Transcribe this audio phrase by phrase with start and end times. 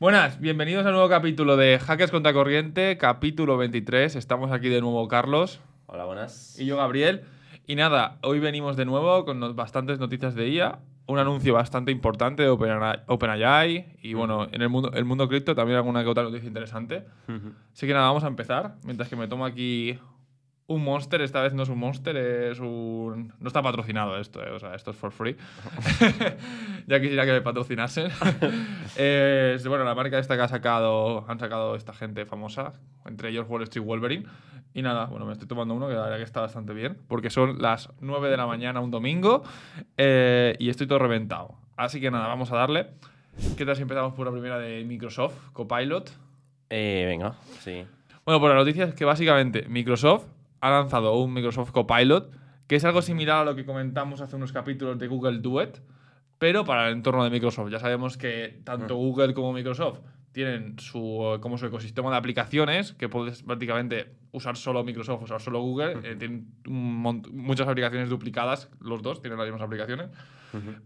[0.00, 4.14] Buenas, bienvenidos a un nuevo capítulo de Hackers contra Corriente, capítulo 23.
[4.14, 6.58] Estamos aquí de nuevo Carlos Hola, buenas.
[6.58, 7.22] y yo Gabriel.
[7.66, 12.44] Y nada, hoy venimos de nuevo con bastantes noticias de IA, un anuncio bastante importante
[12.44, 16.22] de OpenAI OpenAI y bueno, en el mundo, el mundo cripto también alguna que otra
[16.22, 17.04] noticia interesante.
[17.72, 18.76] Así que nada, vamos a empezar.
[18.84, 19.98] Mientras que me tomo aquí
[20.68, 23.32] un monster, esta vez no es un monster, es un...
[23.40, 25.34] No está patrocinado esto, eh, o sea, esto es for free.
[26.86, 28.10] ya quisiera que me patrocinasen.
[28.96, 32.72] Es, bueno, la marca esta que ha sacado, han sacado esta gente famosa,
[33.06, 34.26] entre ellos Wall Street Wolverine.
[34.74, 37.30] Y nada, bueno, me estoy tomando uno que la verdad que está bastante bien, porque
[37.30, 39.44] son las 9 de la mañana un domingo
[39.96, 41.54] eh, y estoy todo reventado.
[41.76, 42.88] Así que nada, vamos a darle.
[43.56, 46.10] ¿Qué tal si empezamos por la primera de Microsoft, Copilot?
[46.68, 47.86] Eh, venga, sí.
[48.24, 50.26] Bueno, pues la noticia es que básicamente Microsoft
[50.60, 52.30] ha lanzado un Microsoft Copilot,
[52.66, 55.80] que es algo similar a lo que comentamos hace unos capítulos de Google Duet,
[56.38, 57.70] pero para el entorno de Microsoft.
[57.70, 60.00] Ya sabemos que tanto Google como Microsoft
[60.32, 65.60] tienen su, como su ecosistema de aplicaciones, que puedes prácticamente usar solo Microsoft, usar solo
[65.62, 65.92] Google.
[66.04, 70.08] eh, tienen un mont- muchas aplicaciones duplicadas, los dos tienen las mismas aplicaciones.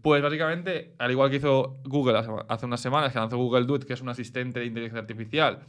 [0.01, 2.17] Pues básicamente, al igual que hizo Google
[2.49, 5.59] hace unas semanas, que lanzó Google Duet, que es un asistente de inteligencia artificial,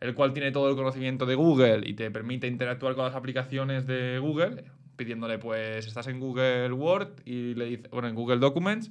[0.00, 3.86] el cual tiene todo el conocimiento de Google y te permite interactuar con las aplicaciones
[3.86, 4.64] de Google,
[4.96, 8.90] pidiéndole, pues, estás en Google Word y le dices, bueno, en Google Documents,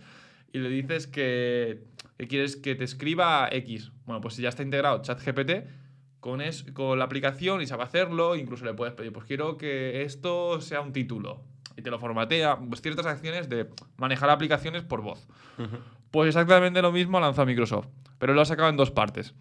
[0.51, 1.83] y le dices que,
[2.17, 3.91] que quieres que te escriba X.
[4.05, 5.51] Bueno, pues si ya está integrado ChatGPT
[6.19, 10.03] con, es, con la aplicación y sabe hacerlo, incluso le puedes pedir, pues quiero que
[10.03, 11.43] esto sea un título.
[11.77, 15.27] Y te lo formatea, pues ciertas acciones de manejar aplicaciones por voz.
[16.09, 19.35] Pues exactamente lo mismo ha lanzado Microsoft, pero lo ha sacado en dos partes.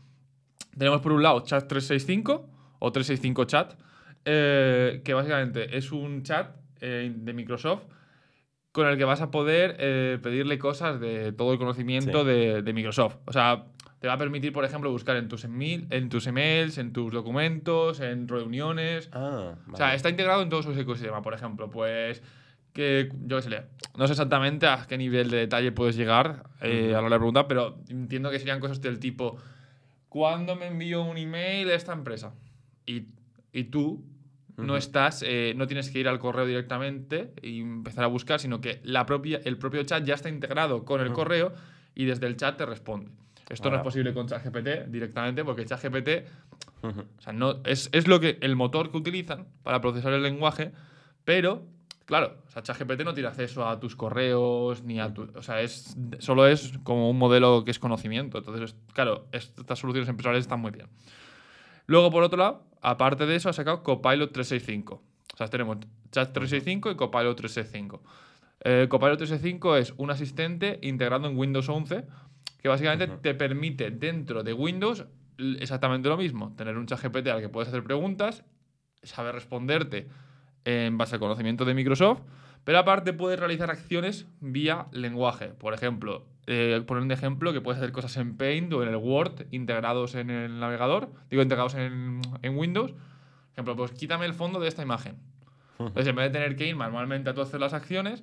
[0.78, 3.74] Tenemos por un lado Chat 365 o 365 Chat,
[4.24, 7.82] eh, que básicamente es un chat eh, de Microsoft
[8.72, 12.26] con el que vas a poder eh, pedirle cosas de todo el conocimiento Sí.
[12.26, 13.16] de, de Microsoft.
[13.26, 13.66] O sea,
[14.00, 17.12] te va a permitir, por ejemplo, buscar en tus, email, en tus emails, en tus
[17.12, 19.08] documentos, en reuniones.
[19.12, 19.96] Ah, O sea, vale.
[19.96, 21.22] está integrado en todo su ecosistema.
[21.22, 22.22] Por ejemplo, pues
[22.72, 23.62] que yo qué sé,
[23.96, 27.10] no sé exactamente a qué nivel de detalle puedes llegar eh, a la hora de
[27.10, 29.36] la pregunta, pero entiendo que serían cosas del tipo,
[30.14, 32.34] ¿cuándo me envío un email a esta empresa?
[32.86, 33.08] Y,
[33.52, 34.04] y tú
[34.56, 38.60] no estás, eh, no tienes que ir al correo directamente y empezar a buscar, sino
[38.60, 41.52] que la propia, el propio chat ya está integrado con el correo
[41.96, 43.10] y desde el chat te responde.
[43.48, 46.08] Esto no es posible con ChatGPT directamente porque ChatGPT
[46.84, 47.00] Ujú.
[47.00, 50.70] o sea, no, es, es lo que, el motor que utilizan para procesar el lenguaje,
[51.24, 51.66] pero,
[52.04, 55.30] claro, o sea, ChatGPT no tiene acceso a tus correos ni a tu.
[55.34, 58.38] O sea, es, solo es como un modelo que es conocimiento.
[58.38, 60.88] Entonces, claro, estas soluciones empresariales están muy bien.
[61.86, 64.94] Luego, por otro lado, aparte de eso, ha sacado Copilot 365.
[64.94, 65.78] O sea, tenemos
[66.10, 68.02] Chat 365 y Copilot 365.
[68.60, 72.06] Eh, Copilot 365 es un asistente integrado en Windows 11
[72.62, 75.04] que básicamente te permite dentro de Windows
[75.60, 78.44] exactamente lo mismo, tener un chat GPT al que puedes hacer preguntas,
[79.02, 80.08] saber responderte
[80.64, 82.20] en base al conocimiento de Microsoft,
[82.64, 85.48] pero aparte puedes realizar acciones vía lenguaje.
[85.48, 88.96] Por ejemplo, eh, poner un ejemplo que puedes hacer cosas en Paint o en el
[88.96, 92.92] Word integrados en el navegador, digo integrados en, en Windows.
[92.92, 93.00] Por
[93.52, 95.16] ejemplo, pues quítame el fondo de esta imagen.
[95.78, 98.22] Entonces, en vez de tener que ir manualmente a tú hacer las acciones,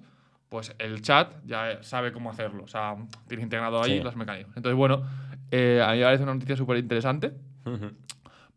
[0.50, 2.64] pues el chat ya sabe cómo hacerlo.
[2.64, 2.96] O sea,
[3.28, 4.04] tienes integrado ahí Sí.
[4.04, 4.56] los mecanismos.
[4.58, 5.04] Entonces, bueno,
[5.52, 7.34] eh, a mí me parece una noticia súper interesante.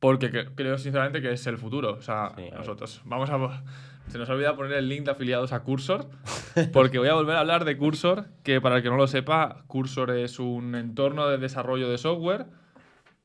[0.04, 1.92] Porque cre- creo sinceramente que es el futuro.
[1.94, 2.54] O sea, Sí, a ver.
[2.58, 3.62] nosotros vamos a...
[4.08, 6.10] Se nos olvida poner el link de afiliados a Cursor,
[6.74, 9.64] porque voy a volver a hablar de Cursor, que para el que no lo sepa,
[9.66, 12.44] Cursor es un entorno de desarrollo de software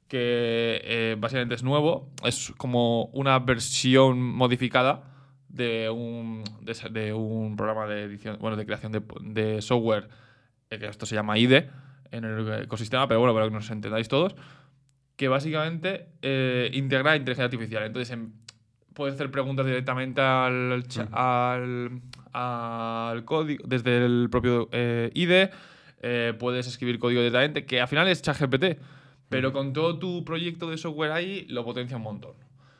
[0.08, 5.04] que eh, básicamente es nuevo, es como una versión modificada
[5.50, 10.08] de un, de, de un programa de edición, bueno, de creación de, de software,
[10.70, 11.70] eh, que esto se llama IDE
[12.12, 14.34] en el ecosistema, pero bueno, para que nos entendáis todos,
[15.20, 17.84] que básicamente eh, integra inteligencia artificial.
[17.84, 18.32] Entonces, em,
[18.94, 21.02] puedes hacer preguntas directamente al, Ujú.
[21.12, 25.52] al, al código, desde el propio eh, IDE,
[26.02, 28.80] eh, puedes escribir código directamente, que al final es ChatGPT,
[29.28, 32.36] pero con todo tu proyecto de software ahí lo potencia un montón.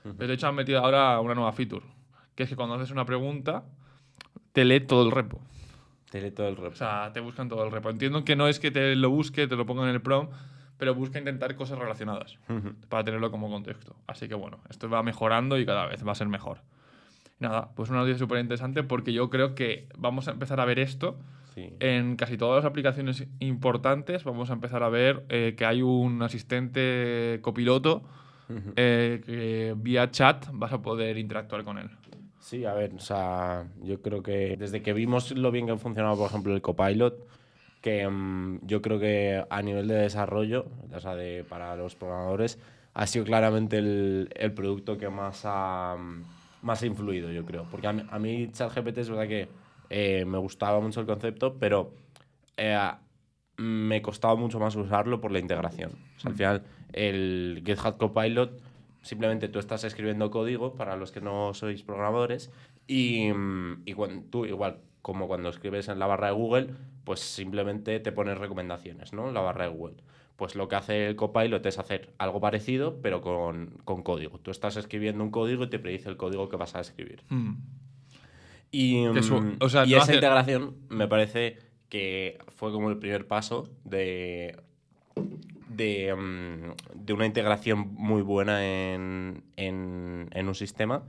[0.06, 1.86] De hecho, han metido ahora una nueva feature,
[2.36, 3.66] que es que cuando haces una pregunta,
[4.54, 5.42] te lee todo el repo.
[6.10, 6.74] Te lee todo el O rep.
[6.74, 7.90] sea, te buscan todo el repo.
[7.90, 10.32] Entiendo que no es que te lo busque, te lo ponga en el prompt,
[10.80, 12.40] pero busca intentar cosas relacionadas
[12.90, 13.96] para tenerlo como contexto.
[14.08, 16.62] Así que bueno, esto va mejorando y cada vez va a ser mejor.
[17.38, 20.80] Nada, pues una noticia súper interesante porque yo creo que vamos a empezar a ver
[20.80, 21.20] esto
[21.56, 21.74] Sí.
[21.80, 24.24] en casi todas las aplicaciones importantes.
[24.24, 28.04] Vamos a empezar a ver eh, que hay un asistente copiloto
[28.76, 31.90] eh, que vía chat vas a poder interactuar con él.
[32.40, 35.78] Sí, a ver, o sea, yo creo que desde que vimos lo bien que ha
[35.78, 37.16] funcionado, por ejemplo, el Copilot,
[37.82, 42.60] que mm, yo creo que a nivel de desarrollo, o sea, de, para los programadores,
[42.94, 46.24] ha sido claramente el, el producto que más ha, mm,
[46.62, 47.66] más ha influido, yo creo.
[47.70, 49.48] Porque a mí, a mí ChatGPT es verdad que
[49.90, 51.94] eh, me gustaba mucho el concepto, pero
[52.58, 52.78] eh,
[53.58, 55.92] me costaba mucho más usarlo por la integración.
[56.18, 58.62] O sea, al final, el GitHub Copilot,
[59.02, 62.52] simplemente tú estás escribiendo código para los que no sois programadores
[62.88, 66.68] y, mm, y cuando, tú igual como cuando escribes en la barra de Google,
[67.04, 69.28] pues simplemente te pones recomendaciones, ¿no?
[69.30, 69.96] En la barra de Google.
[70.36, 74.40] Pues lo que hace el Copilot es hacer algo parecido, pero con, con código.
[74.40, 77.24] Tú estás escribiendo un código y te predice el código que vas a escribir.
[77.30, 77.56] Mm.
[78.72, 81.58] Y, Que su- o sea, y no esa hace- integración me parece
[81.90, 84.56] que fue como el primer paso de,
[85.70, 91.04] de, mm, de una integración muy buena en, en- en un sistema.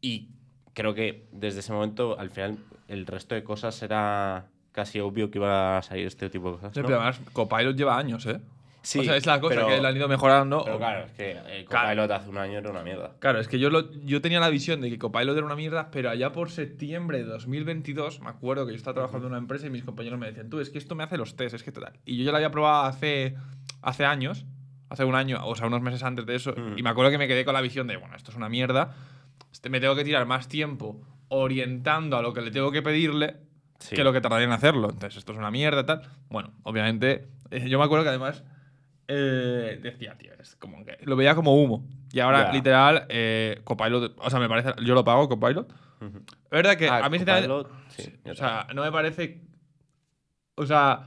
[0.00, 0.28] Y
[0.76, 5.38] creo que desde ese momento, al final, el resto de cosas era casi obvio que
[5.38, 6.74] iba a salir este tipo de cosas.
[6.74, 6.86] Sí, ¿no?
[6.86, 8.40] pero además, Copilot lleva años, ¿eh?
[8.82, 10.62] Sí, o sea, es la cosa pero- que le han ido mejorando.
[10.64, 11.86] Pero claro, es que el Claro.
[11.88, 13.12] Copilot hace un año era una mierda.
[13.20, 15.90] Claro, es que yo, lo- yo tenía la visión de que Copilot era una mierda,
[15.90, 19.66] pero allá por septiembre de 2022, me acuerdo que yo estaba trabajando en una empresa
[19.66, 21.72] y mis compañeros me decían, tú, es que esto me hace los test, es que
[21.72, 21.94] tal.
[22.04, 23.34] Y yo ya la había probado hace,
[23.82, 24.44] hace años,
[24.90, 26.78] hace un año, o sea, unos meses antes de eso, Mm.
[26.78, 28.94] y me acuerdo que me quedé con la visión de, bueno, esto es una mierda,
[29.68, 33.36] me tengo que tirar más tiempo orientando a lo que le tengo que pedirle
[33.78, 33.94] Sí.
[33.94, 34.88] que lo que tardaría en hacerlo.
[34.90, 36.02] Entonces, esto es una mierda, tal.
[36.30, 38.42] Bueno, obviamente, eh, yo me acuerdo que además
[39.08, 41.86] eh, decía, tío, es como que lo veía como humo.
[42.12, 42.52] Y ahora, Ya.
[42.52, 45.70] literal, eh, Copilot, o sea, me parece, yo lo pago, Copilot.
[46.00, 46.18] Ujú.
[46.44, 49.42] Es verdad que Ah, a mí, Copilot, sí, o sea, no me parece.
[50.56, 51.06] O sea,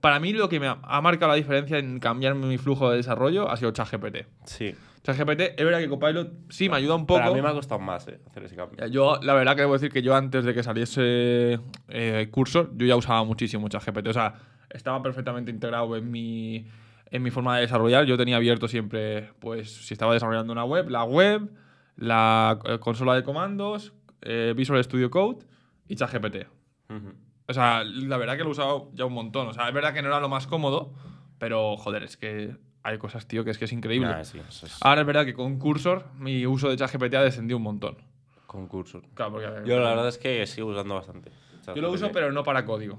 [0.00, 2.98] para mí lo que me ha, ha marcado la diferencia en cambiar mi flujo de
[2.98, 4.26] desarrollo ha sido ChatGPT.
[4.44, 4.74] Sí.
[5.02, 7.20] ChatGPT, es verdad que Copilot sí me ayuda un poco.
[7.20, 8.86] Pero a mí me ha costado más eh, hacer ese cambio.
[8.88, 11.58] Yo, la verdad que debo decir que yo antes de que saliese
[11.88, 14.08] eh, curso, yo ya usaba muchísimo ChatGPT.
[14.08, 14.34] O sea,
[14.68, 16.66] estaba perfectamente integrado en mi,
[17.10, 18.04] en mi forma de desarrollar.
[18.04, 21.50] Yo tenía abierto siempre, pues, si estaba desarrollando una web, la web,
[21.96, 23.92] la eh, consola de comandos,
[24.22, 25.46] eh, Visual Studio Code
[25.88, 26.46] y ChatGPT.
[27.48, 29.48] O sea, la verdad que lo he usado ya un montón.
[29.48, 30.92] O sea, es verdad que no era lo más cómodo,
[31.38, 34.08] pero joder, es que hay cosas, tío, que es que es increíble.
[34.08, 37.56] Ah, sí, es Ahora es verdad que con Cursor mi uso de ChatGPT ha descendido
[37.58, 37.96] un montón.
[38.46, 39.02] concurso.
[39.14, 41.30] Claro, porque Yo la verdad es que sigo usando bastante.
[41.74, 42.98] Yo lo uso, pero no para código.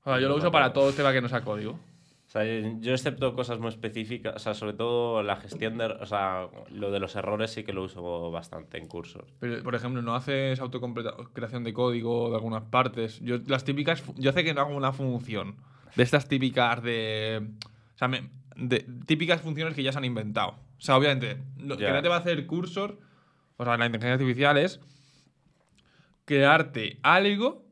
[0.00, 1.72] O sea, yo lo Yo uso para todo tema que no sea código.
[1.72, 6.06] O sea, yo excepto cosas muy específicas, o sea, sobre todo la gestión de, o
[6.06, 9.24] sea, lo de los errores sí que lo uso bastante en cursos.
[9.38, 13.20] Pero, por ejemplo, no haces autocreación de código de algunas partes.
[13.20, 15.56] Yo las típicas, yo sé que no hago una función
[15.94, 17.46] de estas típicas de,
[17.94, 20.50] o sea, me- de típicas funciones que ya se han inventado.
[20.50, 22.98] O sea, obviamente, lo que no te va a hacer cursor,
[23.56, 24.80] o sea, la inteligencia artificial es
[26.24, 27.64] crearte algo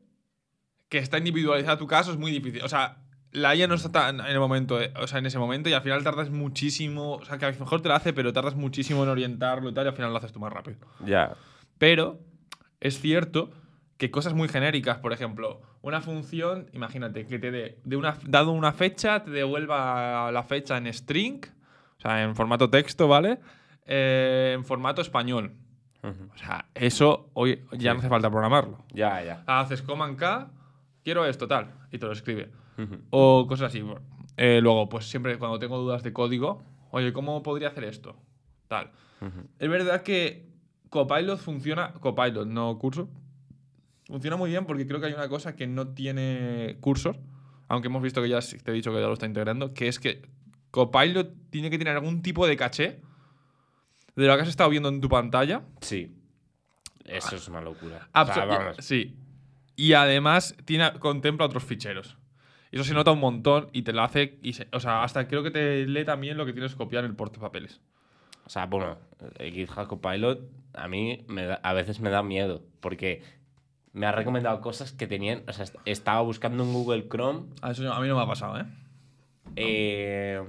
[0.89, 2.61] que está individualizado a tu caso es muy difícil.
[2.63, 2.97] O sea,
[3.31, 5.73] la IA no está tan en el momento, eh, o sea, en ese momento y
[5.73, 8.55] al final tardas muchísimo, o sea, que a lo mejor te lo hace, pero tardas
[8.55, 10.77] muchísimo en orientarlo y tal y al final lo haces tú más rápido.
[11.05, 11.35] Ya.
[11.77, 12.19] Pero
[12.79, 13.51] es cierto
[14.01, 18.51] que cosas muy genéricas, por ejemplo, una función, imagínate, que te dé, de una, dado
[18.51, 21.39] una fecha, te devuelva la fecha en string,
[21.99, 23.37] o sea, en formato texto, ¿vale?
[23.85, 25.53] Eh, en formato español.
[26.01, 27.85] O sea, eso hoy ya Sí.
[27.93, 28.83] no hace falta programarlo.
[28.91, 29.43] Ya, ya.
[29.45, 30.49] Haces command K,
[31.03, 32.49] quiero esto, tal, y te lo escribe.
[33.11, 33.85] O cosas así.
[34.35, 38.15] Eh, luego, pues siempre cuando tengo dudas de código, oye, ¿cómo podría hacer esto?
[38.67, 38.89] Tal.
[39.59, 40.49] Es verdad que
[40.89, 41.93] Copilot funciona.
[41.99, 43.07] Copilot, no Cursor.
[44.11, 47.17] Funciona muy bien porque creo que hay una cosa que no tiene Cursor.
[47.69, 49.73] Aunque hemos visto que ya te he dicho que ya lo está integrando.
[49.73, 50.21] Que es que
[50.71, 52.99] Copilot tiene que tener algún tipo de caché
[54.17, 55.61] de lo que has estado viendo en tu pantalla.
[55.79, 56.11] Sí.
[57.05, 58.09] Eso es una locura.
[58.13, 58.75] O sea, vamos.
[58.79, 59.15] Sí.
[59.77, 62.17] Y además tiene, contempla otros ficheros.
[62.73, 64.39] Eso se nota un montón y te lo hace.
[64.43, 67.05] Y se- o sea, hasta creo que te lee también lo que tienes que copiar
[67.05, 67.79] en el portapapeles.
[68.45, 68.97] O sea, bueno,
[69.37, 70.41] el GitHub Copilot
[70.73, 73.23] a mí me da- a veces me da miedo porque
[73.93, 77.47] me ha recomendado cosas que tenían, o sea, est- estaba buscando en Google Chrome.
[77.61, 78.65] A eso a mí no me ha pasado, ¿eh?
[79.55, 80.41] eh,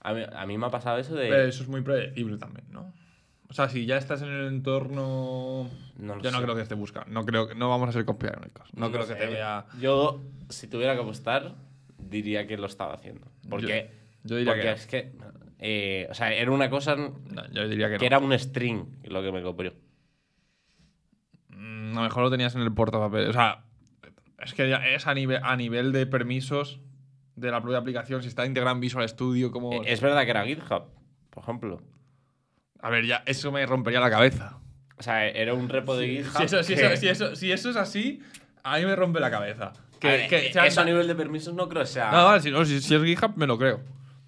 [0.00, 1.28] a, mí, a mí me ha pasado eso de...
[1.28, 2.92] Pero eso es muy predecible también, ¿no?
[3.48, 5.68] O sea, si ya estás en el entorno.
[5.98, 7.10] No yo no creo que esté buscando.
[7.10, 8.66] No creo que no vamos a ser conspiranoicos.
[8.74, 9.66] No, creo que te vea.
[9.78, 11.54] Yo, si tuviera que apostar,
[11.98, 13.26] diría que lo estaba haciendo.
[13.50, 13.90] Porque,
[14.24, 14.74] yo diría porque que no.
[14.74, 15.12] es que...
[15.58, 17.12] eh, o sea, era una cosa No,
[17.52, 18.06] yo diría que, que no.
[18.06, 19.74] era un string lo que me copió.
[21.92, 23.30] A lo mejor lo tenías en el portapapeles.
[23.30, 23.64] O sea,
[24.38, 26.80] es que ya es a nivel, a nivel de permisos
[27.36, 28.22] de la propia aplicación.
[28.22, 29.72] Si está integrado en Visual Studio, como.
[29.82, 30.84] Eh, Es verdad que era GitHub,
[31.30, 31.82] por ejemplo.
[32.80, 34.58] A ver, ya, eso me rompería la cabeza.
[34.98, 36.36] O sea, era un repo de GitHub.
[36.38, 38.20] Si eso, si, eso, si, eso, si eso es así,
[38.62, 39.72] a mí me rompe la cabeza.
[40.00, 42.10] Que, A ver, que eso a nivel de permisos no creo que sea.
[42.10, 43.80] No, vale, si, no, si, si es GitHub me lo creo.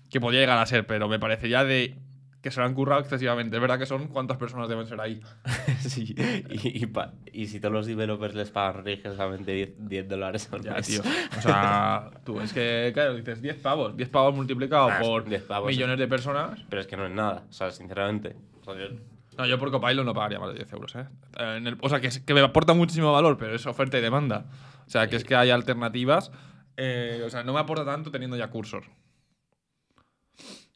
[0.09, 1.97] Que podría llegar a ser, pero me parece ya de
[2.44, 3.56] que se lo han currado excesivamente.
[3.56, 5.18] Es verdad que son cuántas personas deben ser ahí.
[5.80, 6.14] Sí,
[6.50, 10.62] y, y pa- y si todos los developers les pagan religiosamente 10, 10 dólares al
[10.62, 10.86] mes.
[10.86, 11.00] tío.
[11.38, 13.96] O sea, tú, es que, claro, dices 10 pavos.
[13.96, 16.60] 10 pavos multiplicado Ah, por 10 pavos, millones de personas.
[16.68, 18.36] Pero es que no es nada, o sea, sinceramente.
[18.60, 18.94] O sea, yo-
[19.38, 21.06] No, yo por Copilot no pagaría más de 10 euros, ¿eh?
[21.38, 23.98] Eh, en el- o sea, que, es- que me aporta muchísimo valor, pero es oferta
[23.98, 24.44] y demanda.
[24.86, 26.30] O sea, que es que hay alternativas.
[26.76, 28.84] eh, o sea, no me aporta tanto teniendo ya cursor.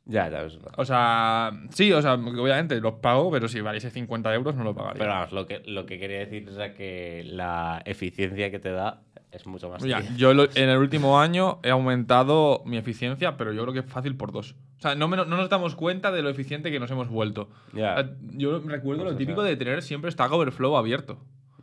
[0.09, 4.35] Ya, ya es O sea, sí, o sea, obviamente los pago, pero si valiese 50
[4.35, 4.99] euros no lo pagaría.
[4.99, 9.03] Pero vamos, lo que, lo que quería decir es que la eficiencia que te da
[9.31, 9.83] es mucho más.
[9.83, 9.97] Tío.
[10.17, 13.87] yo lo- en el último año he aumentado mi eficiencia, pero yo creo que es
[13.87, 14.57] fácil por dos.
[14.79, 17.51] O sea, no, me- no nos damos cuenta de lo eficiente que nos hemos vuelto.
[17.75, 17.95] Ya.
[17.97, 21.19] Sea, yo recuerdo Pues, lo típico sea- de tener siempre Stack Overflow abierto.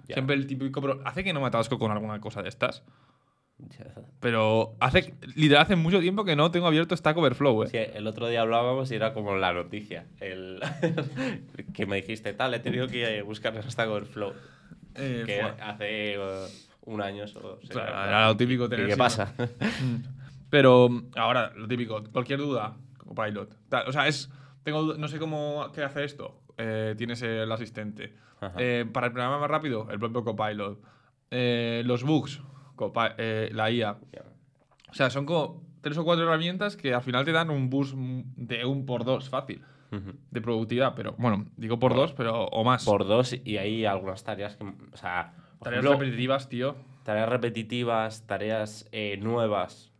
[0.08, 0.14] Ya.
[0.16, 0.80] Siempre el típico.
[0.82, 2.84] Pero hace que no me atasco con alguna cosa de estas.
[4.20, 5.14] Pero hace.
[5.36, 7.68] Literal, hace mucho tiempo que no tengo abierto Stack Overflow, ¿eh?
[7.68, 10.08] Sí, el otro día hablábamos y era como la noticia.
[10.20, 10.60] El
[11.74, 14.34] que me dijiste, tal, he tenido que buscar Stack Overflow.
[14.96, 16.48] Eh, que hace eh,
[16.82, 17.60] un año solo.
[17.62, 19.34] O sea, era lo típico tener ¿Y qué pasa?
[20.50, 23.56] Pero ahora, lo típico, cualquier duda, Copilot.
[23.70, 24.30] Tal, O sea, es.
[24.64, 26.42] Tengo, no sé cómo qué hace esto.
[26.58, 28.16] Eh, tienes el asistente.
[28.58, 30.80] Eh, para el programa más rápido, el propio Copilot.
[31.32, 32.42] Los bugs,
[33.18, 33.98] Eh, la IA.
[34.90, 37.94] O sea, son como tres o cuatro herramientas que al final te dan un boost
[37.96, 39.62] de un por dos fácil
[40.32, 40.94] de productividad.
[40.96, 42.86] Pero bueno, digo por dos, pero o más.
[42.86, 44.64] Por dos y hay algunas tareas que.
[44.64, 46.76] O sea, por Tareas ejemplo, repetitivas, tío.
[47.04, 49.92] tareas repetitivas, tareas eh, nuevas.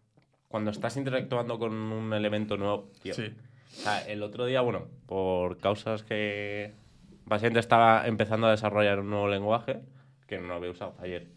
[0.48, 3.14] Cuando estás interactuando con un elemento nuevo, tío.
[3.14, 3.34] Sí.
[3.78, 6.74] O sea, el otro día, bueno, por causas que
[7.26, 9.82] básicamente estaba empezando a desarrollar un nuevo lenguaje
[10.28, 11.28] que no había usado ayer.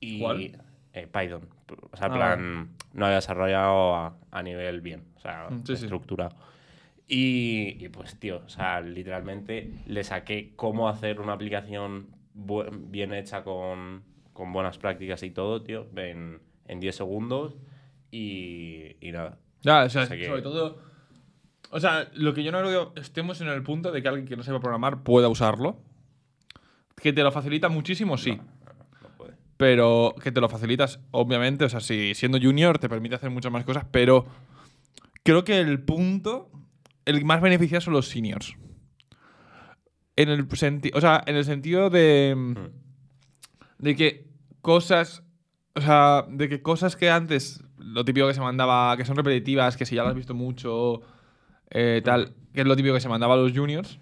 [0.00, 0.58] Y, ¿Cuál?
[0.96, 1.48] Eh, Python.
[1.92, 5.64] O sea, en Ah, plan, no había desarrollado a, a nivel bien, o sea, Mm,
[5.66, 5.72] sí.
[5.74, 6.34] estructurado.
[7.08, 13.44] Y, y, pues, tío, o sea, literalmente le saqué cómo hacer una aplicación bien hecha
[13.44, 17.56] con, con buenas prácticas y todo, tío, en, en 10 segundos
[18.10, 19.38] y, y nada.
[19.62, 20.78] Ya, o sea, O sea que- sobre todo.
[21.72, 24.36] O sea, lo que yo no creo estemos en el punto de que alguien que
[24.36, 25.78] no sepa programar pueda usarlo.
[27.00, 28.36] Que te lo facilita muchísimo, sí.
[28.36, 28.44] No.
[29.56, 31.64] Pero que te lo facilitas, obviamente.
[31.64, 33.86] O sea, si siendo junior te permite hacer muchas más cosas.
[33.90, 34.26] Pero
[35.22, 36.50] creo que el punto.
[37.04, 38.56] El más beneficiado son los seniors.
[40.16, 42.34] En el, senti- o sea, en el sentido de.
[42.36, 42.54] Mm.
[43.78, 44.26] De que
[44.62, 45.22] cosas.
[45.74, 47.62] O sea, de que cosas que antes.
[47.78, 48.96] Lo típico que se mandaba.
[48.96, 51.00] Que son repetitivas, que si ya lo has visto mucho.
[51.70, 52.34] eh, tal.
[52.52, 53.98] Que es lo típico que se mandaba a los juniors.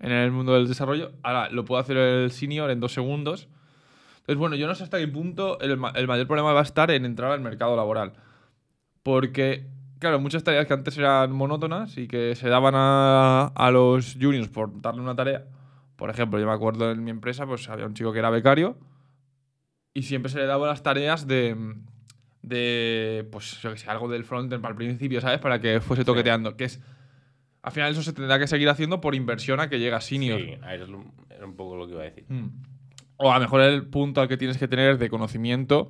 [0.00, 1.12] En el mundo del desarrollo.
[1.24, 3.48] Ahora lo puede hacer el senior en dos segundos.
[4.28, 6.90] Entonces, bueno, yo no sé hasta qué punto el, el mayor problema va a estar
[6.90, 8.14] en entrar al mercado laboral.
[9.04, 9.68] Porque,
[10.00, 14.48] claro, muchas tareas que antes eran monótonas y que se daban a, a los juniors
[14.48, 15.44] por darle una tarea.
[15.94, 18.76] Por ejemplo, yo me acuerdo en mi empresa, pues había un chico que era becario
[19.94, 21.56] y siempre se le daban las tareas de,
[22.42, 25.38] de pues, yo que sé, algo del frontend para el principio, ¿sabes?
[25.38, 26.56] Para que fuese toqueteando.
[26.56, 26.82] Que es,
[27.62, 30.40] al final eso se tendrá que seguir haciendo por inversión a que llega senior.
[30.40, 32.24] Sí, ahí es lo- era un poco lo que iba a decir.
[32.28, 32.48] Mm.
[33.18, 35.88] O a lo mejor el punto al que tienes que tener de conocimiento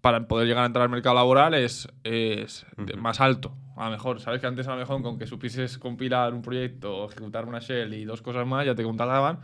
[0.00, 3.02] para poder llegar a entrar al mercado laboral es, es de- Ujú.
[3.02, 3.54] más alto.
[3.76, 4.40] A lo mejor, ¿sabes?
[4.40, 8.04] Que antes a lo mejor con que supieses compilar un proyecto, ejecutar una shell y
[8.04, 9.36] dos cosas más, ya te contrataban.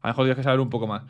[0.00, 1.02] A lo mejor tienes que saber un poco más.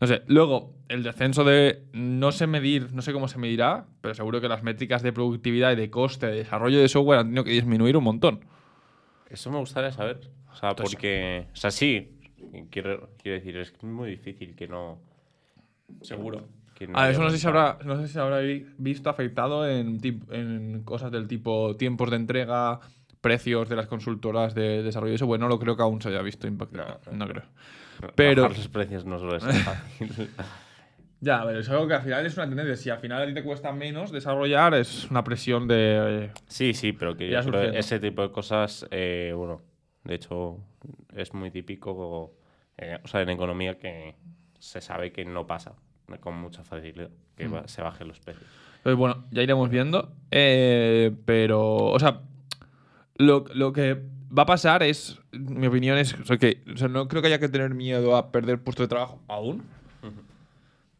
[0.00, 0.22] No sé.
[0.26, 1.84] Luego, el descenso de.
[1.92, 5.72] No sé medir, no sé cómo se medirá, pero seguro que las métricas de productividad
[5.72, 8.44] y de coste de desarrollo de software han tenido que disminuir un montón.
[9.28, 10.30] Eso me gustaría saber.
[10.50, 11.46] O sea, Entonces- porque.
[11.52, 12.17] O sea, sí.
[12.70, 14.98] Quiero, quiero decir, es que es muy difícil que no.
[16.02, 16.46] Seguro.
[16.74, 18.38] que A haya eso no sé si habrá, no sé si habrá
[18.78, 22.80] visto afectado en, cosas del tipo tiempos de entrega,
[23.20, 25.40] precios de las consultoras de desarrollo de software.
[25.40, 27.00] No lo creo que aún se haya visto impactado.
[27.12, 27.44] No, creo.
[28.14, 30.30] pero- Bajar los precios no suele ser fácil.
[31.20, 32.76] Ya, pero es algo que al final es una tendencia.
[32.76, 36.26] Si al final a ti te cuesta menos desarrollar, es una presión de.
[36.26, 37.78] eh, sí, sí, pero que Ya yo creo surgiendo.
[37.80, 39.60] ese tipo de cosas, eh, bueno,
[40.04, 40.58] de hecho,
[41.14, 42.32] es muy típico.
[42.80, 44.14] eh, o sea, en economía que
[44.60, 45.72] se sabe que no pasa
[46.20, 47.66] con mucha facilidad, que Mm.
[47.66, 48.46] se bajen los precios.
[48.76, 50.12] Entonces, bueno, ya iremos viendo.
[50.30, 52.20] Eh, pero, o sea,
[53.16, 53.94] lo, lo que
[54.36, 57.26] va a pasar es, mi opinión es o sea, que o sea, no creo que
[57.28, 59.64] haya que tener miedo a perder puesto de trabajo aún.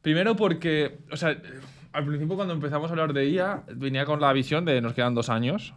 [0.03, 1.37] Primero porque, o sea,
[1.93, 5.15] al principio cuando empezamos a hablar de IA, venía con la visión de nos quedan
[5.15, 5.75] dos años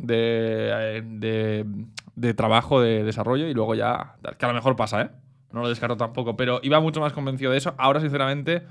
[0.00, 1.66] de, eh, de,
[2.16, 5.10] de trabajo, de desarrollo y luego ya, que a lo mejor pasa, ¿eh?
[5.52, 7.74] No lo descarto tampoco, pero iba mucho más convencido de eso.
[7.78, 8.62] Ahora, sinceramente,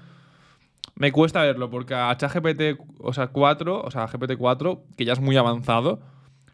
[0.96, 5.20] me cuesta verlo porque a ChatGPT, o sea, 4, o sea, GPT-4, que ya es
[5.20, 6.02] muy avanzado,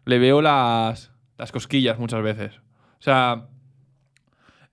[0.04, 2.56] le veo las, las cosquillas muchas veces.
[3.00, 3.48] O sea,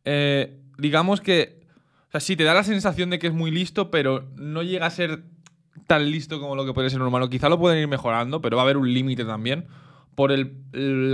[0.05, 1.61] eh, digamos que,
[2.09, 4.85] o sea, sí, te da la sensación de que es muy listo, pero no llega
[4.85, 5.23] a ser
[5.87, 7.23] tan listo como lo que puede ser normal.
[7.23, 9.67] O quizá lo pueden ir mejorando, pero va a haber un límite también
[10.19, 10.53] por el-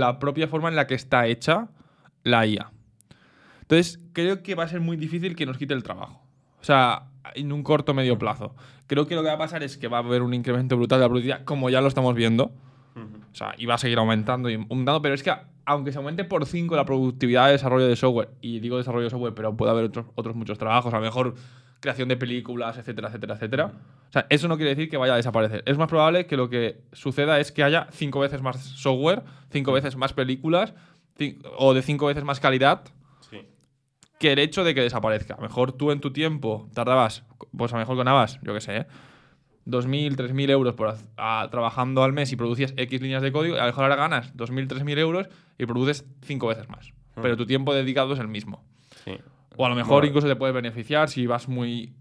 [0.00, 1.68] la propia forma en la que está hecha
[2.24, 2.72] la IA.
[3.60, 6.26] Entonces, creo que va a ser muy difícil que nos quite el trabajo.
[6.60, 7.04] O sea,
[7.36, 8.56] en un corto o medio plazo.
[8.88, 10.98] Creo que lo que va a pasar es que va a haber un incremento brutal
[10.98, 12.50] de la productividad, como ya lo estamos viendo.
[12.96, 15.32] O sea, y va a seguir aumentando y aumentando, pero es que
[15.66, 19.10] aunque se aumente por 5 la productividad de desarrollo de software, y digo desarrollo de
[19.10, 21.34] software, pero puede haber otros, otros muchos trabajos, a lo mejor
[21.80, 23.72] creación de películas, etcétera, etcétera, etcétera.
[24.08, 25.62] O sea, eso no quiere decir que vaya a desaparecer.
[25.66, 29.72] Es más probable que lo que suceda es que haya 5 veces más software, 5
[29.72, 30.74] veces más películas,
[31.58, 32.82] o de 5 veces más calidad,
[33.30, 33.40] Sí.
[34.18, 35.34] que el hecho de que desaparezca.
[35.34, 37.24] A lo mejor tú en tu tiempo tardabas,
[37.56, 38.86] pues a lo mejor ganabas, yo qué sé, ¿eh?
[39.66, 43.60] 2.000, 3.000 euros por a- trabajando al mes y producías X líneas de código, a
[43.60, 45.28] lo mejor ahora ganas 2.000, 3.000 euros
[45.58, 46.92] y produces 5 veces más.
[47.20, 48.62] Pero tu tiempo dedicado es el mismo.
[49.04, 49.18] Sí.
[49.56, 50.06] O a lo mejor Bueno.
[50.08, 51.92] incluso te puedes beneficiar si vas muy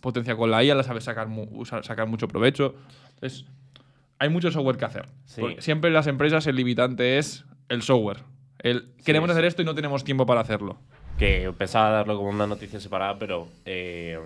[0.00, 2.74] potencia con la IA, la sabes sacar, mu- sacar mucho provecho.
[3.14, 3.44] Entonces,
[4.18, 5.06] hay mucho software que hacer.
[5.24, 5.42] Sí.
[5.58, 8.18] Siempre en las empresas el limitante es el software.
[8.58, 9.32] El, queremos sí.
[9.32, 10.78] hacer esto y no tenemos tiempo para hacerlo.
[11.18, 14.18] Que pensaba darlo como una noticia separada, pero eh,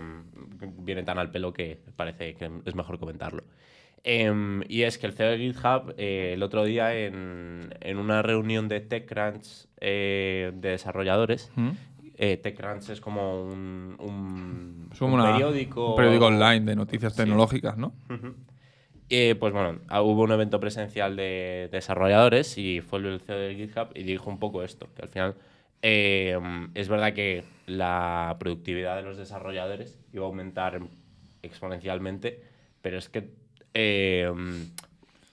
[0.78, 3.44] viene tan al pelo que parece que es mejor comentarlo.
[4.04, 8.22] Em, y es que el CEO de GitHub eh, el otro día en, en una
[8.22, 11.70] reunión de TechCrunch eh, de desarrolladores, ¿Mm?
[12.18, 16.76] Eh, TechCrunch es como un, un- Es como un una- periódico, un periódico online de
[16.76, 17.22] noticias Sí.
[17.22, 17.94] tecnológicas, ¿no?
[19.10, 23.54] Eh, pues bueno, ah, hubo un evento presencial de desarrolladores y fue el CEO de
[23.54, 25.34] GitHub y dijo un poco esto, que al final
[25.80, 26.38] eh,
[26.74, 30.80] es verdad que la productividad de los desarrolladores iba a aumentar
[31.42, 32.42] exponencialmente,
[32.82, 33.30] pero es que
[33.74, 34.30] eh,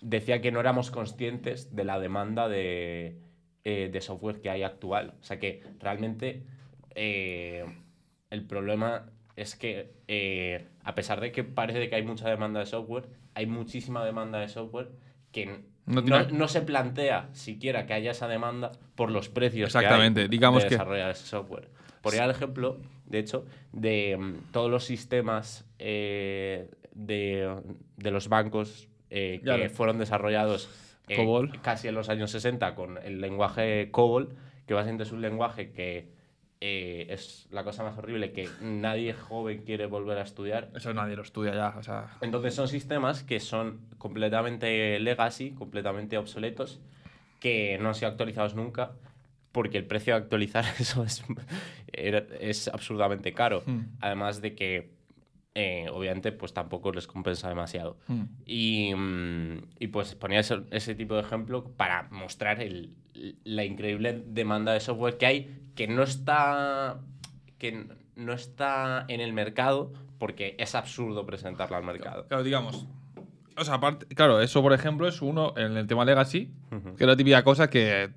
[0.02, 3.18] decía que no éramos conscientes de la demanda de,
[3.64, 5.16] eh, de software que hay actual.
[5.20, 6.44] O sea que realmente
[6.96, 7.66] eh,
[8.30, 9.06] el problema
[9.36, 13.46] es que eh, a pesar de que parece que hay mucha demanda de software, hay
[13.48, 14.90] muchísima demanda de software
[15.32, 15.46] que
[15.86, 19.78] No no, tiene- no se plantea siquiera que haya esa demanda por los precios que
[19.80, 21.70] hay Exactamente, digamos de que- desarrollar ese software.
[22.02, 27.56] Por el ejemplo, de hecho, de mm, todos los sistemas eh, de,
[27.98, 30.70] de los bancos eh, que lo- fueron desarrollados
[31.08, 31.60] eh, COBOL.
[31.62, 36.15] casi en los años 60 con el lenguaje COBOL, que básicamente es un lenguaje que
[36.62, 40.70] eh, es la cosa más horrible que nadie joven quiere volver a estudiar.
[40.76, 41.76] Eso nadie lo estudia ya.
[41.78, 46.80] O sea, Entonces son sistemas que son completamente legacy, completamente obsoletos,
[47.40, 48.94] que no han sido actualizados nunca,
[49.52, 51.24] porque el precio de actualizar eso es,
[51.94, 53.64] es absurdamente caro.
[53.66, 53.98] Hmm.
[54.00, 54.95] Además de que,
[55.58, 57.98] eh, obviamente, pues tampoco les compensa demasiado.
[58.08, 58.24] mm.
[58.46, 62.94] Y, mm, y, pues ponía ese, ese tipo de ejemplo para mostrar el-
[63.46, 67.00] la increíble demanda de software que hay que no está
[67.58, 67.88] que
[68.18, 72.28] no está en el mercado porque es absurdo presentarla al mercado.
[72.28, 72.86] Claro, digamos.
[73.58, 76.96] O sea, aparte, claro, eso por ejemplo es uno en el tema legacy, Ujú.
[76.96, 78.10] que es la típica cosa que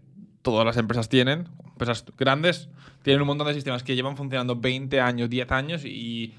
[0.42, 2.68] todas las empresas tienen, empresas grandes,
[3.02, 6.34] tienen un montón de sistemas que llevan funcionando 20 años, 10 años y.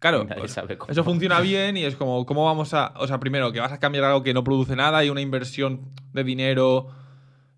[0.00, 0.52] Claro, pues,
[0.88, 2.92] eso funciona bien y es como, ¿cómo vamos a...?
[2.96, 5.82] O sea, primero, que vas a cambiar algo que no produce nada y una inversión
[6.12, 6.88] de dinero...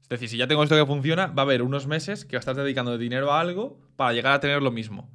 [0.03, 2.55] Es decir, si ya tengo esto que funciona, va a haber unos meses que estás
[2.55, 5.09] dedicando dinero a algo para llegar a tener lo mismo.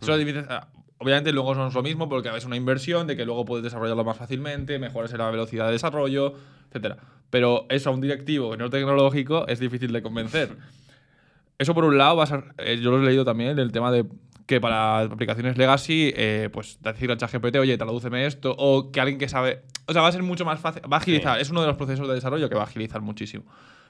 [0.00, 0.68] Eso divides- ah,
[0.98, 4.04] Obviamente luego no es lo mismo porque es una inversión de que luego puedes desarrollarlo
[4.04, 6.34] más fácilmente, mejoras en la velocidad de desarrollo,
[6.68, 6.98] etcétera.
[7.30, 10.56] Pero eso a un directivo no tecnológico es difícil de convencer.
[11.58, 13.90] Eso por un lado va a ser, eh, yo lo he leído también, el tema
[13.90, 14.06] de
[14.46, 19.18] que para aplicaciones legacy, eh, pues decir a ChatGPT, oye, tradúceme esto, o que alguien
[19.18, 21.62] que sabe, o sea, va a ser mucho más fácil, va a agilizar, es uno
[21.62, 23.44] de los procesos de desarrollo que va a agilizar muchísimo.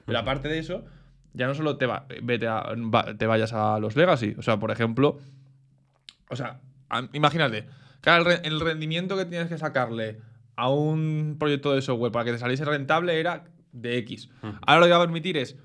[0.05, 0.85] Pero aparte de eso,
[1.33, 4.57] ya no solo te, va, vete a- va- te vayas a los legacy, o sea,
[4.57, 5.19] por ejemplo,
[6.29, 7.65] o sea, a- imagínate,
[8.01, 10.19] claro, el rendimiento que tienes que sacarle
[10.55, 14.29] a un proyecto de software para que te saliese rentable era de X.
[14.65, 15.57] Ahora lo que va a permitir es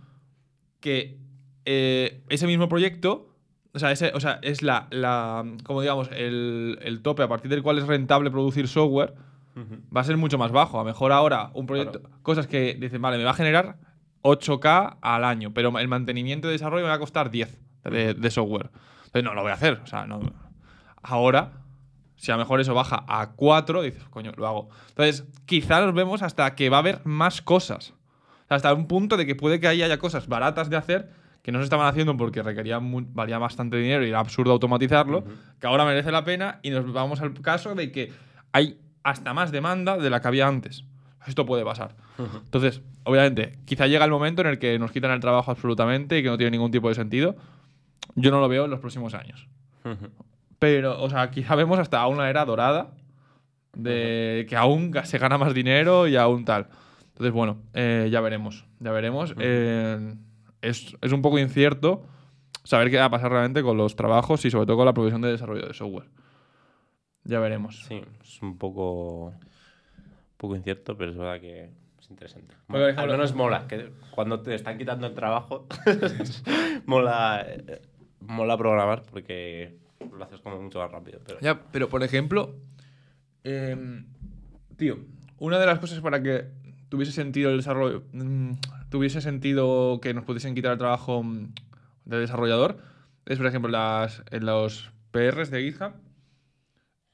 [0.81, 1.17] que
[1.65, 3.30] eh, ese mismo proyecto,
[3.73, 7.51] o sea, ese, o sea es la, la como digamos, el, el tope a partir
[7.51, 9.15] del cual es rentable producir software,
[9.95, 10.79] va a ser mucho más bajo.
[10.79, 13.77] A lo mejor ahora un proyecto, cosas que dicen, vale, me va a generar
[14.23, 18.31] 8K al año, pero el mantenimiento y desarrollo me va a costar 10 de, de
[18.31, 18.71] software.
[19.07, 19.81] Entonces no lo voy a hacer.
[19.83, 20.21] O sea, no.
[21.03, 21.53] Ahora,
[22.17, 24.69] si a lo mejor eso baja a 4, dices, coño, lo hago.
[24.91, 27.95] Entonces, quizá nos vemos hasta que va a haber más cosas.
[28.45, 31.13] O sea, hasta un punto de que puede que ahí haya cosas baratas de hacer
[31.43, 35.25] que no se estaban haciendo porque requerían mu- valía bastante dinero y era absurdo automatizarlo,
[35.59, 38.13] que ahora merece la pena y nos vamos al caso de que
[38.53, 40.85] hay hasta más demanda de la que había antes.
[41.27, 41.95] Esto puede pasar.
[42.45, 46.23] Entonces, obviamente, quizá llega el momento en el que nos quitan el trabajo absolutamente y
[46.23, 47.37] que no tiene ningún tipo de sentido.
[48.15, 49.47] Yo no lo veo en los próximos años.
[50.59, 52.91] Pero, o sea, quizá vemos hasta una era dorada
[53.75, 56.69] de que aún se gana más dinero y aún tal.
[57.13, 58.67] Entonces, bueno, eh, ya veremos.
[58.81, 59.35] Ya veremos.
[59.39, 60.15] Eh,
[60.63, 62.03] es, es un poco incierto
[62.65, 65.21] saber qué va a pasar realmente con los trabajos y sobre todo con la provisión
[65.21, 66.09] de desarrollo de software.
[67.25, 67.85] Ya veremos.
[67.87, 69.35] Sí, es un poco, un
[70.37, 72.55] poco incierto, pero es verdad que es interesante.
[72.67, 75.67] Por Al menos mola, que cuando te están quitando el trabajo,
[76.87, 77.47] mola,
[78.21, 81.21] mola programar porque lo haces como mucho más rápido.
[81.27, 81.41] Pero...
[81.41, 82.55] Ya, pero por ejemplo,
[83.45, 84.07] em,
[84.77, 84.99] tío,
[85.39, 86.47] una de las cosas para que
[86.89, 88.53] tuviese sentido el desarrollo, mm,
[88.91, 91.55] tuviese sentido que nos pudiesen quitar el trabajo mm,
[92.05, 92.79] de desarrollador,
[93.27, 95.93] es por ejemplo las, en los PRs de GitHub,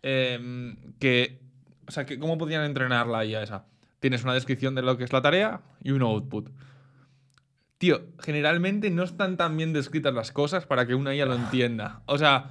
[0.02, 1.40] em, que,
[1.86, 3.66] o sea, que cómo podían entrenar la IA esa.
[4.00, 6.50] Tienes una descripción de lo que es la tarea y un output.
[7.78, 12.02] Tío, generalmente no están tan bien descritas las cosas para que una IA lo entienda.
[12.06, 12.50] O sea,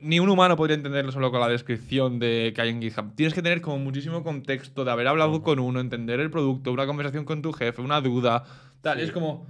[0.00, 3.14] ni un humano podría entenderlo solo con la descripción de que hay en GitHub.
[3.14, 6.86] Tienes que tener como muchísimo contexto de haber hablado con uno, entender el producto, una
[6.86, 8.44] conversación con tu jefe, una duda,
[8.80, 8.98] tal.
[8.98, 9.04] Sí.
[9.04, 9.46] Es como.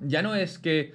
[0.00, 0.92] Ya no es que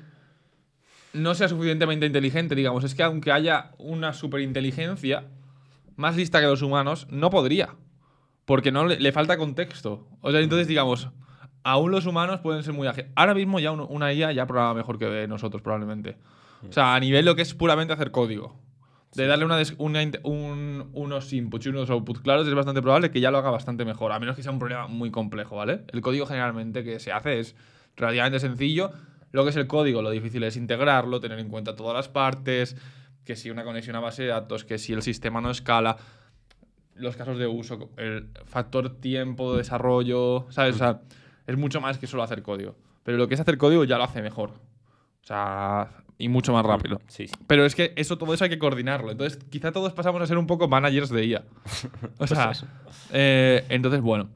[1.14, 5.26] no sea suficientemente inteligente, digamos, es que aunque haya una superinteligencia
[5.96, 7.76] más lista que los humanos, no podría.
[8.46, 10.08] Porque no le, le falta contexto.
[10.22, 11.10] O sea, entonces, digamos,
[11.64, 13.12] aún los humanos pueden ser muy ágiles.
[13.16, 16.18] Ahora mismo ya un- una IA ya programa mejor que nosotros, probablemente.
[16.70, 18.60] O sea, a nivel lo que es puramente hacer código.
[19.16, 19.58] De darle una
[20.24, 23.86] un- unos inputs y unos outputs claros, es bastante probable que ya lo haga bastante
[23.86, 24.12] mejor.
[24.12, 25.82] A menos que sea un problema muy complejo, ¿vale?
[25.92, 27.56] El código generalmente que se hace es
[27.96, 28.92] relativamente sencillo.
[29.32, 32.76] Lo que es el código, lo difícil es integrarlo, tener en cuenta todas las partes,
[33.24, 35.98] que si una conexión a base de datos, que si el sistema no escala,
[36.96, 40.76] los casos de uso, el factor tiempo de desarrollo, ¿sabes?
[40.76, 41.02] O sea,
[41.48, 42.76] es mucho más que solo hacer código.
[43.04, 44.52] Pero lo que es hacer código ya lo hace mejor.
[44.52, 47.00] O sea, y mucho más rápido.
[47.08, 47.34] Sí, sí.
[47.48, 49.12] Pero es que eso, todo eso hay que coordinarlo.
[49.12, 51.44] Entonces, quizá todos pasamos a ser un poco managers de IA.
[52.20, 52.68] O sea, eso.
[53.12, 54.30] eh, entonces, bueno.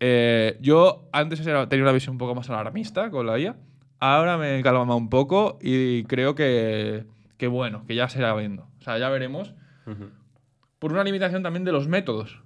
[0.00, 3.56] eh, yo antes tenía una visión un poco más alarmista con la IA.
[4.00, 7.04] Ahora me he calmado un poco y creo que,
[7.36, 8.68] que bueno, que ya se irá viendo.
[8.78, 9.54] O sea, ya veremos.
[9.86, 10.10] Ujú.
[10.78, 12.40] Por una limitación también de los métodos.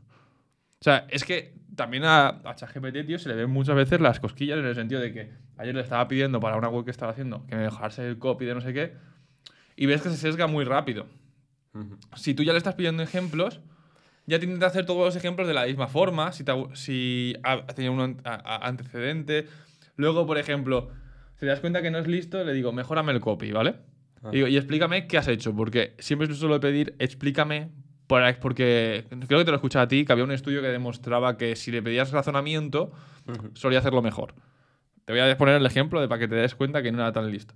[0.80, 4.20] O sea, es que también a, a ChatGPT, tío, se le ven muchas veces las
[4.20, 7.12] cosquillas en el sentido de que ayer le estaba pidiendo para una web que estaba
[7.12, 8.92] haciendo que me dejase el copy de no sé qué
[9.76, 11.06] y ves que se sesga muy rápido.
[12.16, 13.60] Si tú ya le estás pidiendo ejemplos,
[14.26, 17.34] ya te intenta hacer todos los ejemplos de la misma forma, si, te ha- si
[17.42, 19.46] ha tenido un antecedente.
[19.96, 20.90] Luego, por ejemplo,
[21.34, 23.76] si te das cuenta que no es listo, le digo, mejórame el copy, ¿vale?
[24.22, 24.28] Ah.
[24.32, 27.70] Y, digo, y explícame qué has hecho, porque siempre suelo pedir, explícame,
[28.40, 31.56] porque creo que te lo escuché a ti, que había un estudio que demostraba que
[31.56, 32.92] si le pedías razonamiento,
[33.26, 33.50] Ujú.
[33.54, 34.34] solía hacerlo mejor.
[35.04, 37.12] Te voy a poner el ejemplo de para que te des cuenta que no era
[37.12, 37.54] tan listo.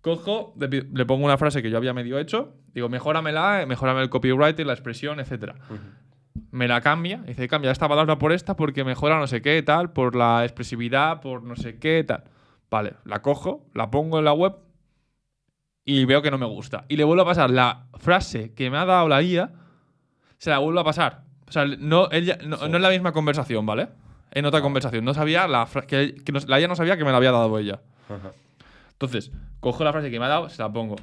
[0.00, 4.00] Cojo, le, le pongo una frase que yo había medio hecho, digo, mejóramela, eh, mejórame
[4.00, 5.52] el copyright, la expresión, etc.
[6.50, 9.92] Me la cambia, dice, cambia esta palabra por esta porque mejora no sé qué, tal,
[9.92, 12.24] por la expresividad, por no sé qué, tal.
[12.70, 14.54] Vale, la cojo, la pongo en la web
[15.84, 16.84] y veo que no me gusta.
[16.88, 19.50] Y le vuelvo a pasar la frase que me ha dado la IA,
[20.40, 21.22] se la vuelvo a pasar.
[21.48, 23.88] O sea, no, ella, no, es la misma conversación, ¿vale?
[24.32, 25.04] En otra conversación.
[25.04, 27.30] No sabía la fra- que, que no- la IA no sabía que me la había
[27.32, 27.80] dado ella.
[28.08, 28.32] Ajá.
[28.92, 30.96] Entonces, cojo la frase que me ha dado, se la pongo.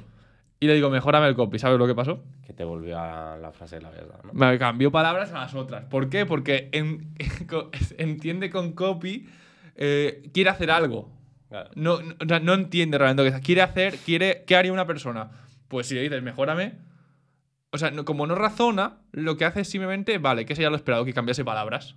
[0.60, 1.58] Y le digo, mejórame el copy.
[1.58, 2.20] ¿Sabes lo que pasó?
[2.46, 4.32] Que te volvió a la frase de la verdad, ¿no?
[4.32, 5.84] Me cambió palabras a las otras.
[5.84, 6.26] ¿Por qué?
[6.26, 7.14] Porque en-
[7.48, 9.28] co- entiende con copy,
[9.76, 11.10] eh, quiere hacer algo.
[11.48, 11.70] Claro.
[11.76, 13.96] No, no, o sea, no entiende realmente lo que quiere hacer.
[13.98, 15.30] Quiere, ¿Qué haría una persona?
[15.68, 16.87] Pues si le dices, mejórame.
[17.70, 20.76] O sea, no- como no razona, lo que hace es simplemente, vale, que sería lo
[20.76, 21.96] esperado, que cambiase palabras.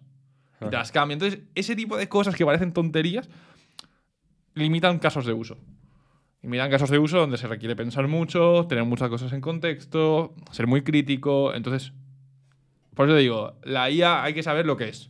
[0.59, 1.13] Y te las cambia.
[1.13, 3.29] Entonces, ese tipo de cosas que parecen tonterías
[4.53, 5.57] limitan casos de uso.
[6.41, 10.67] Limitan casos de uso donde se requiere pensar mucho, tener muchas cosas en contexto, ser
[10.67, 11.53] muy crítico.
[11.53, 11.93] Entonces,
[12.95, 15.09] por eso te digo, la IA hay que saber lo que es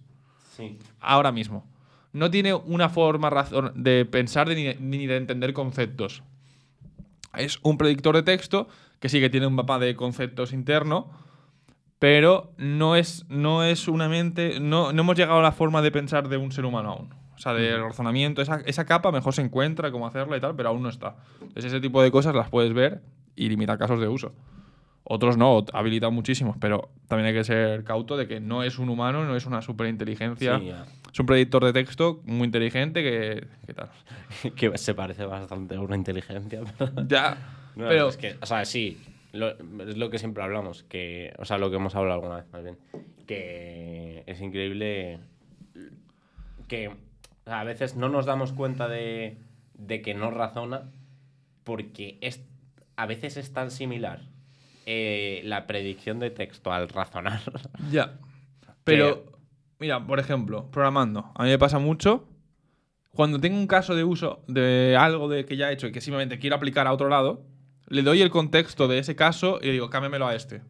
[0.55, 0.77] Sí.
[0.99, 1.69] ahora mismo.
[2.13, 6.23] No tiene una forma razón de pensar de ni de entender conceptos.
[7.33, 8.67] Es un predictor de texto
[9.01, 11.09] que sí que tiene un mapa de conceptos interno,
[11.99, 14.59] pero no es, no es una mente.
[14.61, 17.13] No, no hemos llegado a la forma de pensar de un ser humano aún.
[17.35, 18.43] O sea, de razonamiento.
[18.43, 21.15] Esa, esa capa mejor se encuentra, cómo hacerla y tal, pero aún no está.
[21.41, 23.01] Entonces, ese tipo de cosas las puedes ver
[23.35, 24.33] y limitar casos de uso.
[25.03, 28.89] Otros no, habilitan muchísimos, pero también hay que ser cauto de que no es un
[28.89, 30.59] humano, no es una superinteligencia.
[30.59, 30.71] Sí.
[31.11, 33.47] Es un predictor de texto muy inteligente que.
[33.65, 33.89] ¿Qué tal?
[34.55, 36.61] que se parece bastante a una inteligencia.
[37.07, 37.60] Ya.
[37.75, 38.07] No, pero.
[38.09, 38.97] es que, o sea, sí,
[39.33, 39.49] lo-
[39.87, 42.63] es lo que siempre hablamos, que, o sea, lo que hemos hablado alguna vez más
[42.63, 42.77] bien,
[43.27, 45.19] que es increíble
[46.67, 46.91] que
[47.45, 49.37] a veces no nos damos cuenta de,
[49.73, 50.91] de que no razona
[51.63, 52.43] porque es,
[52.95, 54.21] a veces es tan similar
[54.85, 57.41] eh, la predicción de texto al razonar.
[57.91, 58.17] Ya.
[58.83, 59.25] Pero,
[59.79, 61.31] mira, por ejemplo, programando.
[61.35, 62.27] A mí me pasa mucho.
[63.13, 66.01] Cuando tengo un caso de uso de algo de que ya he hecho y que
[66.01, 67.43] simplemente quiero aplicar a otro lado,
[67.91, 70.61] le doy el contexto de ese caso y digo, cámbiamelo a este.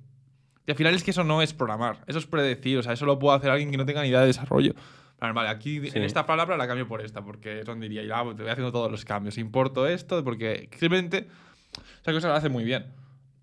[0.67, 2.77] Y al final es que eso no es programar, eso es predecir.
[2.77, 4.73] O sea, eso lo puede hacer alguien que no tenga ni idea de desarrollo.
[5.19, 5.97] Vale, vale, aquí Sí.
[5.97, 8.71] en esta palabra la cambio por esta, porque Ron diría, ya, pues te voy haciendo
[8.71, 9.37] todos los cambios.
[9.37, 11.27] Importo esto, porque simplemente
[12.01, 12.85] esa cosa la hace muy bien.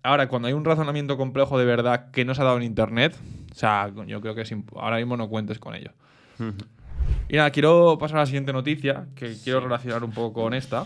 [0.03, 3.17] Ahora, cuando hay un razonamiento complejo de verdad que no se ha dado en internet,
[3.51, 5.91] o sea, yo creo que es ahora mismo no cuentes con ello.
[7.27, 10.85] Y nada, quiero pasar a la siguiente noticia, que quiero relacionar un poco con esta.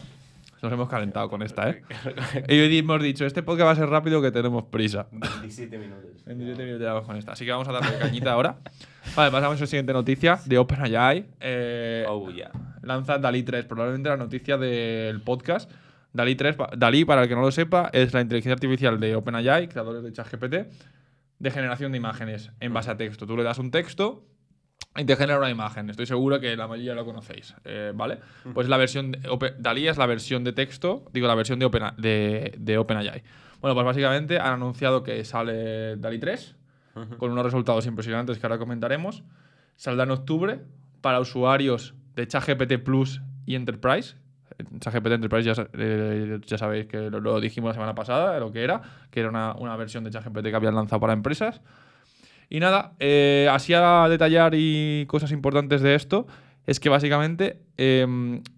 [0.64, 1.84] Nos hemos calentado con esta, ¿eh?
[2.48, 5.08] y hoy hemos dicho, este podcast va a ser rápido que tenemos prisa.
[5.12, 6.10] 27 minutos.
[6.26, 7.34] En 17 minutos ya vamos con esta.
[7.34, 8.60] Así que vamos a darle cañita ahora.
[9.14, 11.26] Vale, pasamos a la siguiente noticia de OpenAI.
[11.42, 12.50] Eh, Oh, yeah.
[12.82, 15.70] lanza DALI 3, probablemente la noticia del podcast.
[16.14, 19.18] DALI 3, pa- DALI, para el que no lo sepa, es la inteligencia artificial de
[19.18, 20.56] OpenAI, creadores de ChatGPT,
[21.40, 23.28] de generación de imágenes en base a texto.
[23.28, 24.24] Tú le das un texto
[24.96, 25.90] y te genera una imagen.
[25.90, 28.20] Estoy seguro que la mayoría lo conocéis, eh, ¿vale?
[28.54, 31.84] Pues la versión de DALI es la versión de texto, digo, la versión de, Open,
[31.98, 33.24] de, de OpenAI.
[33.60, 36.56] Bueno, pues básicamente han anunciado que sale DALI 3
[37.18, 39.24] con unos resultados impresionantes que ahora comentaremos.
[39.76, 40.60] Saldrá en octubre
[41.02, 44.16] para usuarios de ChatGPT Plus y Enterprise.
[44.80, 48.64] ChatGPT Enterprise ya, eh, ya sabéis que lo, lo dijimos la semana pasada, lo que
[48.64, 51.62] era, que era una, una versión de ChatGPT que habían lanzado para empresas.
[52.54, 56.28] Y nada, eh, así a detallar y cosas importantes de esto,
[56.68, 58.06] es que básicamente, eh,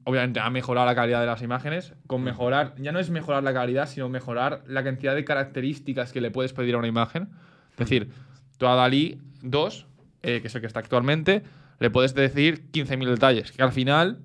[0.03, 1.93] obviamente, ha mejorado la calidad de las imágenes.
[2.05, 6.19] Con mejorar, ya no es mejorar la calidad, sino mejorar la cantidad de características que
[6.19, 7.29] le puedes pedir a una imagen.
[7.71, 8.09] Es decir,
[8.57, 9.87] tú a Dalí 2,
[10.23, 11.43] eh, que es el que está actualmente,
[11.79, 13.53] le puedes decir 15.000 detalles.
[13.53, 14.19] Que al final,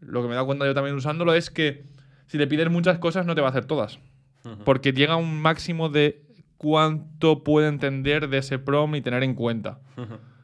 [0.00, 1.86] lo que me he dado cuenta yo también usándolo es que
[2.26, 4.00] si le pides muchas cosas, no te va a hacer todas.
[4.66, 6.27] Porque llega a un máximo de
[6.58, 9.80] cuánto puede entender de ese prom y tener en cuenta.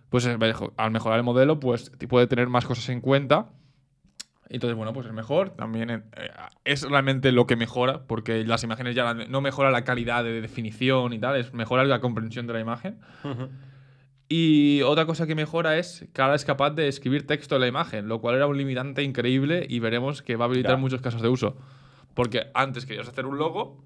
[0.09, 0.39] Pues eh,
[0.77, 3.51] al mejorar el modelo, pues puede tener más cosas en cuenta.
[4.49, 5.51] Entonces, bueno, pues es mejor.
[5.51, 6.03] También eh,
[6.65, 11.13] es realmente lo que mejora, porque las imágenes ya no mejora la calidad de definición
[11.13, 13.01] y tal, es mejora la comprensión de la imagen.
[14.29, 17.67] Y otra cosa que mejora es que ahora es capaz de escribir texto en la
[17.69, 20.79] imagen, lo cual era un limitante increíble y veremos que va a habilitar Ya.
[20.79, 21.57] muchos casos de uso.
[22.15, 23.85] Porque antes querías hacer un logo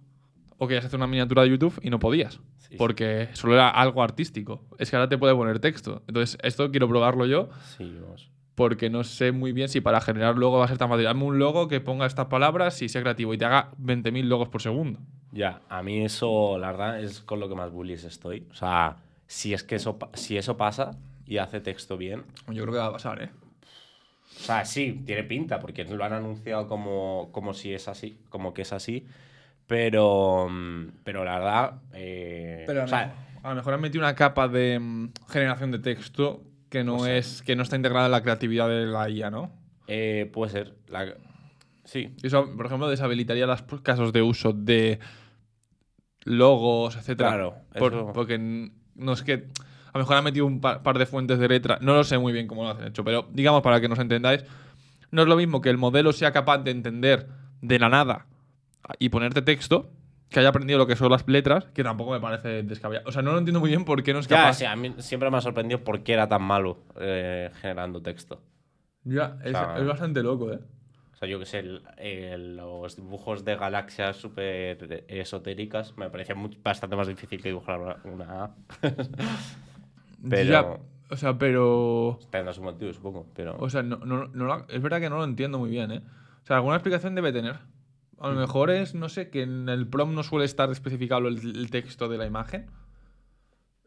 [0.58, 4.02] o querías hacer una miniatura de YouTube y no podías, Sí, porque solo era algo
[4.02, 4.62] artístico.
[4.78, 6.02] Es que ahora te puede poner texto.
[6.06, 8.30] Entonces, esto quiero probarlo yo Sí, vamos.
[8.54, 11.04] porque no sé muy bien si para generar logo va a ser tan fácil.
[11.04, 14.48] Dame un logo que ponga estas palabras y sea creativo y te haga 20.000 logos
[14.48, 14.98] por segundo.
[15.32, 18.46] Ya, a mí eso, la verdad, es con lo que más bullies estoy.
[18.50, 22.72] O sea, si es que eso, si eso pasa y hace texto bien, Yo creo
[22.74, 23.30] que va a pasar, ¿eh?
[24.36, 28.54] o sea, sí, tiene pinta, porque lo han anunciado como, como si es así, como
[28.54, 29.06] que es así.
[29.68, 33.74] Pero, mm, pero la verdad, eh, Pero a, o lo sea, mejor- a lo mejor
[33.74, 37.76] han metido una capa de mm, generación de texto que no es que no está
[37.76, 39.52] integrada en la creatividad de la IA, ¿no?
[39.86, 40.74] eh, puede ser.
[40.88, 41.14] la-
[41.84, 44.98] sí, Eso, por ejemplo, deshabilitaría los casos de uso de
[46.24, 47.30] logos, etcétera.
[47.30, 48.38] Claro, Por- eso- porque
[48.96, 51.78] no es que a lo mejor han metido un par, par de fuentes de letra.
[51.80, 54.44] No lo sé muy bien cómo lo hacen hecho, pero digamos para que nos entendáis,
[55.10, 57.28] no es lo mismo que el modelo sea capaz de entender
[57.62, 58.26] de la nada
[58.98, 59.90] y ponerte texto,
[60.30, 63.08] que haya aprendido lo que son las letras, que tampoco me parece descabellado.
[63.08, 64.54] O sea, no lo entiendo muy bien por qué no es ya, capaz.
[64.54, 68.42] sí, a mí siempre me ha sorprendido por qué era tan malo eh, generando texto.
[69.04, 70.58] Ya, es, sea, es bastante loco, ¿eh?
[71.14, 76.34] O sea, yo que sé, el- el- los dibujos de galaxias súper esotéricas me parecía
[76.34, 78.54] muy- bastante más difícil que dibujar una, A.
[80.28, 80.78] Pero- Ya,
[81.10, 82.18] o sea, pero.
[82.30, 83.26] Tendrá su motivo, supongo.
[83.34, 86.02] Pero O sea, no, no, no es verdad que no lo entiendo muy bien, ¿eh?
[86.42, 87.56] O sea, alguna explicación debe tener.
[88.20, 91.70] A lo mejor es, no sé, que en el prom no suele estar especificado el,
[91.70, 92.66] texto de la imagen.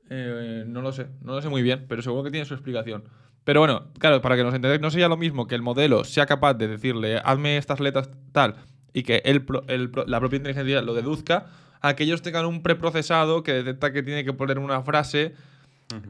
[0.09, 3.03] Eh, no lo sé, no lo sé muy bien, pero seguro que tiene su explicación.
[3.43, 6.25] Pero bueno, claro, para que nos entendáis, no sería lo mismo que el modelo sea
[6.25, 8.55] capaz de decirle, hazme estas letras tal,
[8.93, 11.47] y que el el la propia inteligencia lo deduzca,
[11.81, 15.33] a que ellos tengan un preprocesado que detecta que tiene que poner una frase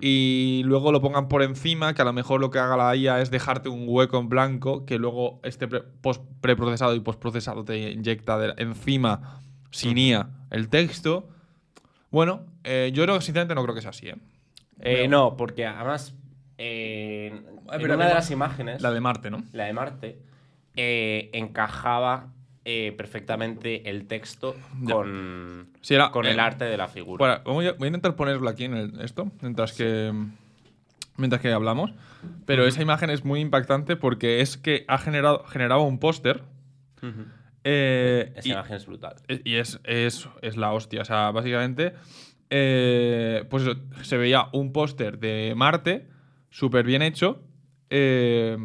[0.01, 3.21] y luego lo pongan por encima, que a lo mejor lo que haga la IA
[3.21, 7.91] es dejarte un hueco en blanco, que luego este pre- post- preprocesado y postprocesado te
[7.91, 9.41] inyecta de- encima,
[9.71, 11.27] sin IA, el texto.
[12.11, 14.15] Bueno, eh, yo creo, sinceramente no creo que sea así, ¿eh?
[14.79, 16.15] Eh, no, porque además
[16.57, 19.43] eh, en pero una de las imágenes, La de Marte, ¿no?
[19.53, 20.19] la de Marte,
[21.33, 22.27] encajaba
[22.65, 24.93] eh, perfectamente el texto Ya.
[24.93, 27.17] con, Sí, era- con el arte de la figura.
[27.19, 30.13] Bueno, voy a, voy a intentar ponerlo aquí en el- esto, mientras que,
[31.17, 31.91] mientras que hablamos.
[32.45, 36.43] Pero esa imagen es muy impactante porque es que ha generado, generado un póster.
[37.63, 39.15] Eh, Esa y, imagen es brutal.
[39.43, 41.01] y es, es, es la hostia.
[41.01, 41.93] O sea, básicamente,
[42.49, 46.07] eh, pues eso, se veía un póster de Marte
[46.49, 47.43] súper bien hecho.
[47.89, 48.57] eh,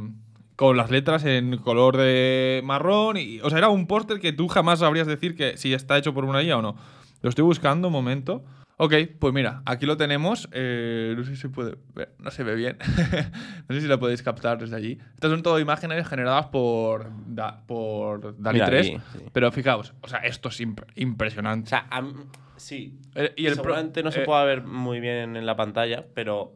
[0.56, 3.16] con las letras en color de marrón.
[3.18, 6.12] Y, o sea, era un póster que tú jamás sabrías decir que si está hecho
[6.14, 6.76] por una IA o no.
[7.22, 8.44] Lo estoy buscando un momento.
[8.78, 10.50] Ok, pues mira, aquí lo tenemos.
[10.52, 12.76] Eh, no sé si se puede ver, no se ve bien.
[13.68, 14.98] no sé si lo podéis captar desde allí.
[15.14, 18.86] Estas son todo imágenes generadas por, Da- por DALI Mira 3.
[18.88, 19.18] aquí, sí.
[19.32, 21.70] Pero fijaos, o sea, esto es imp- O impresionante.
[21.70, 21.86] sea,
[22.56, 22.98] sí.
[23.14, 26.04] Eh, y el pro- Seguramente no se eh, pueda ver muy bien en la pantalla,
[26.14, 26.52] pero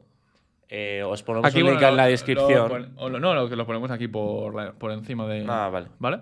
[0.70, 2.92] eh, os ponemos Aquí un bueno, link en la descripción.
[2.96, 5.44] lo- no, lo que lo ponemos aquí por, por encima de.
[5.48, 5.88] Ah, vale.
[5.98, 6.20] ¿Vale?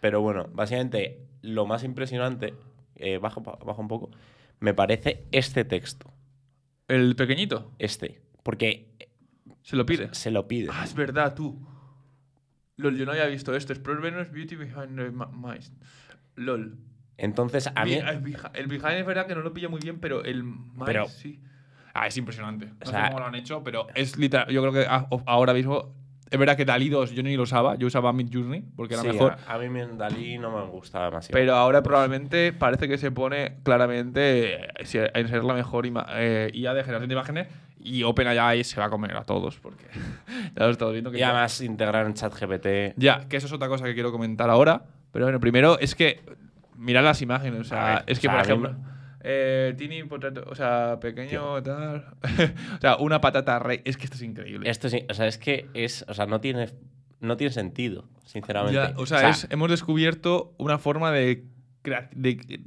[0.00, 2.54] Pero bueno, básicamente lo más impresionante,
[2.96, 4.10] eh, bajo, bajo un poco,
[4.60, 6.12] me parece este texto.
[6.88, 8.20] El pequeñito Este.
[8.42, 8.92] Porque
[9.62, 10.08] se lo pide.
[10.14, 10.68] se lo pide.
[10.72, 11.66] Ah, es verdad, tú.
[12.76, 13.72] LOL, yo no había visto esto.
[13.72, 15.64] Explore Venus Beauty Behind the Mind.
[16.36, 16.76] LOL.
[17.16, 17.94] Entonces, a mí.
[17.94, 20.84] El, behi- el behind es verdad que no lo pilla muy bien, pero el Mind
[20.84, 21.40] Pero- sí.
[21.98, 22.66] Ah, es impresionante.
[22.66, 24.48] No O sé sea- cómo lo han hecho, pero es literal.
[24.48, 24.86] Yo creo que
[25.26, 25.94] ahora mismo.
[26.28, 27.76] Es verdad que Dalí 2 yo ni lo usaba.
[27.76, 29.36] Yo usaba Mid Journey porque era sí, mejor.
[29.46, 31.32] A, a mí me- Dalí no me gusta demasiado.
[31.38, 36.50] Pero ahora probablemente parece que se pone claramente eh, en ser la mejor ima- eh,
[36.52, 37.46] IA de generación de imágenes
[37.78, 39.84] y OpenAI se va a comer a todos porque
[40.56, 42.66] ya lo he estado viendo que y además integrar en ChatGPT.
[42.96, 44.82] ya que eso es otra cosa que quiero comentar ahora
[45.12, 46.20] pero bueno primero es que
[46.76, 48.86] mirad las imágenes o sea ver, es que o por sea, mí ejemplo
[49.28, 52.14] eh, potato, o sea pequeño tal
[52.78, 55.36] o sea una patata rey es que esto es increíble Esto sí, o sea, es
[55.38, 56.04] que es.
[56.08, 56.68] O sea, no tiene,
[57.20, 58.74] no tiene sentido, sinceramente.
[58.76, 61.44] Ya, o sea, es- hemos descubierto una forma de,
[61.82, 62.60] crea- de,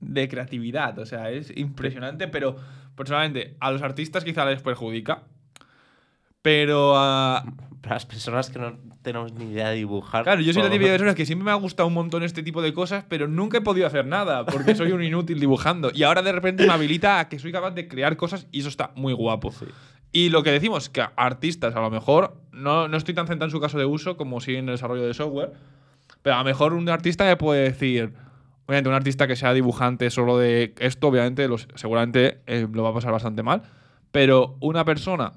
[0.00, 0.98] de creatividad.
[1.00, 2.56] O sea, es impresionante, pero
[2.94, 5.24] personalmente a los artistas quizá les perjudica.
[6.42, 7.44] Pero a.
[7.84, 10.24] Para las personas que no tenemos ni idea de dibujar.
[10.24, 12.62] Claro, yo soy la típica persona que siempre me ha gustado un montón este tipo
[12.62, 15.90] de cosas, pero nunca he podido hacer nada porque soy un inútil dibujando.
[15.94, 18.68] Y ahora de repente me habilita a que soy capaz de crear cosas y eso
[18.70, 19.52] está muy guapo.
[19.52, 19.66] Sí.
[20.12, 23.50] Y lo que decimos, que artistas a lo mejor, no, no estoy tan centrado en
[23.50, 25.52] su caso de uso como sí en el desarrollo de software,
[26.22, 28.14] pero a lo mejor un artista me puede decir,
[28.66, 32.90] obviamente un artista que sea dibujante solo de esto, obviamente los- seguramente eh, lo va
[32.90, 33.62] a pasar bastante mal,
[34.10, 35.32] pero una persona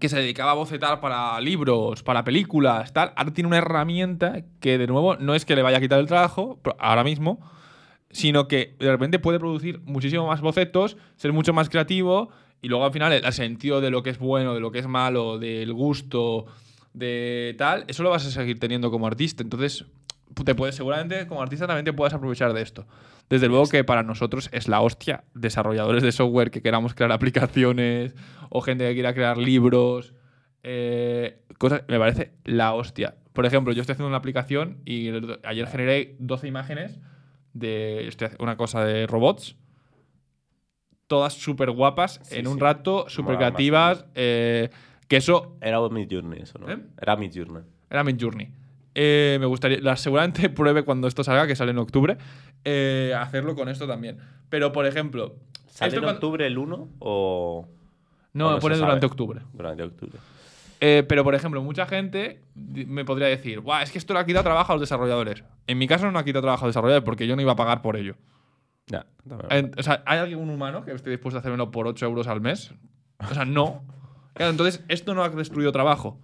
[0.00, 4.78] que se dedicaba a bocetar para libros, para películas, tal, ahora tiene una herramienta que
[4.78, 7.40] de nuevo no es que le vaya a quitar el trabajo ahora mismo,
[8.10, 12.30] sino que de repente puede producir muchísimo más bocetos, ser mucho más creativo
[12.62, 14.86] y luego al final el, sentido de lo que es bueno, de lo que es
[14.86, 16.46] malo, del gusto,
[16.92, 19.42] de tal, eso lo vas a seguir teniendo como artista.
[19.42, 19.84] Entonces,
[20.44, 22.86] te puedes, seguramente como artista también te puedes aprovechar de esto.
[23.28, 28.14] Desde luego que para nosotros es la hostia, desarrolladores de software que queramos crear aplicaciones
[28.50, 30.14] o gente que quiera crear libros,
[30.62, 33.16] eh, cosas, me parece la hostia.
[33.32, 35.10] Por ejemplo, yo estoy haciendo una aplicación y
[35.44, 36.98] ayer generé 12 imágenes
[37.52, 39.56] de estoy haciendo una cosa de robots,
[41.06, 44.68] todas súper guapas Sí, en un rato, súper creativas, eh,
[45.08, 46.70] que eso Era Mid Journey, eso, ¿no?
[46.70, 46.78] ¿Eh?
[47.00, 47.62] Era Mid Journey.
[47.88, 48.50] era Mid Journey.
[48.94, 52.18] Eh, me gustaría, la, seguramente pruebe cuando esto salga, que sale en octubre,
[52.64, 54.18] eh, hacerlo con esto también.
[54.48, 55.36] Pero, por ejemplo,
[55.68, 57.68] ¿Sale esto en cuando- octubre el 1 o
[58.32, 59.06] no, no pone durante sabe?
[59.12, 59.40] octubre.
[59.52, 60.18] durante octubre?
[60.80, 64.24] Eh, pero, por ejemplo, mucha gente me podría decir, Buah, es que esto le ha
[64.24, 65.42] quitado trabajo a los desarrolladores.
[65.66, 67.56] En mi caso no ha quitado trabajo a los desarrolladores porque yo no iba a
[67.56, 68.14] pagar por ello.
[68.86, 69.48] Ya, también.
[69.50, 72.40] En- o sea, ¿hay algún humano que esté dispuesto a hacérmelo por 8 euros al
[72.40, 72.72] mes?
[73.28, 73.82] O sea, no.
[74.34, 76.20] Claro, entonces, esto no ha destruido trabajo.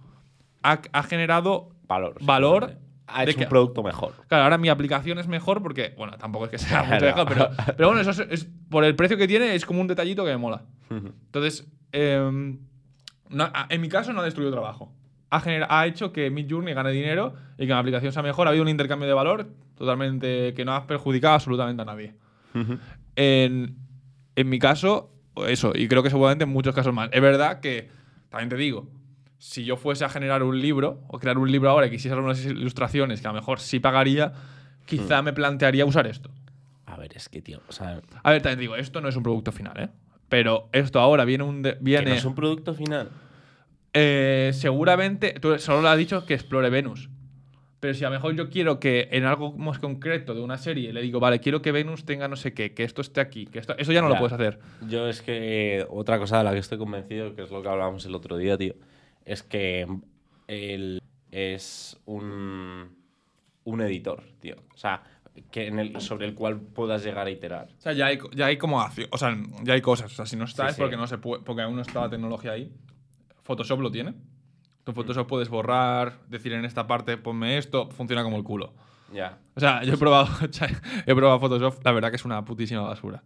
[0.63, 2.15] Ha, ha generado valor.
[2.21, 2.85] valor simplemente.
[3.07, 4.13] Ha hecho que- un producto mejor.
[4.29, 7.49] Claro, ahora mi aplicación es mejor porque, bueno, tampoco es que sea mucho mejor, pero,
[7.77, 10.31] pero bueno, eso es, es- por el precio que tiene es como un detallito que
[10.31, 10.63] me mola.
[10.89, 12.59] Entonces, em,
[13.29, 14.91] no- en mi caso no ha destruido trabajo.
[15.31, 18.47] Ha, hecho que Mid Journey gane dinero y que la aplicación sea mejor.
[18.47, 22.13] Ha habido un intercambio de valor totalmente que no ha perjudicado absolutamente a nadie.
[23.15, 23.75] En,
[24.35, 25.11] en mi caso,
[25.47, 27.09] eso, y creo que seguramente en muchos casos más.
[27.11, 27.89] Es verdad que,
[28.29, 28.87] también te digo,
[29.37, 32.45] si yo fuese a generar un libro o crear un libro ahora y quisiera unas
[32.45, 34.33] ilustraciones que a lo mejor sí pagaría,
[34.85, 36.29] quizá me plantearía usar esto.
[36.85, 39.23] A ver, es que, tío, o sea, A ver, también digo, esto no es un
[39.23, 39.89] producto final, ¿eh?
[40.29, 41.61] Pero esto ahora viene un.
[41.61, 43.09] de- que viene, no es un producto final.
[43.93, 45.33] eh, seguramente.
[45.39, 47.09] Tú solo le has dicho que explore Venus.
[47.79, 50.91] Pero si a lo mejor yo quiero que en algo más concreto de una serie
[50.91, 53.59] le digo, vale, quiero que Venus tenga no sé qué, que esto esté aquí, que
[53.59, 53.75] esto.
[53.77, 54.59] Eso ya no lo puedes hacer.
[54.89, 57.69] Yo es que eh, otra cosa de la que estoy convencido, que es lo que
[57.69, 58.73] hablábamos el otro día, tío,
[59.23, 59.85] es que
[60.47, 61.01] él
[61.31, 62.95] es un
[63.65, 64.55] un editor, tío.
[64.73, 65.01] O sea,
[65.51, 67.69] que en el, sobre el cual puedas llegar a iterar.
[67.77, 70.11] O sea, ya hay, ya hay como o sea, ya hay cosas.
[70.11, 70.81] O sea, si no está Sí, es sí.
[70.81, 72.71] porque no se puede, porque aún no está la tecnología ahí.
[73.43, 74.13] Photoshop lo tiene.
[74.83, 78.73] Tú en Photoshop puedes borrar, decir en esta parte ponme esto, funciona como el culo.
[79.13, 79.39] Ya.
[79.55, 80.27] O sea, yo he probado,
[81.05, 83.23] he probado Photoshop, la verdad que es una putísima basura.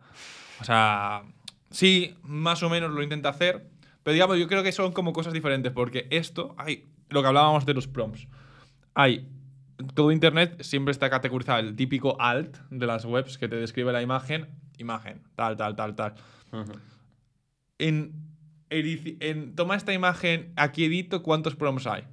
[0.62, 1.24] O sea,
[1.70, 3.70] sí, más o menos lo intenta hacer,
[4.04, 7.66] pero digamos, yo creo que son como cosas diferentes, porque esto, hay lo que hablábamos
[7.66, 8.28] de los prompts.
[8.94, 9.28] Hay,
[9.94, 14.02] todo Internet siempre está categorizado el típico alt de las webs que te describe la
[14.02, 16.16] imagen, imagen, tal, tal, tal, tal.
[17.78, 18.14] En,
[18.70, 22.04] en toma esta imagen, aquí edito cuántos prompts hay.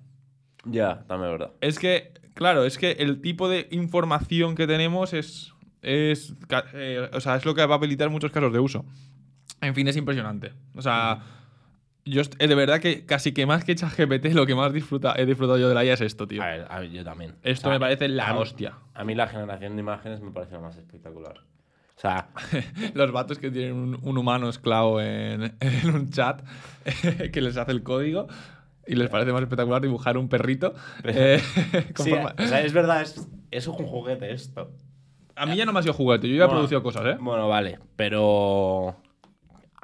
[0.65, 1.55] Ya, también es verdad.
[1.61, 5.53] Es que, claro, es que el tipo de información que tenemos es.
[5.83, 6.35] es
[6.75, 8.85] eh, o sea, es lo que va a habilitar muchos casos de uso.
[9.61, 10.53] En fin, es impresionante.
[10.75, 11.21] O sea,
[12.07, 15.59] eh, de verdad que casi que más que ChatGPT, lo que más disfruta, he disfrutado
[15.59, 16.43] yo de la IA es esto, tío.
[16.43, 17.35] A ver, a ver, yo también.
[17.43, 18.75] Esto O sea, me parece la a mí- hostia.
[18.95, 21.39] A mí la generación de imágenes me parece lo más espectacular.
[21.97, 22.29] O sea,
[22.95, 26.43] Los vatos que tienen un, un humano esclavo en, en un chat
[27.33, 28.29] que les hace el código
[28.87, 30.75] y les parece más espectacular dibujar un perrito.
[31.05, 31.43] eh,
[31.95, 34.71] con sí, forma- o sea, es verdad, es, es un juguete esto.
[35.35, 37.17] A mí ya no me ha sido juguete, yo ya he producido cosas, ¿eh?
[37.21, 38.97] Bueno, vale, pero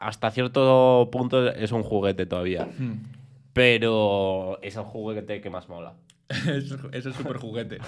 [0.02, 2.68] hasta cierto punto es un juguete todavía.
[2.78, 3.04] Hmm.
[3.52, 5.94] Pero es el juguete que más mola.
[6.92, 7.78] Es súper juguete.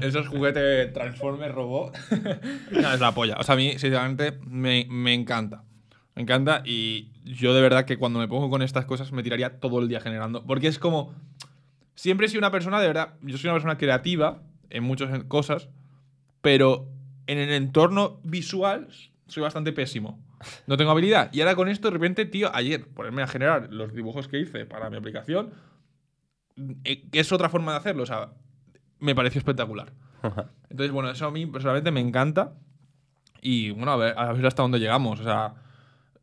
[0.00, 1.96] Eso es juguete Transformer Robot.
[2.70, 3.36] No, es la polla.
[3.38, 5.64] O sea, a mí, sinceramente, me, me encanta.
[6.14, 9.60] Me encanta y yo de verdad que cuando me pongo con estas cosas me tiraría
[9.60, 10.44] todo el día generando.
[10.44, 11.14] Porque es como.
[11.94, 13.14] Siempre he sido una persona, de verdad.
[13.22, 15.68] Yo soy una persona creativa en muchas cosas,
[16.40, 16.88] pero
[17.26, 18.88] en el entorno visual
[19.26, 20.18] soy bastante pésimo.
[20.66, 21.30] No tengo habilidad.
[21.32, 24.66] Y ahora con esto, de repente, tío, ayer ponerme a generar los dibujos que hice
[24.66, 25.52] para mi aplicación
[26.84, 28.02] eh, es otra forma de hacerlo.
[28.02, 28.32] O sea,
[28.98, 29.92] me pareció espectacular.
[30.68, 32.54] Entonces, bueno, eso a mí personalmente me encanta.
[33.40, 35.20] Y bueno, a ver, a ver hasta dónde llegamos.
[35.20, 35.54] O sea,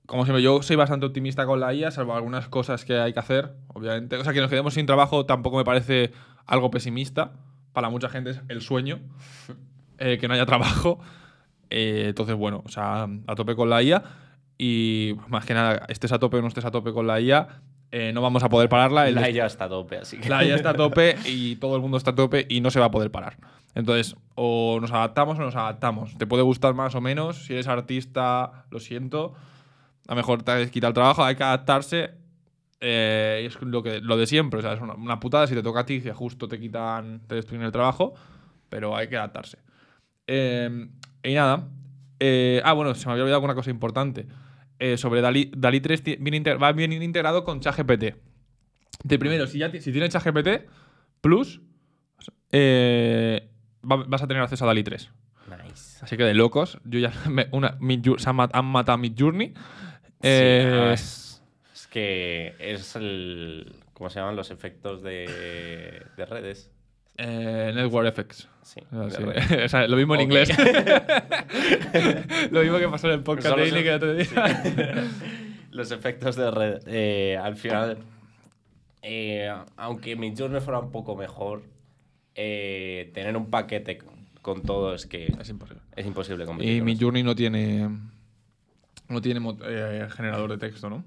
[0.05, 3.20] como siempre, yo soy bastante optimista con la IA, salvo algunas cosas que hay que
[3.20, 4.15] hacer, obviamente.
[4.18, 6.11] O sea, que nos quedemos sin trabajo tampoco me parece
[6.45, 7.34] algo pesimista.
[7.74, 8.99] Para mucha gente es el sueño
[9.97, 10.99] eh, que no haya trabajo.
[11.70, 14.03] Eh, entonces, bueno, o sea, a tope con la IA.
[14.57, 17.47] Y más que nada, estés a tope o no estés a tope con la IA,
[17.91, 19.07] eh, no vamos a poder pararla.
[19.07, 20.30] El La ya está a tope, así que.
[20.30, 22.80] la IA está a tope y todo el mundo está a tope y no se
[22.80, 23.38] va a poder parar.
[23.76, 26.18] Entonces, o nos adaptamos o nos adaptamos.
[26.18, 27.45] Te puede gustar más o menos.
[27.45, 29.36] Si eres artista, lo siento.
[30.07, 32.11] A lo mejor te has quitado el trabajo, hay que adaptarse.
[32.80, 34.59] Eh, es lo, que, lo de siempre.
[34.59, 37.22] O sea, es una, una putada si te toca a ti, que justo te quitan,
[37.28, 38.15] te destruyen el trabajo.
[38.70, 39.59] Pero hay que adaptarse.
[40.26, 40.89] Eh,
[41.30, 41.68] y nada.
[42.20, 44.28] Eh, ah, bueno, se me había olvidado una cosa importante.
[44.80, 48.16] Eh, sobre Dalí, Dalí 3 ti- viene inter- va bien integrado con ChatGPT.
[49.04, 50.68] De primero, si, ya ti- si tienes ChatGPT
[51.22, 51.62] Plus,
[52.52, 53.50] eh,
[53.90, 55.10] va- vas a tener acceso a Dalí 3.
[55.64, 56.00] Nice.
[56.04, 57.78] Así que de locos, yo ya me- una,
[58.18, 59.48] se han, mat- han matado Midjourney.
[59.50, 59.54] Sí,
[60.24, 63.76] Eh, además, es que es el.
[63.94, 66.72] ¿Cómo se llaman los efectos de, de redes?
[67.18, 68.47] Eh, Network FX.
[68.61, 69.18] Sí, sí.
[69.24, 69.51] redes.
[69.65, 70.49] O sea, lo mismo en inglés.
[72.51, 75.05] lo mismo que pasó en el podcast de son- el otro día.
[75.72, 76.82] los efectos de red.
[76.88, 77.97] eh, al final,
[79.01, 81.63] eh, aunque mi journey fuera un poco mejor,
[82.36, 83.97] eh, tener un paquete
[84.41, 85.82] con, todo es que Es imposible.
[85.95, 86.43] es imposible.
[86.43, 87.01] Y con mi eso.
[87.01, 87.89] Journey no tiene.
[89.09, 91.03] No tiene eh, generador de texto, ¿no?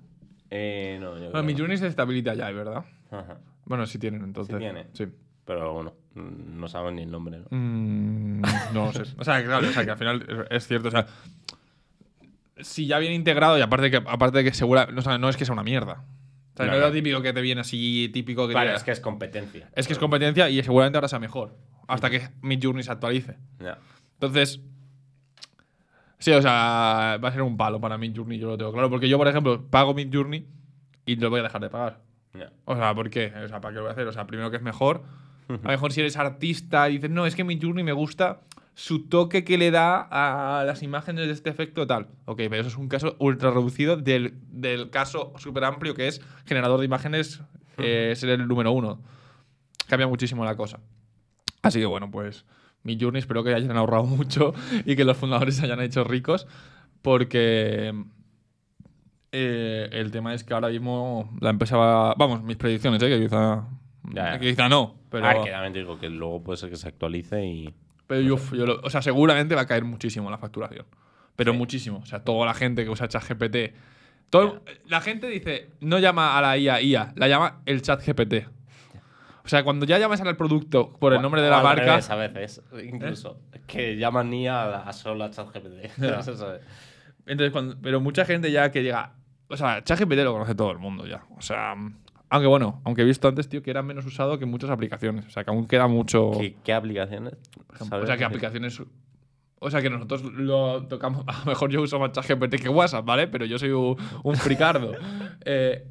[0.50, 1.58] Eh, no, yo Bueno, creo mi no.
[1.60, 2.84] Journey se estabiliza ya, ¿verdad?
[3.10, 3.38] Ajá.
[3.66, 4.56] Bueno, sí tienen, entonces.
[4.58, 4.86] tiene.
[4.94, 5.06] Sí.
[5.44, 7.46] Pero bueno, no saben ni el nombre, ¿no?
[7.50, 8.42] Mm,
[8.72, 9.02] no lo sé.
[9.18, 10.88] O sea, claro, o sea, que al final es, cierto.
[10.88, 11.06] O sea,
[12.60, 14.86] si ya viene integrado y aparte que, aparte de que segura.
[14.86, 16.04] No, o sea, no es que sea una mierda.
[16.54, 18.52] O sea, no, No, es lo típico que te viene así, típico que.
[18.54, 19.70] Claro, te- es que es competencia.
[19.74, 21.56] es que es competencia y seguramente ahora sea mejor.
[21.86, 23.36] Hasta que mi Journey se actualice.
[23.58, 23.78] Ya.
[24.14, 24.60] Entonces,
[26.18, 28.90] sí, o sea, va a ser un palo para Mid Journey, yo lo tengo claro.
[28.90, 30.46] Porque yo, por ejemplo, pago Mid Journey
[31.06, 32.00] y lo voy a dejar de pagar.
[32.34, 32.52] Ya.
[32.64, 33.32] O sea, ¿por qué?
[33.44, 34.06] O sea, ¿para qué lo voy a hacer?
[34.06, 35.02] O sea, primero que es mejor.
[35.62, 38.40] A lo mejor si eres artista y dices, no, es que Mid Journey me gusta
[38.74, 42.06] su toque que le da a las imágenes de este efecto tal.
[42.24, 46.20] Ok, pero eso es un caso ultra reducido del, del caso súper amplio que es
[46.46, 47.42] generador de imágenes,
[47.78, 49.00] eh, ser el número uno.
[49.88, 50.80] Cambia muchísimo la cosa.
[51.62, 52.46] Así que bueno, pues
[52.82, 56.46] mi Journey espero que hayan ahorrado mucho y que los fundadores se hayan hecho ricos
[57.02, 57.92] porque
[59.32, 62.14] eh, el tema es que ahora mismo la empresa va...
[62.14, 63.08] Vamos, mis predicciones, ¿eh?
[63.08, 63.64] que quizá,
[64.14, 66.88] Ya, quizá no, pero, Ah, que también te digo que luego puede ser que se
[66.88, 67.74] actualice y.
[68.06, 70.86] pero yo, yo lo- o sea, seguramente va a caer muchísimo la facturación.
[71.36, 71.98] Pero muchísimo.
[71.98, 73.56] O sea, toda la gente que usa ChatGPT...
[74.30, 78.46] Todo, La gente dice, no llama a la IA IA, la llama el chat GPT.
[79.44, 81.96] O sea, cuando ya llamas al producto por el nombre de la marca.
[81.96, 83.40] a veces, incluso.
[83.66, 85.98] Que llaman ni a, a solo a ChatGPT.
[87.26, 89.14] Entonces, cuando- pero mucha gente ya que llega.
[89.48, 91.24] O sea, ChatGPT lo conoce todo el mundo ya.
[91.36, 91.74] O sea,
[92.30, 95.26] aunque bueno, aunque he visto antes, tío, que era menos usado que muchas aplicaciones.
[95.26, 96.30] O sea, que aún queda mucho.
[96.38, 97.34] ¿Qué, qué aplicaciones?
[97.78, 98.80] o sea, que aplicaciones.
[99.62, 101.24] O sea, que nosotros lo tocamos.
[101.28, 103.26] A lo mejor yo uso más ChatGPT que WhatsApp, ¿vale?
[103.26, 104.92] Pero yo soy un, un fricardo.
[105.46, 105.86] Eh,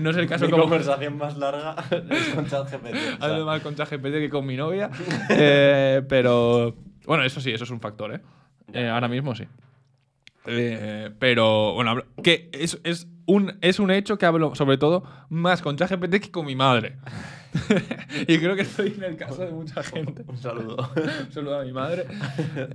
[0.00, 0.62] no es el caso Mi como.
[0.62, 2.94] conversación más larga es con ChatGPT.
[3.20, 4.90] Hablo más con ChatGPT que con mi novia.
[5.28, 6.76] Eh, pero.
[7.04, 8.20] Bueno, eso sí, eso es un factor, ¿eh?
[8.72, 9.44] Eh, ahora mismo sí.
[10.44, 15.76] Pero, bueno, que es, es, un, es un hecho que hablo, sobre todo, más con
[15.76, 16.96] ChatGPT que con mi madre.
[18.28, 20.24] y creo que estoy en el caso de mucha gente.
[20.26, 20.76] Un saludo.
[21.26, 22.06] Un saludo a mi madre.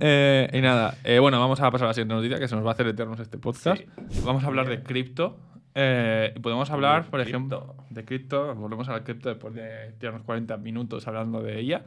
[0.00, 2.64] Eh, y nada, eh, bueno, vamos a pasar a la siguiente noticia, que se nos
[2.64, 3.82] va a hacer eternos este podcast.
[4.24, 5.38] Vamos a hablar de cripto.
[5.74, 7.28] Eh, y podemos hablar, por cripto.
[7.28, 8.54] ejemplo, de cripto.
[8.54, 11.82] Volvemos a la cripto después de tirarnos 40 minutos hablando de ella.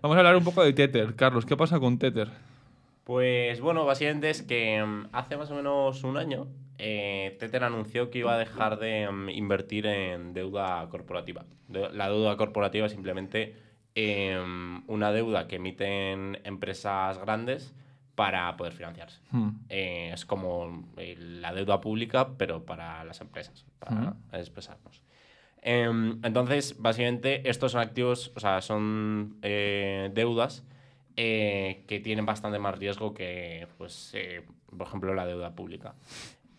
[0.00, 1.14] Vamos a hablar un poco de Tether.
[1.16, 2.28] Carlos, ¿qué pasa con Tether?
[3.04, 6.46] Pues bueno, básicamente es que mm, hace más o menos un año
[6.80, 11.44] eh, Tether anunció que iba a dejar de mm, invertir en deuda corporativa.
[11.68, 13.54] De- La deuda corporativa es simplemente
[13.94, 17.74] em, una deuda que emiten empresas grandes
[18.14, 19.20] para poder financiarse.
[19.30, 19.50] Hmm.
[19.68, 24.14] Eh, es como eh, la deuda pública, pero para las empresas, para Ujú.
[24.32, 25.02] expresarnos.
[25.62, 30.64] Em, entonces, básicamente, estos son activos, o sea, son eh, deudas
[31.16, 34.42] eh, que tienen bastante más riesgo que, pues, eh,
[34.76, 35.94] por ejemplo, la deuda pública.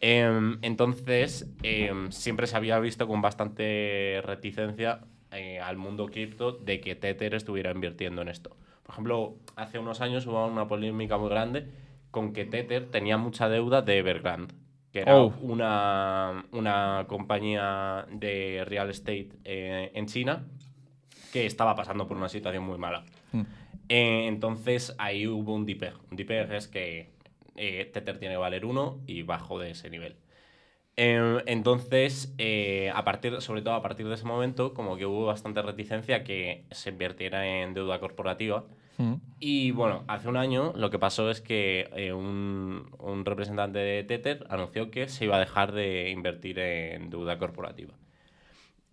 [0.01, 6.81] Em, entonces, em, siempre se había visto con bastante reticencia eh, al mundo cripto de
[6.81, 8.49] que Tether estuviera invirtiendo en esto.
[8.83, 11.67] Por ejemplo, hace unos años hubo una polémica muy grande
[12.09, 14.53] con que Tether tenía mucha deuda de Evergrande,
[14.91, 15.33] que era Oh.
[15.41, 20.45] una, una compañía de real estate eh, en China
[21.31, 23.05] que estaba pasando por una situación muy mala.
[23.31, 23.43] Hmm.
[23.87, 25.93] Eh, entonces ahí hubo un DPEG.
[26.09, 27.09] Un DPEG es que
[27.55, 30.15] eh, Tether tiene que valer 1 y bajo de ese nivel.
[30.97, 35.25] Eh, entonces, eh, a partir, sobre todo a partir de ese momento, como que hubo
[35.25, 38.65] bastante reticencia a que se invirtiera en deuda corporativa.
[38.97, 39.15] Hmm.
[39.39, 44.03] Y bueno, hace un año lo que pasó es que eh, un, un representante de
[44.03, 47.93] Tether anunció que se iba a dejar de invertir en deuda corporativa.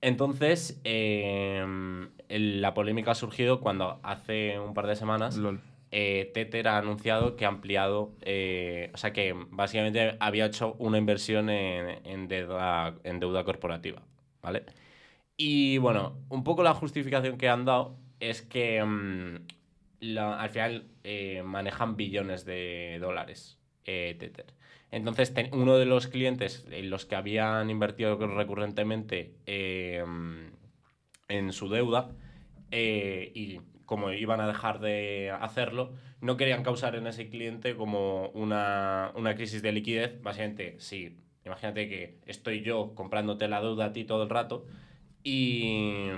[0.01, 5.61] Entonces, el- la polémica ha surgido cuando hace un par de semanas Lol.
[5.91, 10.99] Eh, Tether ha anunciado que ha ampliado, eh, o sea que básicamente había hecho una
[10.99, 14.03] inversión en, deuda, en deuda corporativa,
[14.43, 14.65] ¿vale?
[15.37, 19.37] Y bueno, un poco la justificación que han dado es que mm,
[20.01, 24.47] la- al final eh, manejan billones de dólares Tether.
[24.91, 30.05] Entonces, uno de los clientes en los que habían invertido recurrentemente eh,
[31.29, 32.11] en su deuda
[32.71, 39.13] y como iban a dejar de hacerlo, no querían causar en ese cliente como una,
[39.15, 40.21] una crisis de liquidez.
[40.21, 41.17] Básicamente, sí,
[41.47, 44.67] imagínate que estoy yo comprándote la deuda a ti todo el rato
[45.23, 46.11] y,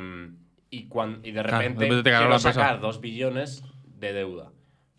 [0.68, 4.50] y, y de Claro, de repente te caga quiero sacar dos billones de deuda.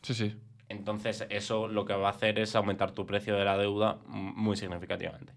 [0.01, 0.33] Sí, sí.
[0.69, 4.55] Entonces, eso lo que va a hacer es aumentar tu precio de la deuda muy
[4.55, 5.33] significativamente.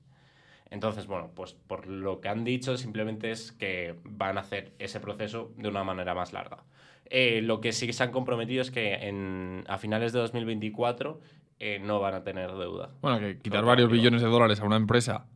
[0.70, 5.00] Entonces, bueno, pues por lo que han dicho, simplemente es que van a hacer ese
[5.00, 6.62] proceso de una manera más larga.
[7.10, 11.20] Eh, lo que sí que se han comprometido es que en, a finales de 2024
[11.60, 12.90] eh, no van a tener deuda.
[13.02, 15.26] Bueno, que quitar varios billones de dólares a una empresa,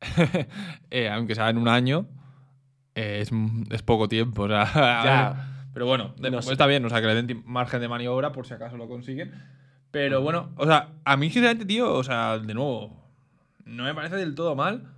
[0.90, 2.06] eh, aunque sea en un año,
[2.94, 3.30] eh, es,
[3.70, 4.42] es poco tiempo.
[4.44, 5.48] O sea, Ya.
[5.74, 8.32] Pero bueno, de- No pues está bien, o sea, que le den margen de maniobra
[8.32, 9.32] por si acaso lo consiguen.
[9.90, 12.96] Pero bueno, o sea, a mí, sinceramente, tío, o sea, de nuevo,
[13.64, 14.88] no me parece del todo mal.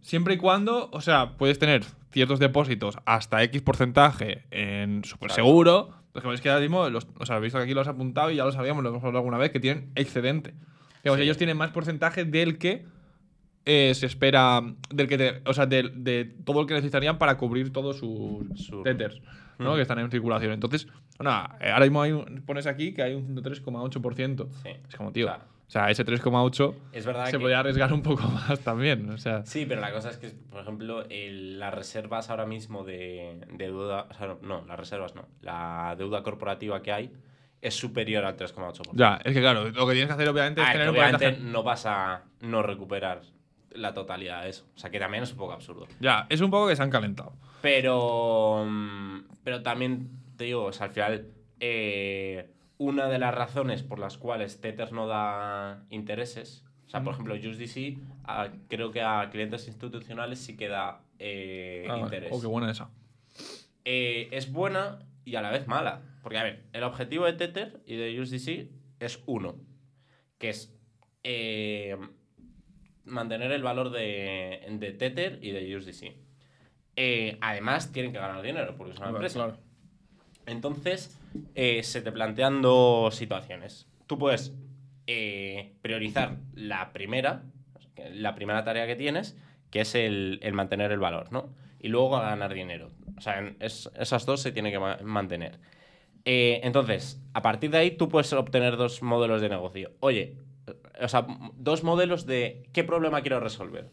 [0.00, 1.84] Siempre y cuando, o sea, puedes tener
[2.16, 5.90] ciertos depósitos hasta X porcentaje en super seguro.
[6.12, 7.88] Por ejemplo, es que ahora mismo, los, o sea, he visto que aquí lo has
[7.88, 10.54] apuntado y ya lo sabíamos, lo hemos hablado alguna vez, que tienen excedente.
[11.04, 11.24] Digamos, Sí.
[11.24, 12.86] ellos tienen más porcentaje del que
[13.66, 14.62] eh, se espera,
[14.94, 18.46] del que te- o sea, de, de todo el que necesitarían para cubrir todos sus
[18.64, 19.20] Su- tethers,
[19.58, 19.74] ¿no?
[19.76, 20.52] Que están en circulación.
[20.52, 20.86] Entonces,
[21.18, 24.48] ahora mismo hay un- pones aquí que hay un 3,8%.
[24.62, 24.70] Sí.
[24.88, 25.44] Es como, tío, Claro.
[25.66, 27.38] O sea, ese 3,8 Es verdad se que...
[27.40, 29.44] podría arriesgar un poco más también, o sea...
[29.44, 33.64] Sí, pero la cosa es que, por ejemplo, el- las reservas ahora mismo de, de
[33.66, 37.12] deuda, o sea, no, las reservas no, la deuda corporativa que hay
[37.62, 38.90] es superior al 3,8%.
[38.92, 41.38] Ya, es que claro, lo que tienes que hacer obviamente es Ah, tener que obviamente
[41.40, 43.22] no vas a no recuperar
[43.72, 44.66] la totalidad de eso.
[44.74, 45.86] O sea, que también es un poco absurdo.
[46.00, 47.32] Ya, es un poco que se han calentado.
[47.62, 51.26] Pero, mm, pero también te digo, o sea, al final,
[51.60, 57.14] eh, una de las razones por las cuales Tether no da intereses, o sea, por
[57.14, 62.30] ejemplo, USDC, a- creo que a clientes institucionales sí que da eh, Ah, interés.
[62.32, 62.90] Oh, qué buena esa.
[63.84, 66.02] eh, es buena y a la vez mala.
[66.22, 68.68] Porque, a ver, el objetivo de Tether y de USDC
[69.00, 69.54] es uno,
[70.38, 70.76] que es
[71.24, 71.96] eh,
[73.04, 76.16] mantener el valor de, de Tether y de USDC.
[76.96, 79.34] Eh, además, tienen que ganar dinero porque es una Claro, empresa.
[79.38, 79.58] claro.
[80.46, 81.18] Entonces,
[81.54, 83.88] eh, se te plantean dos situaciones.
[84.06, 84.52] Tú puedes
[85.06, 87.42] eh, priorizar la primera,
[88.12, 89.36] la primera tarea que tienes,
[89.70, 91.50] que es el, mantener el valor, ¿no?
[91.80, 92.90] Y luego ganar dinero.
[93.16, 95.58] O sea, es- esas dos se tienen que ma- mantener.
[96.24, 99.92] Eh, entonces, a partir de ahí tú puedes obtener dos modelos de negocio.
[100.00, 100.36] Oye,
[101.00, 103.90] o sea, dos modelos de qué problema quiero resolver.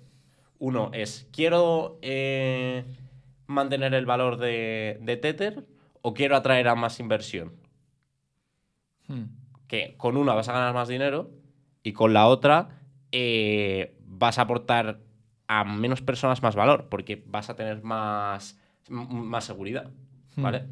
[0.58, 2.00] Uno es, ¿quiero
[3.48, 5.64] mantener el valor de, de Tether
[6.04, 7.54] o quiero atraer a más inversión?
[9.08, 9.24] Hmm.
[9.68, 11.32] Que con una vas a ganar más dinero
[11.82, 12.82] y con la otra
[13.12, 15.00] eh, vas a aportar
[15.48, 19.90] a menos personas más valor porque vas a tener más, más seguridad.
[20.36, 20.64] ¿Vale?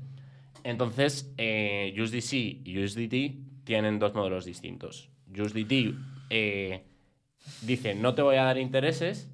[0.64, 2.34] Entonces, eh, USDC
[2.66, 5.10] y USDT tienen dos modelos distintos.
[5.28, 5.96] USDT
[6.30, 6.84] eh,
[7.62, 9.30] dice, no te voy a dar intereses,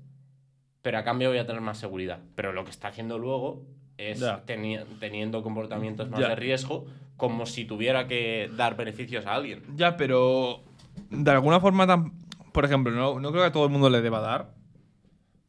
[0.82, 2.20] pero a cambio voy a tener más seguridad.
[2.36, 3.66] Pero lo que está haciendo luego
[3.98, 6.86] es teni- teniendo comportamientos más de riesgo,
[7.16, 9.64] como si tuviera que dar beneficios a alguien.
[9.76, 10.62] Ya, pero
[11.10, 12.12] de alguna forma, tan,
[12.52, 14.54] por ejemplo, no, no creo que a todo el mundo le deba dar,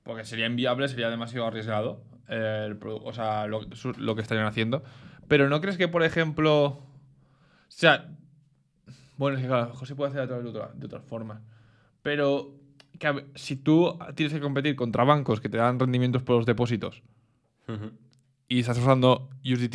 [0.03, 3.61] porque sería inviable, sería demasiado arriesgado, eh, el o sea, lo,
[4.15, 4.83] que estarían haciendo.
[5.29, 6.83] Pero ¿no crees que, por ejemplo, o
[7.69, 8.09] sea,
[9.19, 11.43] bueno, es que claro, a lo mejor se puede hacer de, otra- de otras formas,
[12.03, 12.55] pero
[12.99, 17.03] que si tú tienes que competir contra bancos que te dan rendimientos por los depósitos
[18.49, 19.73] y estás usando USDT,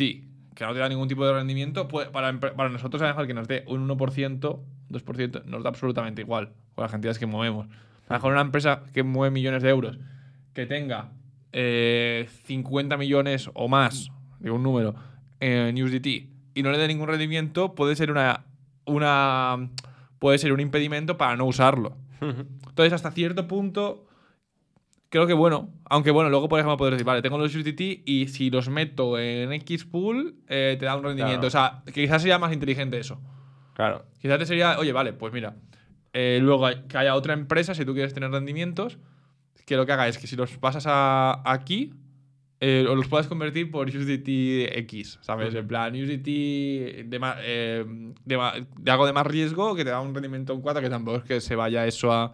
[0.54, 3.26] que no te da ningún tipo de rendimiento, pues para, para nosotros a lo mejor
[3.26, 4.58] que nos dé un 1%,
[4.90, 7.66] 2%, nos da absolutamente igual con las cantidades que movemos.
[8.08, 9.98] A lo mejor una empresa que mueve millones de euros,
[10.52, 11.12] que tenga
[11.52, 14.10] eh, 50 millones o más,
[14.40, 14.94] digo un número,
[15.40, 16.06] en USDT
[16.54, 18.44] y no le dé ningún rendimiento, puede ser una,
[18.86, 19.70] una
[20.18, 21.96] puede ser un impedimento para no usarlo.
[22.20, 24.06] Entonces, hasta cierto punto,
[25.10, 25.70] creo que bueno.
[25.90, 29.18] Aunque bueno, luego por ejemplo puedes decir, vale, tengo los USDT y si los meto
[29.18, 31.48] en X pool, eh, te da un rendimiento.
[31.48, 31.76] Claro.
[31.82, 33.20] O sea, quizás sería más inteligente eso.
[33.74, 34.04] Claro.
[34.20, 35.56] Quizás te sería, oye, vale, pues mira,
[36.12, 38.98] eh, luego que haya otra empresa, si tú quieres tener rendimientos,
[39.66, 41.92] que lo que haga es que si los pasas a aquí,
[42.60, 45.54] eh, o los puedas convertir por USDT X, ¿sabes?
[45.54, 47.84] En plan, USDT de, ma- eh,
[48.24, 51.18] de, de algo de más riesgo que te da un rendimiento en 4, que tampoco
[51.18, 52.32] es que se vaya eso a.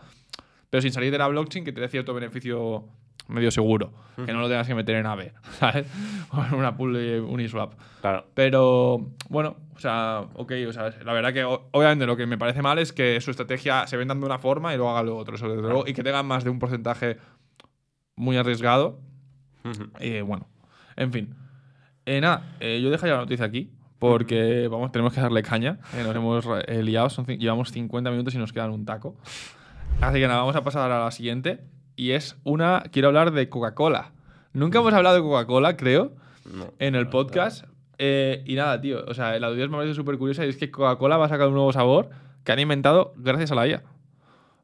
[0.71, 2.85] Pero sin salir de la blockchain, que te dé cierto beneficio
[3.29, 3.93] medio seguro,
[4.25, 5.87] que no lo tengas que meter en AVE, ¿sabes?
[6.33, 7.75] O en una pool de Uniswap.
[8.01, 8.27] Claro.
[8.35, 12.63] Pero bueno, o sea, ok, o sea, la verdad que obviamente lo que me parece
[12.63, 15.37] mal es que su estrategia se vendan de una forma y luego haga lo otro,
[15.37, 17.19] eso desde luego, y que tengan más de un porcentaje
[18.17, 19.01] muy arriesgado.
[20.01, 20.49] Y bueno,
[20.97, 21.35] en fin.
[22.07, 25.79] Eh, nada, eh, yo dejaría la noticia aquí porque vamos, tenemos que darle caña.
[25.95, 29.15] eh, nos hemos eh, liado, son llevamos 50 minutos y nos quedan un taco.
[30.01, 31.61] Así que nada, vamos a pasar a la siguiente.
[31.97, 32.83] Y es una.
[32.93, 34.13] Quiero hablar de Coca-Cola.
[34.53, 36.13] Nunca hemos hablado de Coca-Cola, creo
[36.51, 36.73] No.
[36.79, 37.65] en el podcast.
[37.99, 39.05] Eh, y nada, tío.
[39.07, 41.49] O sea, la audiencia me parece súper curiosa y es que Coca-Cola va a sacar
[41.49, 42.09] un nuevo sabor
[42.45, 43.83] que han inventado gracias a la IA.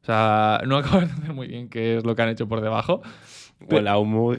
[0.01, 2.61] O sea, no acabo de entender muy bien qué es lo que han hecho por
[2.61, 3.01] debajo.
[3.59, 4.33] Huele a humo.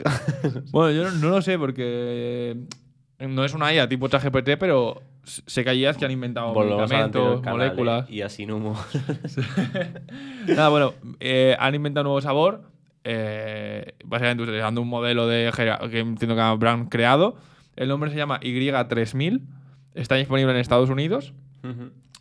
[0.72, 2.56] Bueno, yo no lo sé porque
[3.18, 6.88] no es una IA tipo ChatGPT, pero sé que hay IAs que han inventado Volvemos
[6.88, 8.10] medicamentos, moléculas.
[8.10, 8.76] Y así humo.
[10.46, 12.62] Nada, bueno, eh, han inventado un nuevo sabor.
[13.04, 15.50] eh, básicamente utilizando un modelo de
[15.90, 17.36] que entiendo que habrán creado.
[17.76, 19.42] El nombre se llama Y3000.
[19.94, 21.32] Está disponible en Estados Unidos.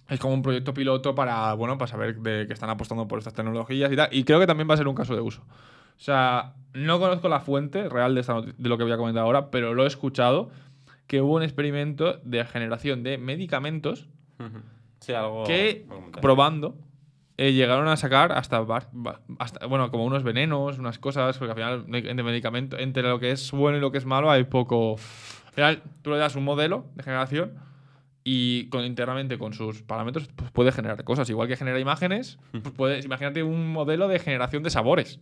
[0.09, 3.33] Es como un proyecto piloto para, bueno, para saber de que están apostando por estas
[3.33, 4.09] tecnologías y tal.
[4.11, 5.41] Y creo que también va a ser un caso de uso.
[5.41, 9.23] O sea, no conozco la fuente real de, esta de lo que voy a comentar
[9.23, 10.49] ahora, pero lo he escuchado
[11.07, 14.07] que hubo un experimento de generación de medicamentos
[14.99, 15.43] sí, algo.
[15.45, 15.85] que
[16.21, 16.77] probando
[17.37, 18.89] eh, llegaron a sacar hasta, va-
[19.39, 23.31] hasta, bueno, como unos venenos, unas cosas, porque al final entre medicamento, entre lo que
[23.31, 24.95] es bueno y lo que es malo hay poco.
[25.47, 27.53] Al final, tú le das un modelo de generación
[28.23, 31.29] y con, internamente con sus parámetros pues puede generar cosas.
[31.29, 35.19] Igual que genera imágenes, pues puedes, imagínate un modelo de generación de sabores.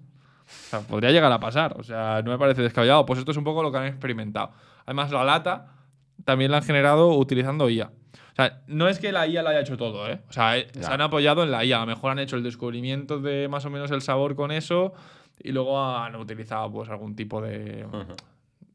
[0.48, 1.76] O sea, podría llegar a pasar.
[1.78, 3.06] O sea, no me parece descabellado.
[3.06, 4.52] Pues esto es un poco lo que han experimentado.
[4.86, 5.75] Además, la lata
[6.24, 7.88] también la han generado utilizando IA.
[7.88, 10.20] O sea, no es que la IA la haya hecho todo, ¿eh?
[10.30, 11.78] O sea, eh, se han apoyado en la IA.
[11.78, 14.93] A lo mejor han hecho el descubrimiento de más o menos el sabor con eso
[15.41, 17.86] y luego han utilizado pues algún tipo de...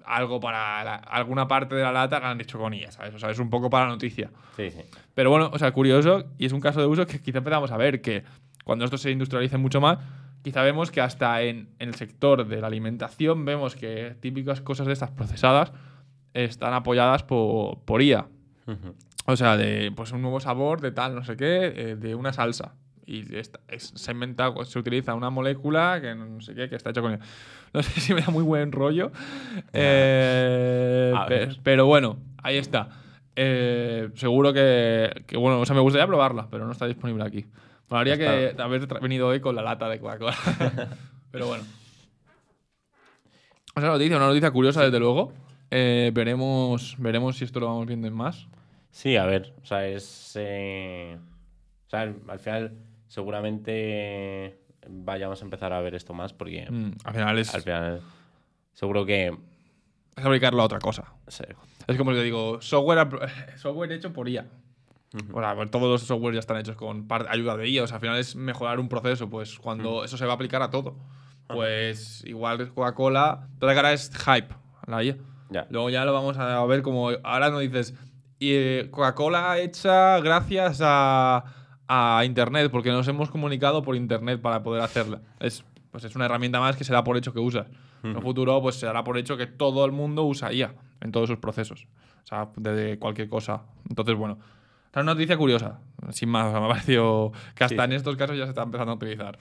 [0.05, 3.15] Algo para la- alguna parte de la lata que han hecho con IA, ¿sabes?
[3.15, 4.31] O sea, es un poco para la noticia.
[4.57, 4.81] Sí, sí.
[5.15, 7.77] Pero bueno, o sea, curioso, y es un caso de uso que quizá empezamos a
[7.77, 8.25] ver que
[8.65, 9.99] cuando esto se industrialice mucho más,
[10.43, 14.87] quizá vemos que hasta en, en el sector de la alimentación vemos que típicas cosas
[14.87, 15.73] de estas procesadas
[16.35, 18.27] están apoyadas por, por IA.
[19.27, 22.33] O sea, de pues un nuevo sabor de tal, no sé qué, eh, de una
[22.33, 22.75] salsa.
[23.07, 26.91] Y esta- es- se inventa, se utiliza una molécula que no sé qué, que está
[26.91, 27.25] hecho con ella.
[27.73, 29.13] No sé si me da muy buen rollo.
[29.73, 31.61] eh, A pe- ver.
[31.63, 32.89] pero bueno, ahí está.
[33.37, 37.47] Eh, seguro que, que, bueno, o sea, me gustaría probarla, pero no está disponible aquí.
[37.89, 40.35] Me haría que haber venido hoy con la lata de Coca-Cola.
[41.31, 41.65] pero bueno.
[43.75, 45.33] O sea, noticia, una noticia curiosa, desde luego.
[45.71, 48.49] Eh, veremos, veremos si esto lo vamos viendo en más.
[48.91, 50.33] Sí, a ver, o sea, es.
[50.39, 51.17] eh,
[51.87, 52.73] o sea, al final,
[53.07, 54.59] seguramente
[54.89, 58.01] vayamos a empezar a ver esto más porque Mm, al final es, al final,
[58.73, 59.37] seguro que.
[60.17, 61.05] es aplicarlo a otra cosa.
[61.29, 61.45] sí.
[61.87, 63.09] Es como te digo, software,
[63.57, 64.47] software hecho por IA.
[65.33, 67.83] O sea, pues todos los software ya están hechos con ayuda de IA.
[67.83, 69.29] O sea, al final es mejorar un proceso.
[69.29, 70.97] Pues cuando eso se va a aplicar a todo.
[71.49, 74.55] Pues igual Coca-Cola, toda la cara es hype,
[74.87, 75.17] la IA.
[75.51, 75.67] Ya.
[75.71, 77.95] Luego ya lo vamos a ver como ahora no dices
[78.39, 81.45] y, eh, Coca-Cola hecha gracias a,
[81.89, 85.21] a Internet, porque nos hemos comunicado por Internet para poder hacerla.
[85.41, 87.67] Es, pues es una herramienta más que se da por hecho que usas.
[88.03, 91.13] En el futuro pues se dará por hecho que todo el mundo usa IA en
[91.13, 91.87] todos sus procesos.
[92.23, 93.63] O sea, desde cualquier cosa.
[93.89, 94.39] Entonces, bueno.
[94.91, 95.79] Es una noticia curiosa,
[96.11, 97.85] sin más, o sea, me ha parecido que hasta Sí.
[97.85, 99.39] en estos casos ya se está empezando a utilizar.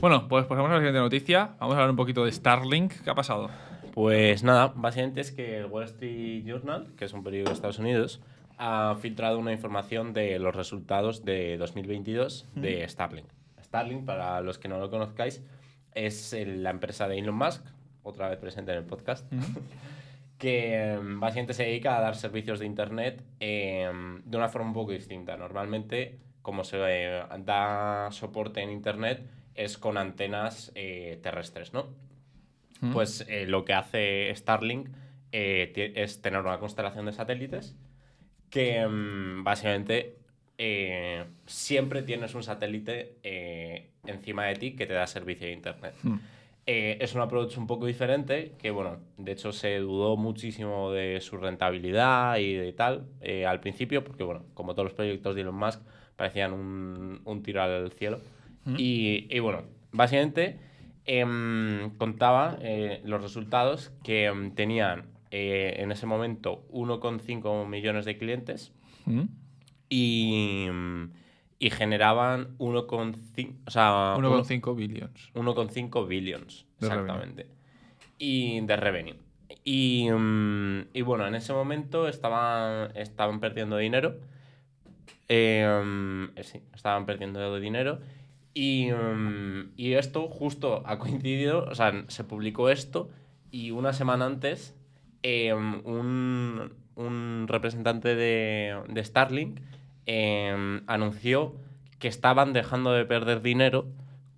[0.00, 1.56] Bueno, pues pasamos a la siguiente noticia.
[1.58, 2.92] Vamos a hablar un poquito de Starlink.
[3.02, 3.50] ¿Qué ha pasado?
[3.92, 7.78] Pues nada, básicamente es que el Wall Street Journal, que es un periódico de Estados
[7.78, 8.22] Unidos,
[8.56, 13.26] ha filtrado una información de los resultados de 2022 de Starlink.
[13.62, 15.42] Starlink, para los que no lo conozcáis,
[15.94, 17.66] es la empresa de Elon Musk,
[18.02, 19.30] otra vez presente en el podcast,
[20.38, 24.74] que em, básicamente se dedica a dar servicios de Internet em, de una forma un
[24.74, 25.36] poco distinta.
[25.36, 31.88] Normalmente, como se eh, da soporte en Internet, es con antenas eh, terrestres, ¿no?
[32.90, 34.88] Pues eh, lo que hace Starlink
[35.30, 37.76] eh, es tener una constelación de satélites
[38.50, 40.18] que mm, básicamente
[40.58, 43.18] eh, siempre tienes un satélite
[44.04, 45.94] encima de ti que te da servicio de internet.
[46.02, 46.16] Hmm.
[46.64, 51.36] Es un approach un poco diferente, que bueno, de hecho se dudó muchísimo de su
[51.36, 53.08] rentabilidad y de tal
[53.46, 55.82] al principio, porque bueno, como todos los proyectos de Elon Musk,
[56.14, 58.20] parecían un, un tiro al cielo.
[58.76, 60.71] Y, y bueno, básicamente
[61.04, 68.18] em, contaba eh, los resultados que em, tenían eh, en ese momento 1,5 millones de
[68.18, 68.72] clientes
[69.06, 69.22] ¿Mm?
[69.88, 71.10] y, mm,
[71.58, 75.30] y generaban 1,5 o sea, 1,5 billions.
[75.34, 77.46] 1,5 billions, De exactamente.
[78.18, 79.16] Y de revenue.
[79.64, 80.08] Y,
[80.92, 84.16] y bueno, en ese momento estaban, estaban perdiendo dinero.
[85.28, 88.00] Eh, sí, estaban perdiendo dinero.
[88.54, 93.10] Y, mm, y esto justo ha coincidido, o sea, se publicó esto
[93.50, 94.74] y una semana antes
[95.22, 99.60] eh, un, un representante de, de Starlink
[100.06, 101.54] eh, anunció
[101.98, 103.86] que estaban dejando de perder dinero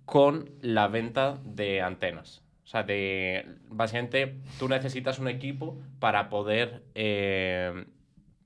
[0.05, 2.43] con la venta de antenas.
[2.63, 7.85] O sea, de, básicamente tú necesitas un equipo para poder, eh,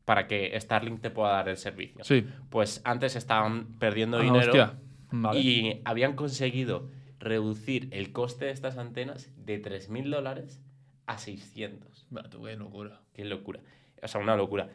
[0.05, 2.03] para que Starlink te pueda dar el servicio.
[2.03, 2.26] Sí.
[2.49, 4.74] Pues antes estaban perdiendo Ah, dinero hostia.
[5.12, 5.39] Vale.
[5.39, 6.89] y habían conseguido
[7.20, 10.62] reducir el coste de estas antenas de 3.000 dólares
[11.05, 12.07] a 600.
[12.16, 13.01] Va, tú, qué locura.
[13.14, 13.60] Qué locura.
[14.01, 14.70] O sea, una locura.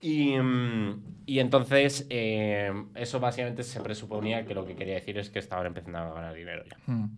[0.00, 5.28] Y, mm, y entonces, eh, eso básicamente se presuponía que lo que quería decir es
[5.28, 6.78] que estaban empezando a ganar dinero ya.
[6.86, 7.10] Mm.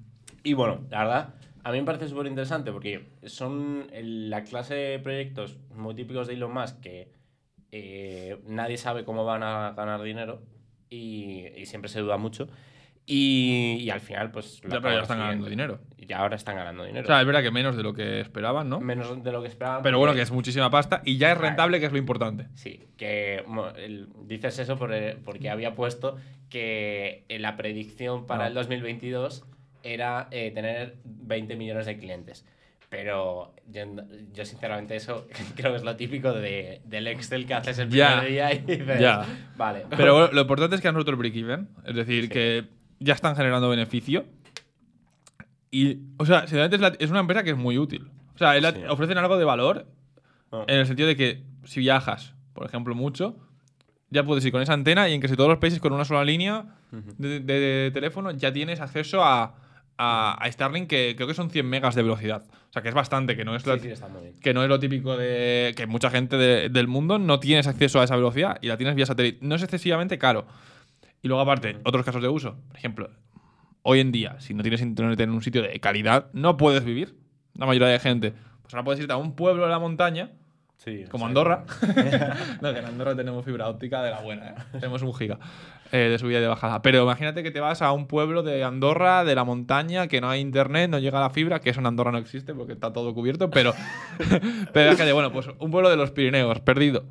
[0.43, 4.99] Y bueno, la verdad, a mí me parece súper interesante porque son la clase de
[4.99, 7.13] proyectos muy típicos de Elon Musk que
[7.71, 10.43] eh, nadie sabe cómo van a ganar dinero
[10.93, 12.49] y, y siempre se duda mucho.
[13.05, 14.61] Y, y al final, pues.
[14.61, 15.81] Ya, pero ya están ganando dinero.
[15.99, 17.03] Y ahora están ganando dinero.
[17.05, 18.79] O sea, es verdad que menos de lo que esperaban, ¿no?
[18.81, 19.83] Menos de lo que esperaban.
[19.83, 22.47] Pero bueno, que es muchísima pasta y ya es rentable, que es lo importante.
[22.55, 23.45] Sí, que
[23.79, 26.17] el- dices eso eh, porque había puesto
[26.49, 28.49] que eh, la predicción para No.
[28.49, 29.45] el 2022
[29.83, 32.47] era eh, tener 20 millones de clientes.
[32.93, 33.83] Pero yo,
[34.35, 35.27] yo sinceramente eso
[35.57, 39.01] creo que es lo típico de, del Excel que haces el primer día y dices,
[39.01, 39.25] ya.
[39.57, 39.87] vale.
[39.97, 41.69] Pero bueno, lo importante es que han roto el break-even.
[41.87, 42.29] Es decir, Sí.
[42.29, 42.65] que
[43.01, 44.27] ya están generando beneficio.
[45.71, 48.11] Y, o sea, sinceramente es, la- es una empresa que es muy útil.
[48.35, 48.83] O sea, es la- Sí.
[48.89, 49.87] ofrecen algo de valor
[50.53, 50.65] Ah.
[50.69, 53.37] en el sentido de que si viajas, por ejemplo, mucho,
[54.11, 56.25] ya puedes ir con esa antena y en casi todos los países con una sola
[56.25, 56.67] línea
[57.17, 59.55] de, de- de teléfono ya tienes acceso a,
[59.99, 62.45] a, a Starlink que creo que son 100 megas de velocidad.
[62.71, 64.35] O sea, que es bastante, que no es, Sí, sí, bien.
[64.41, 68.01] que no es lo típico de que mucha gente de- del mundo no tienes acceso
[68.01, 69.39] a esa velocidad y la tienes vía satélite.
[69.43, 70.47] No es excesivamente caro.
[71.23, 72.57] Y luego, aparte, otros casos de uso.
[72.69, 73.11] Por ejemplo,
[73.83, 77.15] hoy en día, si no tienes internet en un sitio de calidad, no puedes vivir.
[77.55, 78.33] La mayoría de gente.
[78.63, 80.31] Pues ahora puedes irte a un pueblo de la montaña
[80.79, 81.27] Sí, como.
[81.27, 81.65] Andorra.
[82.61, 84.55] no, que en Andorra tenemos fibra óptica de la buena, ¿eh?
[84.73, 85.39] tenemos un giga
[85.95, 86.81] eh, de subida y de bajada.
[86.81, 90.31] Pero imagínate que te vas a un pueblo de Andorra, de la montaña, que no
[90.31, 93.13] hay internet, no llega la fibra, que eso en Andorra no existe porque está todo
[93.13, 93.75] cubierto, pero,
[94.73, 97.05] pero fíjate, bueno, pues un pueblo de los Pirineos, perdido,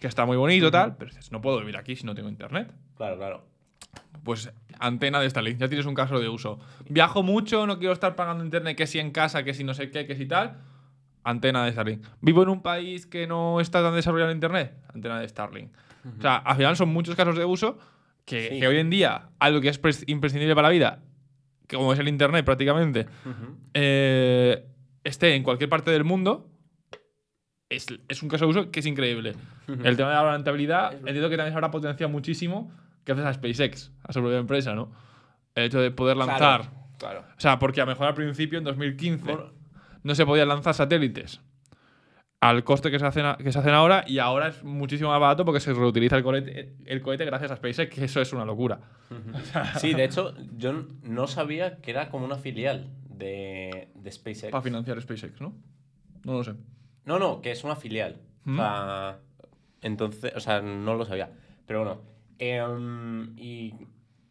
[0.00, 2.72] que está muy bonito tal, pero dices, no puedo vivir aquí si no tengo internet.
[2.96, 3.44] Claro, claro.
[4.22, 6.58] Pues antena de Starlink, ya tienes un caso de uso.
[6.88, 9.90] Viajo mucho, no quiero estar pagando internet, que si en casa, que si no sé
[9.90, 10.62] qué, que si tal.
[11.24, 12.02] Antena de Starlink.
[12.22, 14.74] Vivo en un país que no está tan desarrollado en internet.
[14.94, 15.72] Antena de Starlink.
[16.18, 17.78] O sea, al final son muchos casos de uso
[18.24, 18.60] que, Sí.
[18.60, 21.02] que hoy en día, algo que es pres- imprescindible para la vida,
[21.68, 23.06] como es el internet prácticamente,
[23.74, 24.66] eh,
[25.02, 26.50] esté en cualquier parte del mundo,
[27.68, 29.34] es, es un caso de uso que es increíble.
[29.68, 32.70] El tema de la rentabilidad, entiendo que también se habrá potenciado muchísimo
[33.04, 34.92] gracias a SpaceX, a su propia empresa, ¿no?
[35.54, 36.70] El hecho de poder lanzar.
[36.98, 37.24] Claro.
[37.36, 39.52] O sea, porque a lo mejor al principio, en 2015, Bueno.
[40.02, 41.40] no se podían lanzar satélites
[42.48, 45.20] al coste que se, hacen a- que se hacen ahora y ahora es muchísimo más
[45.20, 48.44] barato porque se reutiliza el cohete, el cohete gracias a SpaceX, que eso es una
[48.44, 48.80] locura.
[49.78, 54.50] Sí, de hecho, yo no sabía que era como una filial de, de SpaceX.
[54.50, 55.54] Para financiar SpaceX, ¿no?
[56.24, 56.52] No lo sé.
[57.04, 58.20] No, no, que es una filial.
[58.44, 58.54] ¿Mm?
[58.58, 59.18] O sea,
[59.82, 61.30] entonces, o sea, no lo sabía.
[61.66, 62.00] Pero bueno,
[62.38, 63.74] em, y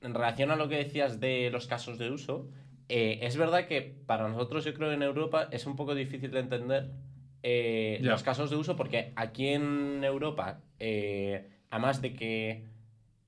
[0.02, 2.48] en relación a lo que decías de los casos de uso,
[2.90, 6.40] eh, es verdad que para nosotros, yo creo en Europa es un poco difícil de
[6.40, 6.92] entender
[7.44, 12.64] eh, los casos de uso porque aquí en Europa, eh, además de que,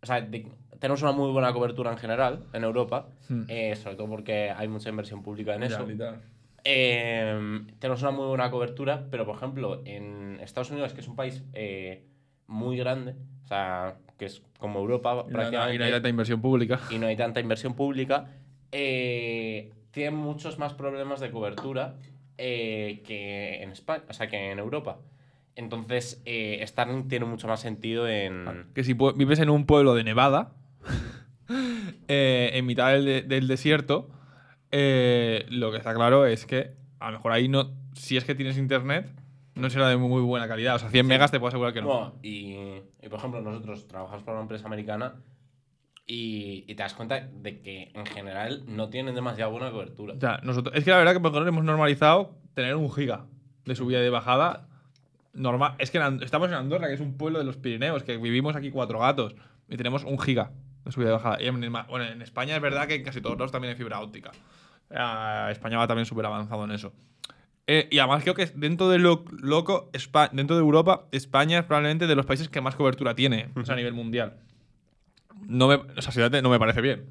[0.01, 0.47] o sea, de-
[0.79, 3.43] tenemos una muy buena cobertura en general en Europa, Hmm.
[3.49, 5.85] eh, sobre todo porque hay mucha inversión pública en eso.
[6.63, 11.15] Eh, tenemos una muy buena cobertura, pero por ejemplo, en Estados Unidos, que es un
[11.15, 11.43] país
[12.47, 16.41] muy grande, o sea, que es como Europa Y prácticamente, y no hay tanta inversión
[16.41, 16.79] pública.
[16.89, 18.27] y no hay tanta inversión pública,
[18.71, 21.95] tienen muchos más problemas de cobertura
[22.37, 24.99] eh, que en España, o sea, que en Europa.
[25.55, 28.65] Entonces, eh, Starlink tiene mucho más sentido en...
[28.73, 30.51] Que si vives en un pueblo de Nevada,
[32.07, 34.09] eh, en mitad del, de- del desierto,
[34.71, 37.71] eh, lo que está claro es que a lo mejor ahí no.
[37.93, 39.09] Si es que tienes internet,
[39.53, 40.75] no será de muy buena calidad.
[40.75, 41.87] O sea, 100 megas te puedo asegurar que no.
[41.87, 42.55] No, y,
[43.01, 45.15] y, por ejemplo, nosotros trabajamos para una empresa americana
[46.07, 50.13] y, y te das cuenta de que en general no tienen demasiado buena cobertura.
[50.15, 53.25] O sea, nosotros, es que la verdad que mejor hemos normalizado tener un giga
[53.65, 54.67] de subida y de bajada
[55.33, 55.73] normal.
[55.79, 58.55] Es que en estamos en Andorra, que es un pueblo de los Pirineos, que vivimos
[58.55, 59.35] aquí cuatro gatos
[59.67, 60.51] y tenemos un giga
[60.85, 61.41] de subida y de bajada.
[61.41, 63.99] Y en, bueno, en España es verdad que en casi todos lados también hay fibra
[63.99, 64.31] óptica.
[64.91, 66.93] Eh, España va también súper avanzado en eso.
[67.67, 71.65] Eh, y además creo que dentro de lo loco, Espa- dentro de Europa, España es
[71.65, 74.37] probablemente de los países que más cobertura tiene o sea, a nivel mundial.
[75.47, 77.09] No me, o sea, sinceramente, no me parece bien.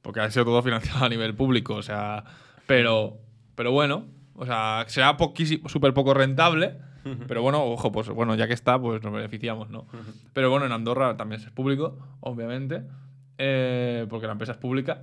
[0.00, 1.74] Porque ha sido todo financiado a nivel público.
[1.74, 2.24] O sea,
[2.66, 3.18] pero,
[3.54, 6.78] pero bueno, o sea, será poquísimo, súper poco rentable.
[7.26, 9.86] Pero bueno, ojo, pues bueno, ya que está, pues nos beneficiamos, ¿no?
[10.32, 12.84] Pero bueno, en Andorra también es público, obviamente.
[13.44, 15.02] Eh, porque la empresa es pública.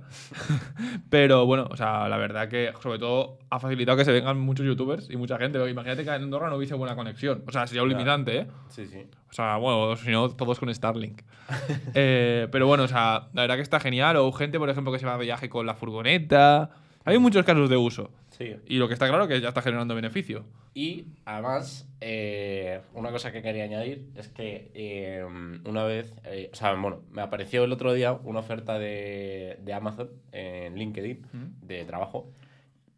[1.10, 4.64] Pero bueno, o sea, la verdad que sobre todo ha facilitado que se vengan muchos
[4.64, 5.58] youtubers y mucha gente.
[5.68, 7.44] Imagínate que en Andorra no hubiese buena conexión.
[7.46, 8.46] O sea, sería un limitante, ¿eh?
[8.70, 9.04] Sí, sí.
[9.28, 11.20] O sea, bueno, si no, todos con Starlink.
[11.94, 14.16] Eh, pero bueno, o sea, la verdad que está genial.
[14.16, 16.70] O gente, por ejemplo, que se va de viaje con la furgoneta.
[17.10, 18.10] Hay muchos casos de uso.
[18.30, 18.56] Sí.
[18.66, 20.44] Y lo que está claro es que ya está generando beneficio.
[20.72, 25.24] Y además, eh, una cosa que quería añadir es que eh,
[25.64, 29.72] una vez, eh, o sea, bueno, me apareció el otro día una oferta de, de
[29.72, 31.26] Amazon en LinkedIn
[31.62, 32.32] de trabajo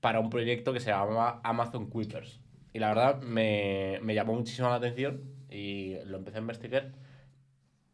[0.01, 2.41] para un proyecto que se llamaba Amazon Quippers.
[2.73, 6.93] Y la verdad me, me llamó muchísimo la atención y lo empecé a investigar.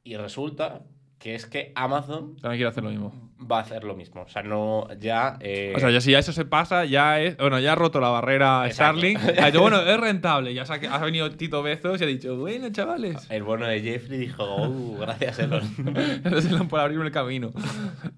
[0.04, 0.82] Y resulta
[1.18, 3.12] que es que Amazon También quiero hacer lo mismo.
[3.50, 4.22] va a hacer lo mismo.
[4.22, 5.36] O sea, no ya.
[5.40, 7.36] eh, O sea, ya si ya eso se pasa, ya es.
[7.36, 8.98] Bueno, ya ha roto la barrera Exacto.
[9.00, 9.18] Starlink.
[9.42, 10.54] Ha dicho, bueno, es rentable.
[10.54, 13.26] Ya se ha, venido Tito Bezos y ha dicho, bueno, chavales.
[13.30, 15.62] el bueno de Jeffrey dijo, "Uh, gracias, Elon.
[16.24, 17.50] Entonces por abrirme el camino.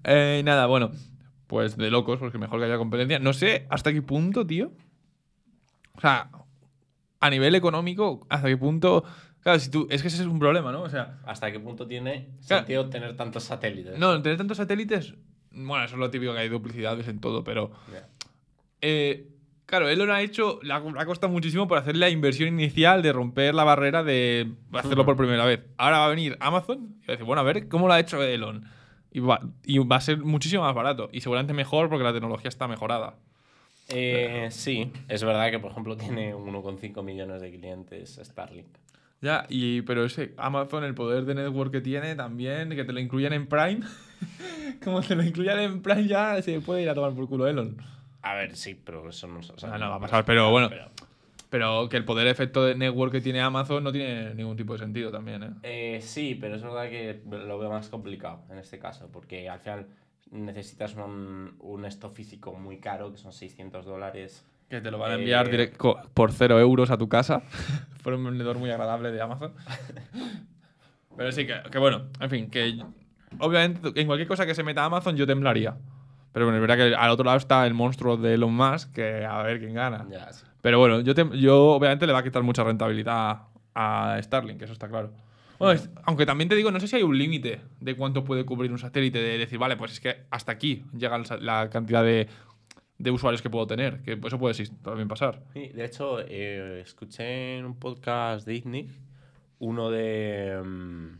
[0.03, 0.91] Eh, nada, bueno.
[1.47, 3.19] Pues de locos, porque mejor que haya competencia.
[3.19, 4.71] No sé hasta qué punto, tío.
[5.95, 6.29] O sea,
[7.19, 9.03] a nivel económico, hasta qué punto.
[9.41, 9.87] Claro, si tú.
[9.89, 10.83] Es que ese es un problema, ¿no?
[10.83, 12.61] O sea, ¿Hasta qué punto tiene Claro.
[12.61, 13.97] sentido tener tantos satélites?
[13.97, 15.13] no, tener tantos satélites.
[15.51, 17.71] Bueno, eso es lo típico que hay duplicidades en todo, pero.
[18.81, 19.27] Eh,
[19.65, 22.49] claro, él lo ha hecho, le ha, le ha costado muchísimo por hacer la inversión
[22.49, 25.61] inicial de romper la barrera de hacerlo por primera vez.
[25.77, 27.99] Ahora va a venir Amazon y va a decir, bueno, a ver cómo lo ha
[27.99, 28.65] hecho Elon.
[29.11, 32.47] Y va, y va a ser muchísimo más barato y seguramente mejor porque la tecnología
[32.47, 33.15] está mejorada.
[33.89, 38.67] Eh, sí, es verdad que, por ejemplo, tiene 1,5 millones de clientes Starlink.
[39.21, 42.99] Ya, y, pero ese Amazon, el poder de network que tiene también, que te lo
[42.99, 43.81] incluyan en Prime,
[44.83, 47.77] como te lo incluyan en Prime ya se puede ir a tomar por culo Elon.
[48.23, 50.69] A ver, sí, pero eso no, o sea, No, no va a pasar, pero bueno.
[51.49, 54.79] Pero que el poder efecto de network que tiene Amazon no tiene ningún tipo de
[54.79, 55.49] sentido también, ¿eh?
[55.63, 59.59] Eh, sí, pero es verdad que lo veo más complicado en este caso, porque al
[59.59, 59.87] final
[60.31, 64.45] necesitas un, un stock físico muy caro, que son 600 dólares.
[64.71, 67.43] Que te lo van a Eh, enviar directo por cero euros a tu casa.
[68.03, 69.51] por un vendedor muy agradable de Amazon.
[71.17, 72.79] Pero sí, que, que bueno, en fin, que
[73.39, 75.75] obviamente en cualquier cosa que se meta a Amazon yo temblaría.
[76.31, 79.25] Pero bueno, es verdad que al otro lado está el monstruo de Elon Musk, que
[79.25, 80.05] a ver quién gana.
[80.09, 80.45] Ya, sí.
[80.61, 83.39] Pero bueno, yo, yo obviamente le va a quitar mucha rentabilidad
[83.75, 85.11] a Starlink, eso está claro.
[85.59, 88.45] Bueno, es- aunque también te digo, no sé si hay un límite de cuánto puede
[88.45, 92.27] cubrir un satélite, de decir, vale, pues es que hasta aquí llega la cantidad de,
[93.01, 95.43] de usuarios que puedo tener, que eso puede también pasar.
[95.53, 98.89] Sí, de hecho, eh, escuché en un podcast de ITNIC
[99.59, 100.59] uno de.
[100.63, 101.17] mm,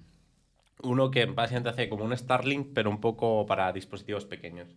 [0.84, 4.76] uno que básicamente hace como un Starlink, pero un poco para dispositivos pequeños.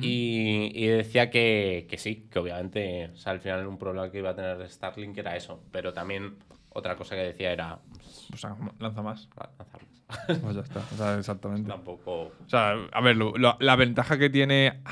[0.00, 4.18] Y, y decía que, que sí, que obviamente, o sea, al final un problema que
[4.18, 5.62] iba a tener Starlink era eso.
[5.70, 6.36] Pero también
[6.70, 7.78] otra cosa que decía era.
[7.92, 9.28] pues, O sea, lanza más.
[9.58, 9.93] lanzar más.
[10.42, 11.68] Pues ya está, o sea, exactamente.
[11.68, 12.22] Tampoco.
[12.24, 14.82] O sea, a ver, lo- lo- la ventaja que tiene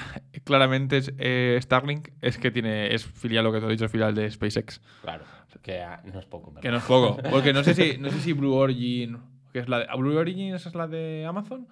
[0.45, 3.93] claramente es, eh, Starlink es que tiene es filial, lo que te he dicho, es
[3.93, 4.81] filial de SpaceX.
[5.03, 5.25] Claro,
[5.63, 6.55] que ah, no es poco.
[6.61, 7.17] Que no es poco.
[7.31, 9.19] Porque no sé si, no sé si Blue Origin.
[9.53, 11.69] Que es la de, ¿Blue Origin esa es la de Amazon?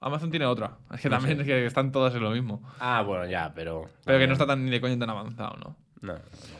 [0.00, 0.76] Amazon tiene otra.
[0.92, 2.62] Es que No también es que están todas en lo mismo.
[2.78, 3.88] Ah, bueno, ya, pero.
[4.04, 5.76] Pero que no está tan ni de coño tan avanzado, ¿no?
[6.02, 6.18] No, no,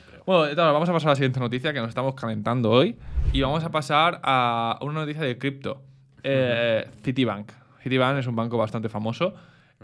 [0.09, 0.23] creo.
[0.25, 2.99] Bueno, vamos a pasar a la siguiente noticia que nos estamos calentando hoy.
[3.35, 5.85] Y vamos a pasar a una noticia de cripto.
[6.23, 7.53] Eh, Citibank.
[7.83, 9.35] Citibank es un banco bastante famoso.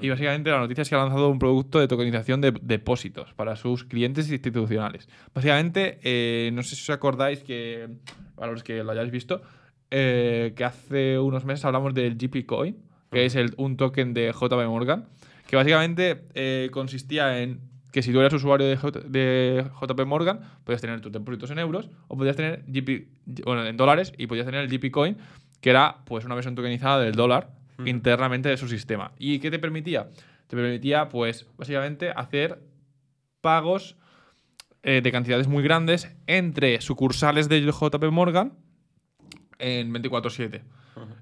[0.01, 3.57] Y básicamente la noticia es que ha lanzado un producto de tokenización de depósitos para
[3.57, 5.07] sus clientes institucionales.
[5.35, 7.89] Básicamente, eh, no sé si os acordáis que,
[8.35, 9.43] para los que lo hayáis visto,
[9.91, 12.77] eh, que hace unos meses hablamos del GP Coin,
[13.11, 15.05] que es el- un token de JP Morgan,
[15.47, 17.61] que básicamente eh, consistía en
[17.93, 21.59] que si tú eras usuario de, J- de JP Morgan, podías tener tus depósitos en
[21.59, 23.09] euros o podías tener GP,
[23.45, 25.19] bueno, en dólares y podías tener el GP Coin,
[25.63, 27.49] que era pues una versión tokenizada del dólar
[27.87, 29.13] internamente de su sistema.
[29.19, 30.11] ¿Y qué te permitía?
[30.49, 32.61] Te permitía, pues, básicamente hacer
[33.41, 33.97] pagos
[34.83, 38.53] eh, de cantidades muy grandes entre sucursales de JP Morgan
[39.59, 40.63] en 24-7.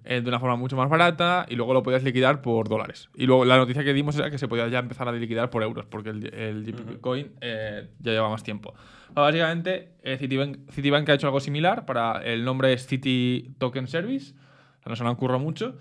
[0.04, 3.08] Eh, de una forma mucho más barata y luego lo podías liquidar por dólares.
[3.14, 5.62] Y luego la noticia que dimos era que se podía ya empezar a liquidar por
[5.62, 8.74] euros, porque el, el Coin eh, ya lleva más tiempo.
[9.14, 14.34] Básicamente, eh, Citibank, Citibank ha hecho algo similar, para el nombre es City Token Service,
[14.34, 15.76] o sea, no se lo ocurre mucho,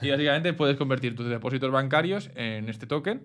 [0.00, 3.22] y básicamente puedes convertir tus depósitos bancarios en este token.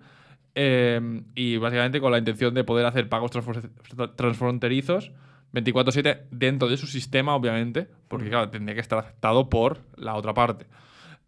[0.54, 5.12] eh, y básicamente con la intención de poder hacer pagos transfron- transfronterizos
[5.52, 10.34] 24/7 dentro de su sistema, obviamente, porque claro, tendría que estar aceptado por la otra
[10.34, 10.66] parte.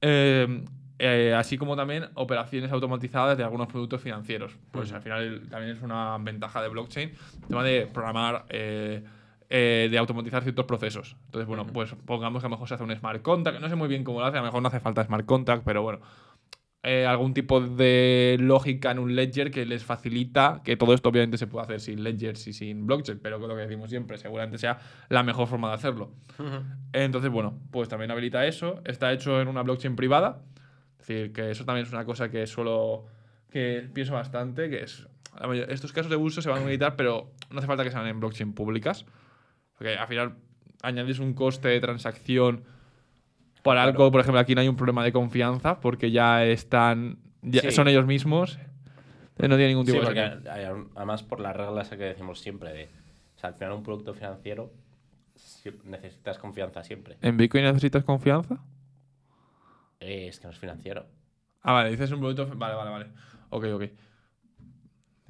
[0.03, 0.65] Eh,
[1.03, 4.59] eh, así como también operaciones automatizadas de algunos productos financieros.
[4.71, 9.03] Pues al final también es una ventaja de blockchain, el tema de programar, eh,
[9.49, 11.17] eh, de automatizar ciertos procesos.
[11.25, 13.77] Entonces, bueno, pues pongamos que a lo mejor se hace un smart contract, no sé
[13.77, 16.01] muy bien cómo lo hace, a lo mejor no hace falta smart contract, pero bueno,
[16.83, 21.37] eh, algún tipo de lógica en un ledger que les facilita que todo esto obviamente
[21.37, 24.79] se puede hacer sin ledgers y sin blockchain, pero lo que decimos siempre, seguramente sea
[25.11, 26.15] la mejor forma de hacerlo.
[26.95, 28.81] Entonces, bueno, pues también habilita eso.
[28.87, 30.43] Está hecho en una blockchain privada.
[30.99, 33.05] Es decir, que eso también es una cosa que suelo.
[33.51, 35.07] que pienso bastante, que es.
[35.69, 38.21] Estos casos de uso se van a habilitar, pero no hace falta que sean en
[38.21, 39.05] blockchain públicas.
[39.77, 40.37] Porque al final
[40.83, 42.65] añades un coste de transacción
[43.63, 47.19] para algo, por ejemplo, aquí no hay un problema de confianza porque ya están.
[47.43, 47.71] ya Sí.
[47.73, 48.59] son ellos mismos.
[49.39, 50.51] eh, No tiene ningún Sí, tipo porque de.
[50.51, 52.85] hay- además por la regla esa que decimos siempre de,
[53.37, 54.71] o sea, al final un producto financiero
[55.35, 57.17] si- necesitas confianza siempre.
[57.23, 58.59] ¿En Bitcoin necesitas confianza?
[60.01, 61.07] Eh, es que no es financiero.
[61.63, 62.47] Ah, vale, dices un producto.
[62.55, 63.07] Vale, vale, vale.
[63.51, 63.83] Ok, ok.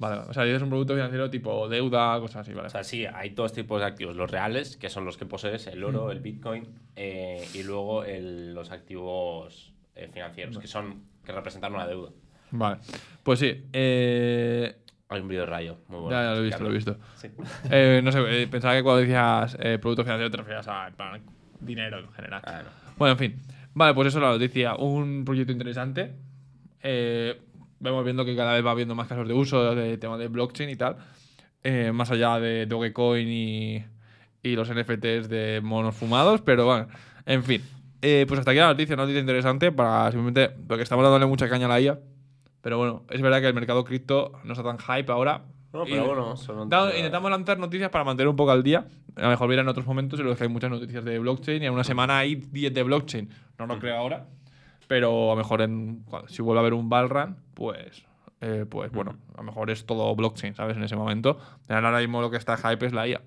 [0.01, 2.67] Vale, o sea, dices un producto financiero tipo deuda, cosas así, vale.
[2.67, 4.15] O sea, sí, hay dos tipos de activos.
[4.15, 8.53] Los reales, que son los que posees, el oro, el bitcoin, eh, y luego el-
[8.55, 12.09] los activos eh, financieros, que son que representan una deuda.
[12.49, 12.79] Vale.
[13.21, 13.63] Pues sí.
[13.71, 14.75] Eh,
[15.09, 16.17] Hay un vídeo de rayo, muy bueno.
[16.17, 16.97] ya, ya lo he visto, lo he visto.
[17.15, 17.27] Sí.
[18.03, 21.21] No sé, pensaba que cuando decías producto financiero te referías a plan,
[21.59, 22.41] dinero en general.
[22.43, 22.69] Ah, no.
[22.97, 23.35] Bueno, en fin.
[23.75, 24.75] Vale, pues eso es la noticia.
[24.77, 26.13] Un proyecto interesante.
[26.81, 27.39] Eh,
[27.81, 30.69] vemos viendo que cada vez va habiendo más casos de uso de tema de blockchain
[30.69, 30.97] y tal.
[31.63, 33.83] Eh, más allá de Dogecoin y,
[34.43, 36.41] y los NFTs de monos fumados.
[36.41, 36.87] Pero bueno,
[37.25, 37.61] en fin.
[38.01, 40.49] Eh, pues hasta aquí la noticia, una noticia interesante para simplemente.
[40.67, 41.99] Porque estamos dándole mucha caña a la IA.
[42.61, 45.43] Pero bueno, es verdad que el mercado cripto no está tan hype ahora.
[45.73, 48.61] No, Y- pero bueno, son Da- noticias- intentamos lanzar noticias para mantener un poco al
[48.63, 48.85] día.
[49.15, 51.65] A lo mejor vienen otros momentos en los que hay muchas noticias de blockchain y
[51.65, 53.29] en una semana hay 10 de blockchain.
[53.57, 54.25] No lo creo ahora.
[54.91, 58.03] Pero a lo mejor en, si vuelve a haber un run, pues,
[58.41, 60.75] eh, pues bueno, a lo mejor es todo blockchain, ¿sabes?
[60.75, 61.39] En ese momento.
[61.69, 63.21] Ahora mismo lo que está hype es la IA.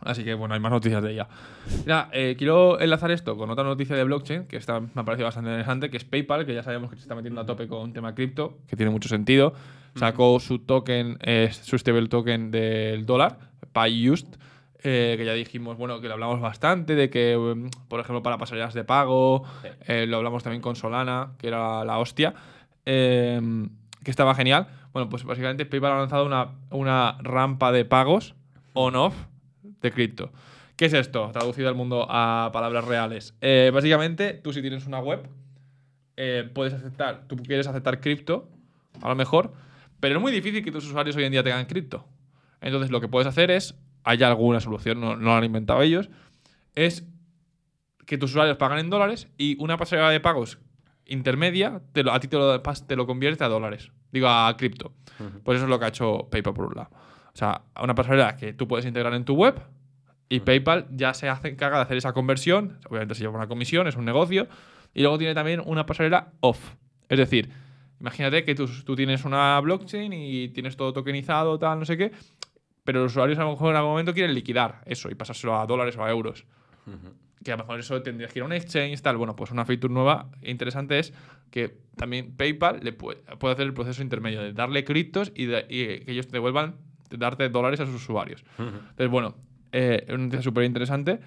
[0.00, 1.28] Así que bueno, hay más noticias de ella.
[1.84, 5.26] Mira, eh, quiero enlazar esto con otra noticia de blockchain que está, me ha parecido
[5.26, 7.82] bastante interesante, que es PayPal, que ya sabemos que se está metiendo a tope con
[7.82, 9.52] un tema cripto, que tiene mucho sentido.
[9.96, 13.36] Sacó su token, eh, su stable token del dólar,
[13.74, 14.28] PayUsed,
[14.82, 18.38] eh, que ya dijimos, bueno, que lo hablamos bastante, de que, um, por ejemplo, para
[18.38, 19.68] pasarelas de pago, Sí.
[19.86, 22.34] eh, lo hablamos también con Solana, que era la hostia,
[22.86, 23.40] eh,
[24.02, 24.68] que estaba genial.
[24.92, 28.34] Bueno, pues básicamente PayPal ha lanzado una, una rampa de pagos
[28.72, 29.14] on-off
[29.62, 30.32] de cripto.
[30.76, 31.30] ¿Qué es esto?
[31.32, 33.34] Traducido al mundo a palabras reales.
[33.42, 35.28] Eh, básicamente, tú si tienes una web,
[36.54, 38.48] puedes aceptar, tú quieres aceptar cripto,
[39.02, 39.52] a lo mejor,
[40.00, 42.06] pero es muy difícil que tus usuarios hoy en día tengan cripto.
[42.60, 43.74] Entonces, lo que puedes hacer es,
[44.04, 46.08] hay alguna solución, no, no lo han inventado ellos,
[46.74, 47.06] es
[48.06, 50.58] que tus usuarios pagan en dólares y una pasarela de pagos
[51.06, 53.90] intermedia te lo- a ti te lo, te lo convierte a dólares.
[54.12, 54.92] Digo, a cripto.
[55.44, 56.90] Pues eso es lo que ha hecho PayPal por un lado.
[57.32, 59.60] O sea, una pasarela que tú puedes integrar en tu web
[60.28, 62.78] y PayPal ya se hace, encarga de hacer esa conversión.
[62.88, 64.48] Obviamente se lleva una comisión, es un negocio.
[64.94, 66.74] Y luego tiene también una pasarela off.
[67.08, 67.50] Es decir,
[68.00, 72.12] imagínate que tú, tú tienes una blockchain y tienes todo tokenizado, tal, no sé qué,
[72.84, 75.66] pero los usuarios a lo mejor en algún momento quieren liquidar eso y pasárselo a
[75.66, 76.44] dólares o a euros.
[77.44, 79.16] Que a lo mejor eso tendrías que ir a un exchange, tal.
[79.16, 81.12] Bueno, pues una feature nueva e interesante es
[81.50, 85.64] que también PayPal le puede, puede hacer el proceso intermedio de darle criptos y, de-
[85.68, 86.76] y que ellos te devuelvan,
[87.08, 88.44] de darte dólares a sus usuarios.
[88.58, 89.36] Entonces, bueno,
[89.72, 91.20] eh, es una noticia súper interesante.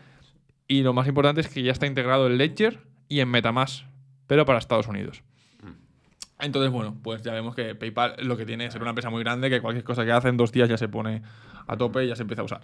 [0.67, 2.79] Y lo más importante es que ya está integrado en Ledger
[3.09, 3.85] y en Metamask,
[4.27, 5.23] pero para Estados Unidos.
[6.43, 9.23] Entonces, bueno, pues ya vemos que PayPal lo que tiene es ser una empresa muy
[9.23, 11.21] grande que cualquier cosa que hace en dos días ya se pone
[11.67, 12.61] a tope y ya se empieza a usar.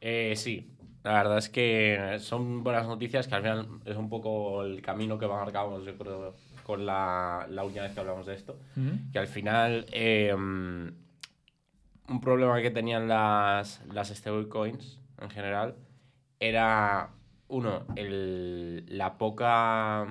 [0.00, 0.68] Eh, sí,
[1.04, 5.18] la verdad es que son buenas noticias que al final es un poco el camino
[5.18, 6.34] que marcamos, yo creo,
[6.64, 8.58] con la, la última vez que hablamos de esto.
[9.12, 15.76] Que al final eh, un problema que tenían las, las stablecoins en general
[16.40, 17.10] era,
[17.48, 20.06] uno, el, la poca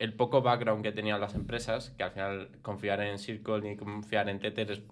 [0.00, 4.28] el poco background que tenían las empresas, que al final confiar en Circle y confiar
[4.28, 4.82] en Tether es-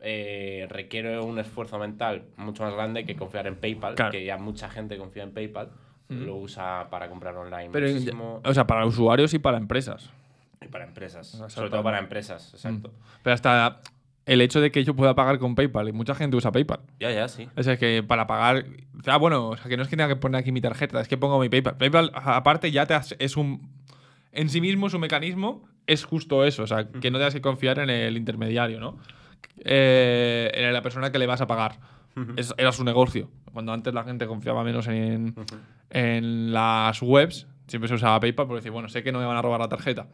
[0.00, 4.12] eh, requiere un esfuerzo mental mucho más grande que confiar en PayPal, Claro.
[4.12, 5.70] que ya mucha gente confía en PayPal,
[6.08, 10.10] lo usa para comprar online Pero, muchísimo, o sea, para usuarios y para empresas.
[10.62, 12.92] y para empresas, sobre todo para empresas, exacto.
[13.22, 13.80] Pero hasta
[14.26, 16.80] el hecho de que yo pueda pagar con PayPal, y mucha gente usa PayPal.
[17.00, 17.48] Ya, ya, sí.
[17.56, 18.64] O sea, que para pagar.
[19.06, 21.08] Ah, bueno, o sea, que no es que tenga que poner aquí mi tarjeta, es
[21.08, 21.76] que pongo mi PayPal.
[21.76, 23.68] PayPal, aparte, ya te has- es un.
[24.36, 26.62] En sí mismo, su mecanismo es justo eso.
[26.62, 28.98] O sea, que no tengas que confiar en el intermediario, ¿no?
[29.64, 31.78] Eh, en la persona que le vas a pagar.
[32.36, 33.30] Es- era su negocio.
[33.52, 35.34] Cuando antes la gente confiaba menos en,
[35.90, 39.36] en las webs, siempre se usaba PayPal porque decir, bueno, sé que no me van
[39.36, 40.08] a robar la tarjeta.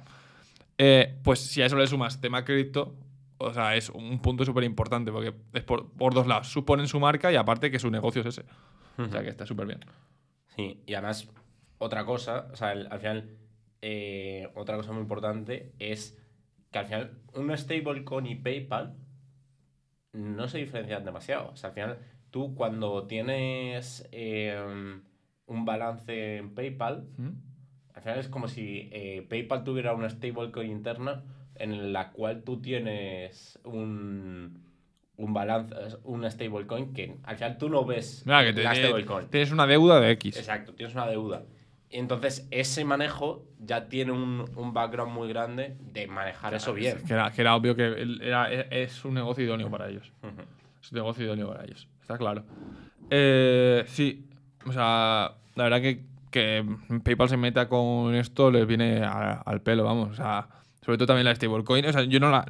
[0.78, 2.94] Eh, pues si a eso le sumas tema cripto,
[3.38, 6.48] o sea, es un punto súper importante porque es por, por dos lados.
[6.48, 8.44] Suponen su marca y aparte que su negocio es ese.
[8.98, 9.80] O sea, que está súper bien.
[10.56, 11.28] Sí, y además,
[11.78, 13.36] otra cosa, o sea, el- al final,
[13.82, 16.18] eh, otra cosa muy importante es
[16.70, 18.94] que al final un stablecoin y PayPal
[20.12, 21.50] no se diferencian demasiado.
[21.50, 21.98] O sea, al final,
[22.30, 24.56] tú cuando tienes eh,
[25.46, 27.28] un balance en PayPal, ¿Mm?
[27.94, 31.24] al final es como si eh, PayPal tuviera una stablecoin interna
[31.56, 34.62] en la cual tú tienes un,
[35.16, 35.74] un balance,
[36.04, 39.28] un stablecoin que al final tú no ves Mira, que te- la stablecoin.
[39.28, 40.36] tienes una deuda de X.
[40.38, 41.42] Exacto, tienes una deuda.
[41.92, 46.98] Y entonces ese manejo ya tiene un, un background muy grande de manejar eso bien.
[47.06, 50.10] Que era, que era obvio que era- e- es un negocio idóneo para ellos.
[50.82, 51.86] Es un negocio idóneo para ellos.
[52.00, 52.44] Está claro.
[53.10, 54.26] Eh, sí.
[54.66, 56.64] O sea, la verdad que, que
[57.04, 60.10] PayPal se meta con esto les viene a- al pelo, vamos.
[60.10, 60.48] O sea,
[60.84, 61.84] sobre todo también la stablecoin.
[61.86, 62.46] O sea, yo no la.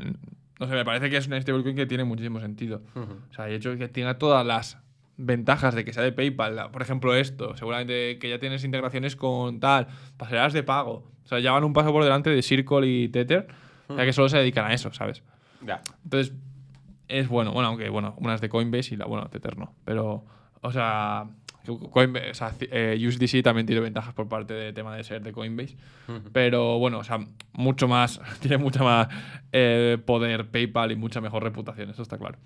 [0.60, 2.82] No sé, me parece que es una stablecoin que tiene muchísimo sentido.
[2.94, 4.78] O sea, de hecho, que tenga todas las
[5.16, 6.70] ventajas de que sea de PayPal.
[6.70, 7.56] Por ejemplo, esto.
[7.56, 11.10] Seguramente que ya tienes integraciones con tal, pasarelas de pago.
[11.24, 13.48] O sea, ya van un paso por delante de Circle y Tether.
[13.89, 15.22] O sea, que solo se dedican a eso, ¿sabes?
[15.64, 15.82] Ya.
[16.05, 16.34] Entonces,
[17.09, 17.52] es bueno.
[17.52, 19.74] Bueno, aunque, bueno, unas de Coinbase y la, bueno, Tether no.
[19.84, 20.24] Pero,
[20.60, 21.28] o sea,
[21.90, 25.32] Coinbase, o sea, eh, USDC también tiene ventajas por parte de tema de ser de
[25.32, 25.76] Coinbase.
[26.32, 27.18] Pero, bueno, o sea,
[27.52, 29.09] mucho más, tiene mucha más
[29.52, 32.39] eh, poder PayPal y mucha mejor reputación, eso está claro.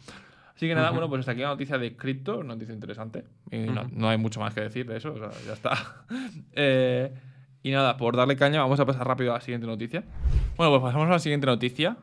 [0.57, 3.25] Así que nada, bueno, pues hasta aquí la noticia de cripto, noticia interesante.
[3.51, 6.05] Y no, no hay mucho más que decir de eso, o sea, ya está.
[6.59, 7.13] Eh,
[7.63, 10.05] y nada, por darle caña, vamos a pasar rápido a la siguiente noticia.
[10.57, 11.99] Bueno, pues pasamos a la siguiente noticia.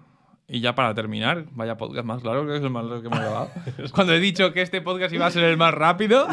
[0.47, 3.07] Y ya para terminar, vaya podcast más largo, creo que es el más largo que
[3.07, 3.49] hemos grabado.
[3.93, 6.27] Cuando he dicho que este podcast iba a ser el más rápido,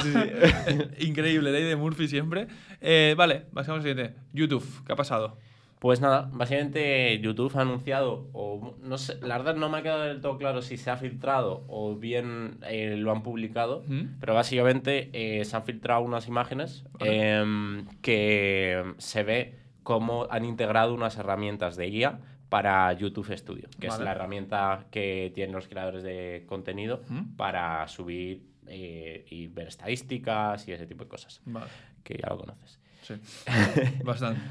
[0.99, 2.49] increíble, ley de Murphy siempre.
[2.81, 4.17] Eh, vale, pasamos al siguiente.
[4.33, 5.39] YouTube, ¿qué ha pasado?
[5.81, 10.03] Pues nada, básicamente YouTube ha anunciado, o no sé, la verdad no me ha quedado
[10.03, 14.19] del todo claro si se ha filtrado o bien eh, lo han publicado, ¿Mm?
[14.21, 20.93] pero básicamente eh, se han filtrado unas imágenes em, que se ve cómo han integrado
[20.93, 22.21] unas herramientas de guía
[22.51, 27.37] para YouTube Studio, que es la herramienta que tienen los creadores de contenido ¿Mm?
[27.37, 31.71] para subir eh, y ver estadísticas y ese tipo de cosas, Vale.
[32.05, 32.79] que ya lo conoces.
[33.01, 33.15] Sí.
[34.05, 34.43] Bastante.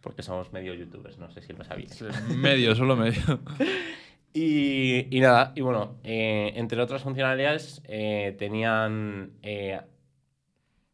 [0.00, 1.92] Porque somos medio youtubers, no sé si lo sabías.
[1.92, 2.04] Sí,
[2.34, 3.40] medio, solo medio.
[4.32, 9.80] Y, y nada, y bueno, eh, entre otras funcionalidades, eh, tenían eh,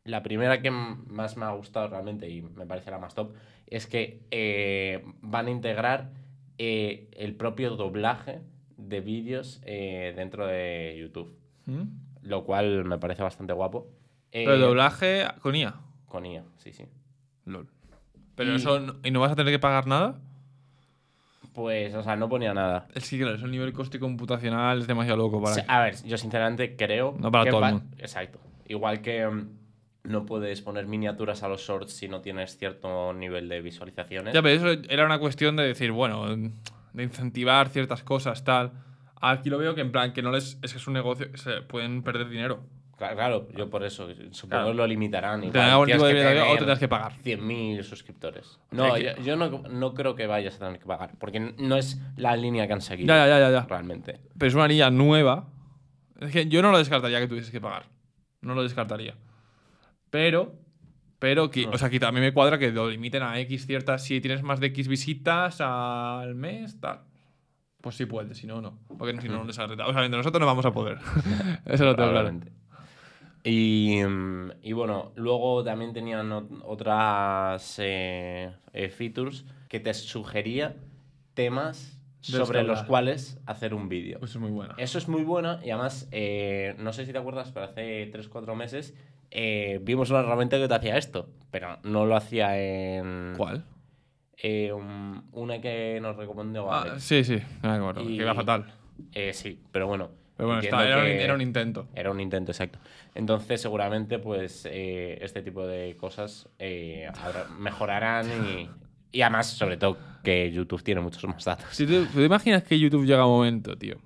[0.04, 3.34] la primera que más me ha gustado realmente y me parece la más top,
[3.66, 6.12] es que van a integrar
[6.56, 8.40] el propio doblaje
[8.78, 11.82] de vídeos dentro de YouTube, ¿Mm?
[12.22, 13.90] lo cual me parece bastante guapo.
[14.30, 15.74] Pero el doblaje con IA.
[16.06, 16.86] Con IA, sí, sí.
[17.44, 17.68] LOL.
[18.36, 18.78] Pero Y- eso.
[18.78, 20.20] no- ¿Y no vas a tener que pagar nada?
[21.52, 22.86] Pues, o sea, no ponía nada.
[22.94, 25.64] Es que, claro, eso a nivel coste computacional es demasiado loco para.
[25.68, 27.16] A ver, yo sinceramente creo.
[27.18, 27.86] No para que todo el mundo.
[27.98, 28.38] Exacto.
[28.68, 29.48] Igual que mm,
[30.04, 34.34] no puedes poner miniaturas a los shorts si no tienes cierto nivel de visualizaciones.
[34.34, 38.72] Ya, pero eso era una cuestión de decir, bueno, de incentivar ciertas cosas, tal.
[39.22, 40.58] Aquí lo veo que en plan, que no les.
[40.62, 42.60] Es que es un negocio que se pueden perder dinero.
[42.96, 44.66] Claro, yo por eso supongo Claro.
[44.68, 45.44] que lo limitarán.
[45.44, 47.12] Igual, algún tienes tipo de o tendrás que pagar.
[47.22, 48.58] 100.000 suscriptores.
[48.70, 51.76] No, que- yo, yo no, no creo que vayas a tener que pagar, porque no
[51.76, 54.18] es la línea que han seguido Ya, ya, ya, ya, realmente.
[54.38, 55.46] Pero es una línea nueva.
[56.20, 57.84] Es que yo no lo descartaría que tuvieses que pagar.
[58.40, 59.14] No lo descartaría.
[60.10, 60.54] Pero.
[61.18, 61.72] Pero, que, No.
[61.72, 64.04] o sea, que también me cuadra que lo limiten a X ciertas.
[64.04, 67.00] Si tienes más de X visitas al mes, tal.
[67.80, 68.78] Pues sí puedes, si no, no.
[68.98, 69.58] Porque si no, no les.
[69.58, 70.98] O sea, entre nosotros no vamos a poder.
[71.66, 72.30] Eso lo tengo claro.
[73.48, 80.74] Y, mm, y bueno, luego también tenían ot- otras eh, eh, features que te sugería
[81.34, 84.18] temas sobre los cuales hacer un vídeo.
[84.18, 84.74] Pues es muy buena.
[84.78, 88.56] Eso es muy bueno y además, eh, no sé si te acuerdas, pero hace 3-4
[88.56, 88.94] meses
[89.30, 93.34] eh, vimos una herramienta que te hacía esto, pero no lo hacía en...
[93.36, 93.64] ¿Cuál?
[94.72, 97.38] Un- una que nos recomendó Ah, sí, sí.
[97.62, 98.02] Me acuerdo.
[98.02, 98.72] Y- Que iba fatal.
[99.32, 100.10] Sí, pero bueno.
[100.36, 101.88] Pero bueno, está- era, un, que- era un intento.
[101.94, 102.78] Era un intento, exacto.
[103.14, 107.08] Entonces, seguramente, pues, eh, este tipo de cosas eh,
[107.58, 108.70] mejorarán y,
[109.16, 111.66] y además, sobre todo, que YouTube tiene muchos más datos.
[111.70, 113.96] Si tú, ¿tú te imaginas que YouTube llega a un momento, tío.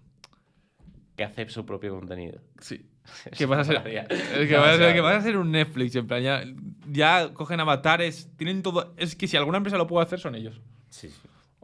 [1.16, 2.40] Que hace su propio contenido.
[2.61, 2.86] Sí.
[3.36, 6.07] Que vas a ser, que vas a ser, que vas a ser un Netflix, en
[6.07, 6.44] plan, ya,
[6.89, 8.94] ya cogen avatares, tienen todo.
[8.97, 10.61] Es que si alguna empresa lo puede hacer, son ellos.
[10.90, 11.16] Sí, sí.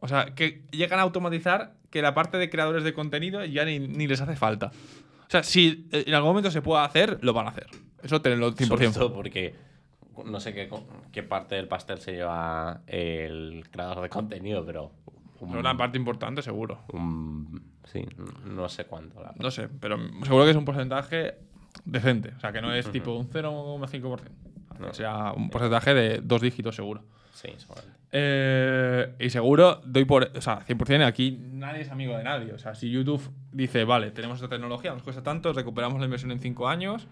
[0.06, 3.78] O sea, que llegan a automatizar que la parte de creadores de contenido ya ni,
[3.78, 4.66] ni les hace falta.
[4.68, 7.66] O sea, si en algún momento se puede hacer, lo van a hacer.
[8.02, 8.66] Eso tenedlo 100%.
[8.66, 9.54] Sobre todo porque
[10.24, 10.70] no sé qué,
[11.12, 14.92] qué parte del pastel se lleva el creador de contenido, pero.
[15.40, 16.80] un- Pero una parte importante, seguro.
[16.92, 18.04] un- sí,
[18.46, 19.20] no sé cuánto.
[19.22, 19.32] la.
[19.38, 21.34] No sé, pero seguro que es un porcentaje
[21.84, 22.32] decente.
[22.36, 24.30] O sea, que no es tipo un 0,5%.
[24.78, 24.88] No.
[24.88, 27.02] O sea, un porcentaje de dos dígitos seguro.
[27.34, 27.96] Sí, seguramente.
[28.18, 30.30] Eh, y seguro, doy por.
[30.34, 32.54] O sea, 100% aquí nadie es amigo de nadie.
[32.54, 36.30] O sea, si YouTube dice, vale, tenemos esta tecnología, nos cuesta tanto, recuperamos la inversión
[36.32, 37.08] en 5 años,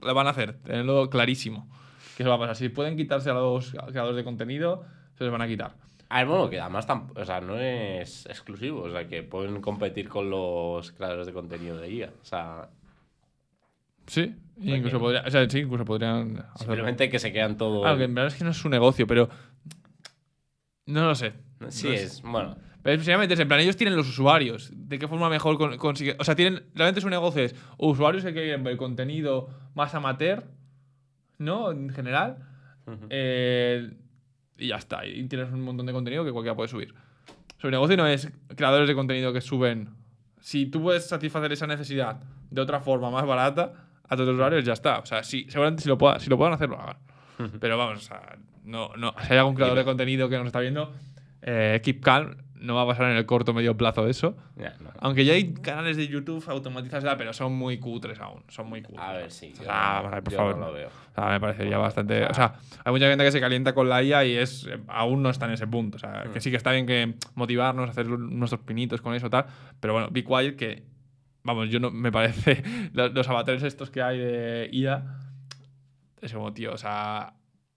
[0.00, 1.68] la van a hacer, tenerlo clarísimo.
[2.16, 2.56] Que eso va a pasar.
[2.56, 4.84] Si pueden quitarse a los creadores de contenido,
[5.16, 5.76] se les van a quitar.
[6.08, 10.08] A ver, bueno, que además o sea, no es exclusivo, o sea, que pueden competir
[10.08, 12.12] con los creadores de contenido de IA.
[12.20, 12.70] O sea,
[14.06, 16.36] Sí, incluso, podría, o sea, sí, incluso podrían.
[16.38, 16.58] hacerlo.
[16.58, 17.96] simplemente que se quedan todos.
[17.96, 19.28] Que en verdad es que no es su negocio, pero.
[20.86, 21.32] No lo sé.
[21.68, 22.22] Sí, No es.
[22.22, 24.70] Bueno, Pero es en plan, ellos tienen los usuarios.
[24.74, 26.16] ¿De qué forma mejor con- consigue?
[26.18, 26.64] O sea, tienen.
[26.74, 30.44] Realmente su negocio es usuarios que quieren ver contenido más amateur,
[31.38, 31.70] ¿no?
[31.70, 32.38] En general.
[33.08, 33.90] Eh,
[34.58, 35.06] y ya está.
[35.06, 36.94] Y tienes un montón de contenido que cualquiera puede subir.
[37.58, 39.88] Su negocio no es creadores de contenido que suben.
[40.40, 42.20] Si tú puedes satisfacer esa necesidad
[42.50, 43.72] de otra forma más barata
[44.06, 44.98] a tus usuarios, ya está.
[44.98, 46.98] O sea, sí, seguramente si lo, puedan, si lo puedan hacer, lo hagan.
[47.58, 49.14] Pero vamos, o sea, no, no.
[49.26, 50.92] Si hay algún creador de contenido que nos está viendo,
[51.42, 52.36] eh, keep calm.
[52.54, 54.38] No va a pasar en el corto o medio plazo eso.
[54.56, 54.90] ya, no.
[55.00, 58.42] Aunque ya hay canales de YouTube automatizados, pero son muy cutres aún.
[58.48, 59.04] Son muy cutres.
[59.04, 59.52] A ver, sí.
[59.60, 60.56] O sea, no, por yo favor.
[60.56, 60.88] no lo veo.
[60.88, 62.24] O sea, me parecería bastante.
[62.24, 65.28] O sea, hay mucha gente que se calienta con la IA y es aún no
[65.28, 65.96] está en ese punto.
[65.96, 69.44] O sea, que sí que está bien que motivarnos, hacer nuestros pinitos con eso tal.
[69.78, 70.84] Pero bueno, Be Quiet, que.
[71.42, 71.90] Vamos, yo no.
[71.90, 72.62] Me parece.
[72.94, 75.04] Los, los avatares estos que hay de IA.
[76.22, 77.34] Es como, tío, o sea.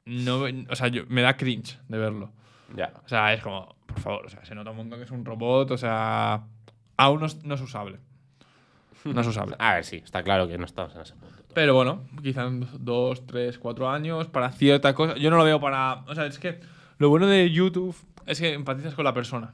[0.08, 2.32] No, o sea, yo- me da cringe de verlo.
[2.76, 2.92] Ya.
[3.06, 5.24] O sea, es como, por favor, o sea, se nota un montón que es un
[5.26, 6.44] robot, o sea.
[6.98, 8.00] Aún no es, no es usable.
[9.06, 9.56] No es usable.
[9.60, 11.36] A ver, sí, está claro que no estamos en ese punto.
[11.54, 15.16] Pero bueno, quizá en dos, tres, cuatro años, para cierta cosa.
[15.18, 16.04] Yo no lo veo para.
[16.08, 16.60] O sea, es que
[16.98, 19.54] lo bueno de YouTube es que empatizas con la persona.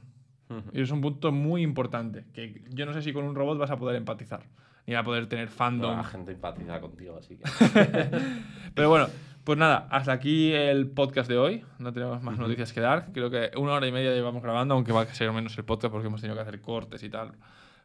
[0.50, 0.62] Ujú.
[0.72, 2.24] Y es un punto muy importante.
[2.34, 4.42] Que yo no sé si con un robot vas a poder empatizar.
[4.86, 5.96] Ni vas a poder tener fandom.
[5.96, 7.44] La gente empatiza contigo, así que.
[8.74, 9.08] Pero bueno,
[9.44, 11.64] pues nada, hasta aquí el podcast de hoy.
[11.78, 13.12] No tenemos más noticias que dar.
[13.12, 15.92] Creo que una hora y media llevamos grabando, aunque va a ser menos el podcast
[15.92, 17.32] porque hemos tenido que hacer cortes y tal.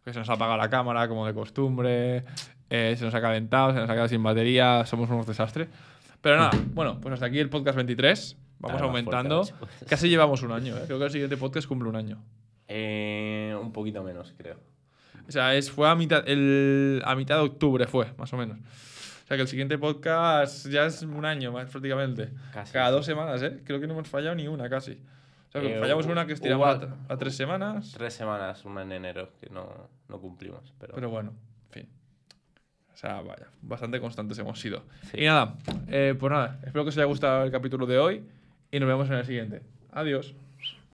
[0.06, 2.23] Se nos ha apagado la cámara, como de costumbre.
[2.69, 4.86] eh, se nos ha calentado, se nos ha quedado sin batería.
[4.86, 5.68] Somos unos desastres.
[6.22, 8.38] Pero nada, bueno, pues hasta aquí el podcast 23.
[8.60, 9.44] Vamos más aumentando.
[9.44, 9.86] fuerte.
[9.88, 10.84] Casi llevamos un año, ¿eh?
[10.86, 12.22] Creo que el siguiente podcast cumple un año.
[12.68, 14.57] Eh, un poquito menos, creo.
[15.27, 18.57] O sea, es, fue a mitad, el, a mitad de octubre, fue, más o menos.
[19.30, 22.30] O sea, que el siguiente podcast ya es un año, más prácticamente.
[22.51, 22.73] Casi.
[22.73, 23.60] Cada dos semanas, ¿eh?
[23.64, 24.93] Creo que no hemos fallado ni una, casi.
[25.49, 26.72] O sea, que Eh, fallamos una que estiramos a,
[27.10, 27.93] a- a tres semanas.
[27.95, 30.73] Tres semanas, una en enero, que no, no cumplimos.
[30.80, 31.34] Pero, Pero bueno,
[31.68, 31.89] en fin.
[32.91, 34.84] O sea, vaya, bastante constantes hemos sido.
[35.11, 35.22] Sí.
[35.22, 35.56] Y nada,
[35.89, 38.23] eh, pues nada, espero que os haya gustado el capítulo de hoy
[38.72, 39.61] y nos vemos en el siguiente.
[39.91, 40.34] Adiós.